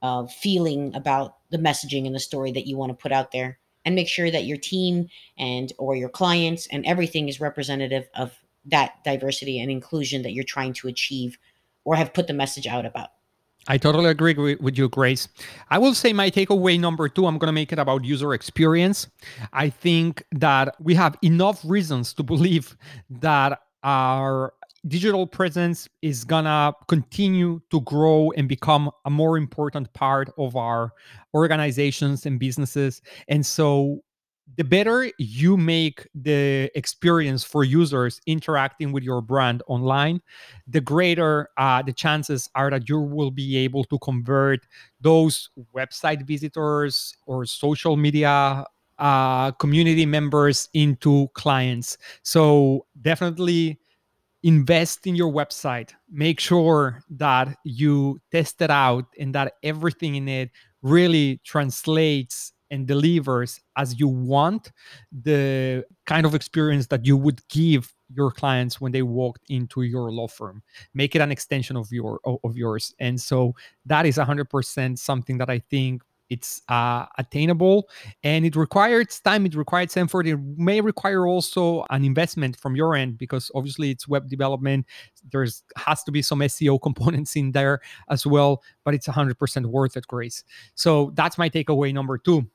uh, 0.00 0.26
feeling 0.26 0.94
about 0.94 1.36
the 1.50 1.58
messaging 1.58 2.06
and 2.06 2.14
the 2.14 2.20
story 2.20 2.52
that 2.52 2.66
you 2.66 2.76
want 2.76 2.90
to 2.90 3.02
put 3.02 3.12
out 3.12 3.32
there 3.32 3.58
and 3.84 3.94
make 3.94 4.08
sure 4.08 4.30
that 4.30 4.44
your 4.44 4.56
team 4.56 5.08
and 5.38 5.72
or 5.78 5.96
your 5.96 6.08
clients 6.08 6.66
and 6.70 6.84
everything 6.86 7.28
is 7.28 7.40
representative 7.40 8.08
of 8.14 8.32
that 8.66 9.02
diversity 9.04 9.60
and 9.60 9.70
inclusion 9.70 10.22
that 10.22 10.32
you're 10.32 10.44
trying 10.44 10.72
to 10.74 10.88
achieve 10.88 11.38
or 11.84 11.96
have 11.96 12.12
put 12.12 12.26
the 12.26 12.32
message 12.32 12.66
out 12.66 12.84
about. 12.84 13.08
I 13.68 13.76
totally 13.76 14.08
agree 14.08 14.56
with 14.56 14.78
you, 14.78 14.88
Grace. 14.88 15.28
I 15.68 15.78
will 15.78 15.94
say 15.94 16.12
my 16.12 16.30
takeaway 16.30 16.80
number 16.80 17.08
two, 17.08 17.26
I'm 17.26 17.38
going 17.38 17.48
to 17.48 17.52
make 17.52 17.72
it 17.72 17.78
about 17.78 18.04
user 18.04 18.32
experience. 18.32 19.06
I 19.52 19.68
think 19.68 20.24
that 20.32 20.74
we 20.80 20.94
have 20.94 21.16
enough 21.22 21.60
reasons 21.64 22.14
to 22.14 22.22
believe 22.22 22.76
that 23.10 23.60
our 23.82 24.54
digital 24.88 25.26
presence 25.26 25.88
is 26.02 26.24
gonna 26.24 26.72
continue 26.88 27.60
to 27.70 27.80
grow 27.82 28.30
and 28.36 28.48
become 28.48 28.90
a 29.04 29.10
more 29.10 29.36
important 29.36 29.92
part 29.92 30.30
of 30.38 30.56
our 30.56 30.92
organizations 31.34 32.26
and 32.26 32.38
businesses. 32.40 33.02
And 33.28 33.44
so 33.44 34.02
the 34.56 34.64
better 34.64 35.10
you 35.18 35.56
make 35.56 36.08
the 36.14 36.70
experience 36.74 37.44
for 37.44 37.62
users 37.62 38.20
interacting 38.26 38.90
with 38.92 39.04
your 39.04 39.20
brand 39.22 39.62
online 39.68 40.20
the 40.66 40.80
greater 40.80 41.48
uh, 41.56 41.82
the 41.82 41.92
chances 41.92 42.48
are 42.54 42.70
that 42.70 42.88
you 42.88 42.98
will 42.98 43.30
be 43.30 43.56
able 43.56 43.84
to 43.84 43.98
convert 44.00 44.66
those 45.00 45.50
website 45.74 46.22
visitors 46.26 47.14
or 47.26 47.44
social 47.44 47.96
media 47.96 48.64
uh, 48.98 49.50
community 49.52 50.04
members 50.04 50.68
into 50.74 51.28
clients. 51.34 51.96
So 52.22 52.86
definitely 53.00 53.79
invest 54.42 55.06
in 55.06 55.14
your 55.14 55.32
website. 55.32 55.90
Make 56.10 56.40
sure 56.40 57.02
that 57.10 57.56
you 57.64 58.20
test 58.30 58.62
it 58.62 58.70
out 58.70 59.06
and 59.18 59.34
that 59.34 59.54
everything 59.62 60.14
in 60.14 60.28
it 60.28 60.50
really 60.82 61.40
translates 61.44 62.52
and 62.70 62.86
delivers 62.86 63.60
as 63.76 63.98
you 63.98 64.06
want 64.06 64.70
the 65.10 65.84
kind 66.06 66.24
of 66.24 66.34
experience 66.34 66.86
that 66.86 67.04
you 67.04 67.16
would 67.16 67.40
give 67.48 67.92
your 68.14 68.30
clients 68.30 68.80
when 68.80 68.92
they 68.92 69.02
walked 69.02 69.42
into 69.48 69.82
your 69.82 70.10
law 70.12 70.28
firm. 70.28 70.62
Make 70.94 71.14
it 71.16 71.20
an 71.20 71.32
extension 71.32 71.76
of 71.76 71.90
your 71.90 72.20
of 72.24 72.56
yours. 72.56 72.94
And 72.98 73.20
so 73.20 73.54
that 73.86 74.06
is 74.06 74.16
100% 74.16 74.98
something 74.98 75.38
that 75.38 75.50
i 75.50 75.58
think 75.58 76.02
it's 76.30 76.62
uh, 76.68 77.04
attainable 77.18 77.88
and 78.22 78.46
it 78.46 78.56
requires 78.56 79.20
time 79.20 79.44
it 79.46 79.54
requires 79.54 79.96
effort 79.96 80.26
it 80.26 80.38
may 80.56 80.80
require 80.80 81.26
also 81.26 81.84
an 81.90 82.04
investment 82.04 82.56
from 82.56 82.74
your 82.74 82.94
end 82.94 83.18
because 83.18 83.50
obviously 83.54 83.90
it's 83.90 84.08
web 84.08 84.28
development 84.28 84.86
there's 85.32 85.62
has 85.76 86.02
to 86.02 86.10
be 86.10 86.22
some 86.22 86.38
seo 86.40 86.80
components 86.88 87.36
in 87.36 87.52
there 87.52 87.80
as 88.08 88.26
well 88.26 88.62
but 88.84 88.94
it's 88.94 89.06
100% 89.06 89.66
worth 89.66 89.96
it 89.96 90.06
grace. 90.06 90.44
So 90.74 91.12
that's 91.14 91.38
my 91.38 91.48
takeaway 91.48 91.92
number 91.92 92.18
two. 92.18 92.46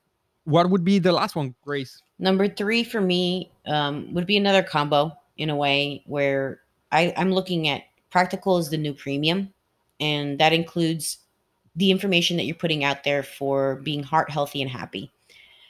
What 0.44 0.70
would 0.70 0.84
be 0.84 1.00
the 1.00 1.12
last 1.12 1.36
one 1.36 1.56
grace? 1.64 2.02
Number 2.20 2.48
three 2.48 2.84
for 2.84 3.02
me 3.02 3.52
um, 3.66 4.14
would 4.14 4.26
be 4.26 4.38
another 4.38 4.64
combo 4.64 5.12
in 5.38 5.50
a 5.50 5.56
way 5.56 6.04
where 6.06 6.62
I, 6.92 7.14
I'm 7.18 7.32
looking 7.32 7.68
at 7.68 7.84
practical 8.12 8.58
is 8.58 8.70
the 8.70 8.78
new 8.78 8.94
premium, 8.94 9.52
and 10.00 10.40
that 10.40 10.54
includes 10.54 11.18
the 11.76 11.92
information 11.92 12.38
that 12.38 12.44
you're 12.44 12.56
putting 12.56 12.84
out 12.84 13.04
there 13.04 13.24
for 13.24 13.78
being 13.78 14.04
heart 14.04 14.30
healthy 14.30 14.62
and 14.62 14.72
happy, 14.72 15.12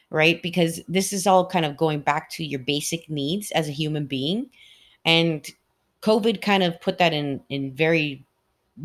right? 0.09 0.41
Because 0.41 0.81
this 0.87 1.11
is 1.11 1.25
all 1.25 1.45
kind 1.45 1.65
of 1.65 1.77
going 1.77 1.99
back 1.99 2.29
to 2.31 2.45
your 2.45 2.59
basic 2.59 3.09
needs 3.09 3.51
as 3.51 3.67
a 3.67 3.73
human 3.73 4.05
being, 4.05 4.49
and 5.03 5.47
COVID 6.01 6.41
kind 6.41 6.63
of 6.63 6.79
put 6.81 6.97
that 6.99 7.13
in 7.13 7.41
in 7.49 7.73
very 7.73 8.25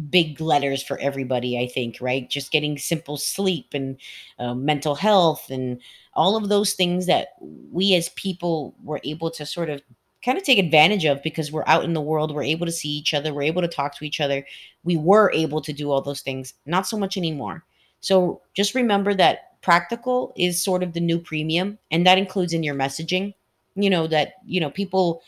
big 0.09 0.41
letters 0.41 0.83
for 0.85 0.99
everybody 0.99 1.59
i 1.59 1.67
think 1.67 1.97
right 2.01 2.31
just 2.31 2.53
getting 2.53 2.79
simple 2.79 3.17
sleep 3.17 3.75
and 3.75 3.97
uh, 4.39 4.55
mental 4.55 4.95
health 4.95 5.51
and 5.51 5.81
all 6.15 6.37
of 6.37 6.49
those 6.49 6.75
things 6.75 7.07
that 7.07 7.31
we 7.41 7.95
as 7.95 8.09
people 8.11 8.75
were 8.85 9.01
able 9.03 9.31
to 9.31 9.45
sort 9.45 9.69
of 9.69 9.83
kind 10.25 10.37
of 10.37 10.45
take 10.45 10.59
advantage 10.59 11.05
of 11.05 11.23
because 11.23 11.51
we're 11.51 11.65
out 11.67 11.85
in 11.85 11.95
the 11.95 12.01
world 12.01 12.35
we're 12.35 12.43
able 12.43 12.67
to 12.67 12.73
see 12.73 12.89
each 12.89 13.15
other 13.15 13.33
we're 13.33 13.43
able 13.43 13.63
to 13.63 13.69
talk 13.69 13.97
to 13.97 14.05
each 14.05 14.21
other. 14.21 14.45
We 14.85 14.97
were 14.97 15.31
able 15.33 15.61
to 15.63 15.73
do 15.73 15.91
all 15.91 16.03
those 16.03 16.21
things 16.21 16.55
not 16.67 16.87
so 16.87 16.99
much 16.99 17.17
anymore. 17.17 17.65
So 18.01 18.41
just 18.55 18.75
remember 18.75 19.15
that 19.15 19.61
practical 19.63 20.33
is 20.37 20.63
sort 20.63 20.83
of 20.83 20.93
the 20.93 21.01
new 21.01 21.19
premium 21.19 21.79
and 21.91 22.07
that 22.07 22.19
includes 22.19 22.53
in 22.53 22.63
your 22.63 22.75
messaging. 22.75 23.35
You 23.75 23.91
know 23.91 24.07
that 24.09 24.35
you 24.45 24.61
know 24.61 24.71
people 24.71 25.23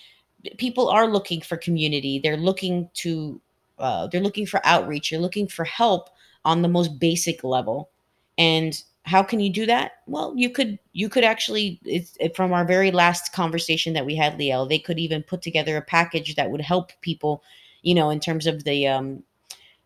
people 0.59 0.88
are 0.88 1.07
looking 1.07 1.40
for 1.40 1.57
community. 1.57 2.18
They're 2.18 2.36
looking 2.36 2.90
to 2.95 3.40
uh, 3.78 4.07
they're 4.09 4.20
looking 4.20 4.47
for 4.47 4.61
outreach. 4.64 5.11
They're 5.11 5.20
looking 5.20 5.49
for 5.49 5.64
help 5.64 6.11
on 6.45 6.62
the 6.62 6.68
most 6.68 6.99
basic 6.99 7.45
level. 7.45 7.90
And 8.38 8.80
how 9.05 9.22
can 9.22 9.40
you 9.40 9.50
do 9.50 9.66
that 9.66 9.92
well 10.07 10.32
you 10.36 10.48
could 10.48 10.78
you 10.92 11.09
could 11.09 11.24
actually 11.24 11.80
it's 11.84 12.16
from 12.34 12.53
our 12.53 12.64
very 12.64 12.90
last 12.90 13.32
conversation 13.32 13.92
that 13.92 14.07
we 14.07 14.14
had 14.14 14.38
Liel 14.38 14.68
they 14.68 14.78
could 14.78 14.98
even 14.98 15.22
put 15.22 15.42
together 15.42 15.76
a 15.76 15.82
package 15.82 16.34
that 16.34 16.50
would 16.50 16.61
help 16.61 16.92
people 17.00 17.42
you 17.82 17.94
know 17.94 18.11
in 18.11 18.20
terms 18.20 18.46
of 18.46 18.64
the 18.64 18.86
um, 18.86 19.22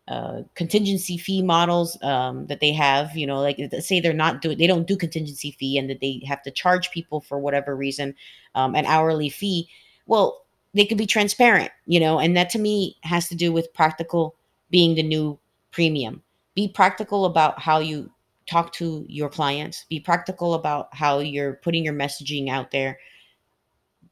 uh, 0.07 0.41
contingency 0.55 1.17
fee 1.17 1.41
models 1.41 2.01
um, 2.03 2.45
that 2.47 2.59
they 2.59 2.71
have 2.71 3.15
you 3.17 3.25
know 3.25 3.41
like 3.41 3.59
say 3.79 3.99
they're 3.99 4.13
not 4.13 4.41
doing 4.41 4.57
they 4.57 4.67
don't 4.67 4.87
do 4.87 4.95
contingency 4.95 5.51
fee 5.51 5.77
and 5.77 5.89
that 5.89 5.99
they 5.99 6.21
have 6.27 6.43
to 6.43 6.51
charge 6.51 6.91
people 6.91 7.19
for 7.19 7.39
whatever 7.39 7.75
reason 7.75 8.13
um, 8.55 8.75
an 8.75 8.85
hourly 8.85 9.29
fee 9.29 9.67
well 10.05 10.43
they 10.77 10.85
could 10.85 10.97
be 10.97 11.07
transparent, 11.07 11.71
you 11.85 11.99
know, 11.99 12.19
and 12.19 12.37
that 12.37 12.49
to 12.51 12.59
me 12.59 12.97
has 13.01 13.27
to 13.29 13.35
do 13.35 13.51
with 13.51 13.73
practical 13.73 14.35
being 14.69 14.95
the 14.95 15.03
new 15.03 15.37
premium. 15.71 16.21
Be 16.55 16.67
practical 16.67 17.25
about 17.25 17.59
how 17.59 17.79
you 17.79 18.11
talk 18.47 18.73
to 18.73 19.05
your 19.07 19.29
clients, 19.29 19.85
be 19.89 19.99
practical 19.99 20.53
about 20.53 20.87
how 20.93 21.19
you're 21.19 21.53
putting 21.63 21.83
your 21.83 21.93
messaging 21.93 22.49
out 22.49 22.71
there. 22.71 22.97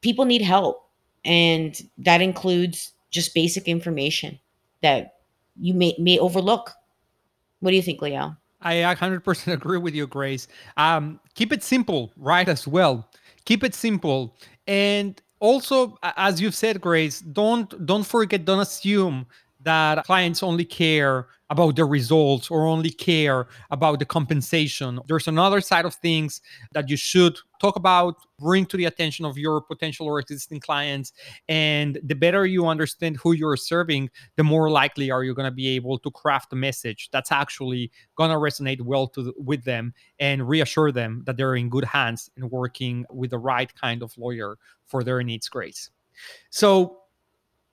People 0.00 0.24
need 0.24 0.42
help, 0.42 0.88
and 1.24 1.80
that 1.98 2.20
includes 2.20 2.92
just 3.10 3.34
basic 3.34 3.66
information 3.66 4.38
that 4.82 5.14
you 5.58 5.74
may 5.74 5.94
may 5.98 6.18
overlook. 6.18 6.72
What 7.60 7.70
do 7.70 7.76
you 7.76 7.82
think, 7.82 8.00
Liel? 8.00 8.36
I 8.60 8.74
100% 8.74 9.52
agree 9.52 9.78
with 9.78 9.94
you, 9.94 10.06
Grace. 10.06 10.48
Um, 10.76 11.20
keep 11.34 11.52
it 11.52 11.62
simple, 11.62 12.12
right? 12.16 12.48
As 12.48 12.66
well, 12.66 13.08
keep 13.44 13.64
it 13.64 13.74
simple, 13.74 14.36
and 14.66 15.20
also 15.40 15.98
as 16.16 16.40
you've 16.40 16.54
said 16.54 16.80
grace 16.80 17.20
don't 17.20 17.84
don't 17.84 18.04
forget 18.04 18.44
don't 18.44 18.60
assume 18.60 19.26
that 19.66 20.04
clients 20.04 20.42
only 20.44 20.64
care 20.64 21.26
about 21.50 21.76
the 21.76 21.84
results 21.84 22.50
or 22.50 22.66
only 22.66 22.90
care 22.90 23.48
about 23.70 23.98
the 23.98 24.04
compensation. 24.04 25.00
There's 25.06 25.28
another 25.28 25.60
side 25.60 25.84
of 25.84 25.94
things 25.94 26.40
that 26.72 26.88
you 26.88 26.96
should 26.96 27.36
talk 27.60 27.76
about, 27.76 28.16
bring 28.38 28.66
to 28.66 28.76
the 28.76 28.84
attention 28.84 29.24
of 29.24 29.36
your 29.36 29.60
potential 29.60 30.06
or 30.06 30.18
existing 30.18 30.60
clients. 30.60 31.12
And 31.48 31.98
the 32.04 32.14
better 32.14 32.46
you 32.46 32.66
understand 32.66 33.16
who 33.16 33.32
you're 33.32 33.56
serving, 33.56 34.10
the 34.36 34.44
more 34.44 34.70
likely 34.70 35.10
are 35.10 35.24
you 35.24 35.34
going 35.34 35.50
to 35.50 35.54
be 35.54 35.68
able 35.68 35.98
to 35.98 36.10
craft 36.10 36.52
a 36.52 36.56
message 36.56 37.08
that's 37.12 37.32
actually 37.32 37.90
going 38.16 38.30
to 38.30 38.36
resonate 38.36 38.80
well 38.82 39.08
to 39.08 39.34
with 39.36 39.64
them 39.64 39.94
and 40.20 40.48
reassure 40.48 40.92
them 40.92 41.22
that 41.26 41.36
they're 41.36 41.56
in 41.56 41.68
good 41.68 41.84
hands 41.84 42.30
and 42.36 42.50
working 42.50 43.04
with 43.10 43.30
the 43.30 43.38
right 43.38 43.74
kind 43.74 44.02
of 44.02 44.16
lawyer 44.16 44.58
for 44.86 45.02
their 45.02 45.22
needs, 45.22 45.48
Grace. 45.48 45.90
So, 46.50 46.98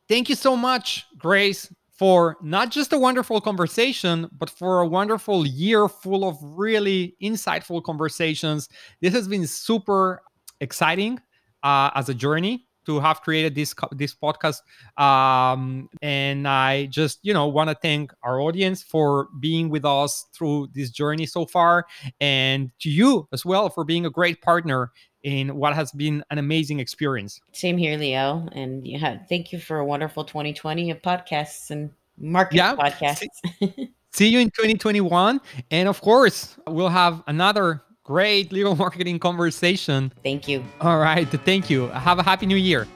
thank 0.10 0.30
you 0.30 0.36
so 0.36 0.56
much, 0.56 1.06
Grace, 1.18 1.72
for 1.94 2.38
not 2.42 2.72
just 2.72 2.92
a 2.92 2.98
wonderful 2.98 3.40
conversation, 3.40 4.28
but 4.38 4.50
for 4.50 4.80
a 4.80 4.88
wonderful 4.88 5.46
year 5.46 5.88
full 5.88 6.28
of 6.28 6.38
really 6.42 7.16
insightful 7.22 7.84
conversations. 7.84 8.68
This 9.02 9.14
has 9.14 9.28
been 9.28 9.46
super 9.46 10.22
exciting 10.60 11.20
uh, 11.62 11.92
as 11.96 12.10
a 12.10 12.14
journey 12.14 12.68
to 12.86 13.00
have 13.00 13.22
created 13.22 13.56
this 13.56 13.74
this 13.92 14.14
podcast 14.14 14.62
um, 14.98 15.90
and 16.02 16.48
i 16.48 16.86
just 16.88 17.20
you 17.24 17.34
know 17.34 17.48
want 17.48 17.70
to 17.70 17.76
thank 17.82 18.14
our 18.24 18.40
audience 18.40 18.84
for 18.84 19.30
being 19.40 19.70
with 19.70 19.86
us 19.86 20.26
through 20.34 20.68
this 20.74 20.90
journey 20.90 21.26
so 21.26 21.46
far 21.46 21.86
and 22.22 22.72
to 22.80 22.90
you 22.90 23.28
as 23.32 23.46
well 23.46 23.70
for 23.70 23.84
being 23.84 24.06
a 24.06 24.10
great 24.10 24.42
partner 24.42 24.92
in 25.24 25.56
what 25.56 25.74
has 25.74 25.92
been 25.92 26.24
an 26.30 26.38
amazing 26.38 26.80
experience. 26.80 27.40
Same 27.54 27.78
here, 27.78 27.98
Liel. 27.98 28.50
And 28.54 28.86
yeah, 28.86 29.18
thank 29.30 29.52
you 29.52 29.60
for 29.60 29.80
a 29.80 29.86
wonderful 29.86 30.26
2020 30.26 30.92
of 30.92 31.02
podcasts 31.02 31.72
and 31.72 31.90
market 32.18 32.58
yeah, 32.58 32.76
podcasts. 32.76 33.26
See, 33.60 33.90
see 34.12 34.28
you 34.28 34.40
in 34.40 34.50
2021. 34.50 35.40
And 35.72 35.90
of 35.90 36.02
course, 36.02 36.58
we'll 36.68 36.90
have 36.90 37.24
another 37.28 37.82
great 38.04 38.52
legal 38.52 38.76
marketing 38.84 39.20
conversation. 39.20 40.12
Thank 40.24 40.48
you. 40.48 40.64
All 40.82 41.00
right. 41.00 41.28
Thank 41.28 41.70
you. 41.70 41.88
Have 41.88 42.20
a 42.20 42.24
happy 42.24 42.46
new 42.46 42.58
year. 42.58 42.88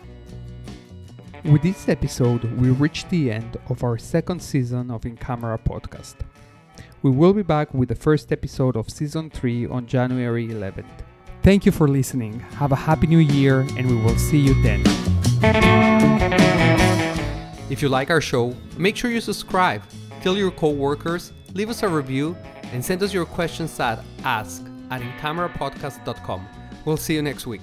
With 1.45 1.61
this 1.61 1.87
episode, 1.87 2.43
we 2.59 2.71
reached 2.71 3.09
the 3.09 3.31
end 3.31 3.57
of 3.69 3.83
our 3.83 3.97
second 3.97 4.41
season 4.41 4.91
of 4.91 5.05
In 5.05 5.15
Camera 5.15 5.57
podcast. 5.57 6.15
We 7.03 7.11
will 7.11 7.31
be 7.31 7.43
back 7.43 7.73
with 7.73 7.89
the 7.89 7.95
first 7.95 8.31
episode 8.31 8.75
of 8.75 8.89
season 8.89 9.29
3 9.29 9.67
on 9.67 9.85
January 9.85 10.47
11th. 10.47 10.85
Thank 11.43 11.65
you 11.65 11.71
for 11.71 11.87
listening. 11.87 12.39
Have 12.57 12.73
a 12.73 12.75
happy 12.75 13.07
new 13.07 13.19
year, 13.19 13.61
and 13.77 13.87
we 13.87 13.95
will 13.95 14.17
see 14.17 14.39
you 14.39 14.61
then. 14.61 14.83
If 17.69 17.81
you 17.81 17.87
like 17.87 18.09
our 18.09 18.19
show, 18.19 18.53
make 18.77 18.97
sure 18.97 19.11
you 19.11 19.21
subscribe, 19.21 19.83
tell 20.21 20.35
your 20.35 20.51
coworkers, 20.51 21.31
leave 21.53 21.69
us 21.69 21.83
a 21.83 21.87
review, 21.87 22.35
and 22.73 22.83
send 22.83 23.01
us 23.03 23.13
your 23.13 23.25
questions 23.25 23.79
at 23.79 24.03
ask 24.23 24.65
at 24.89 25.01
incamerapodcast.com. 25.01 26.47
We'll 26.85 26.97
see 26.97 27.13
you 27.13 27.21
next 27.21 27.47
week. 27.47 27.61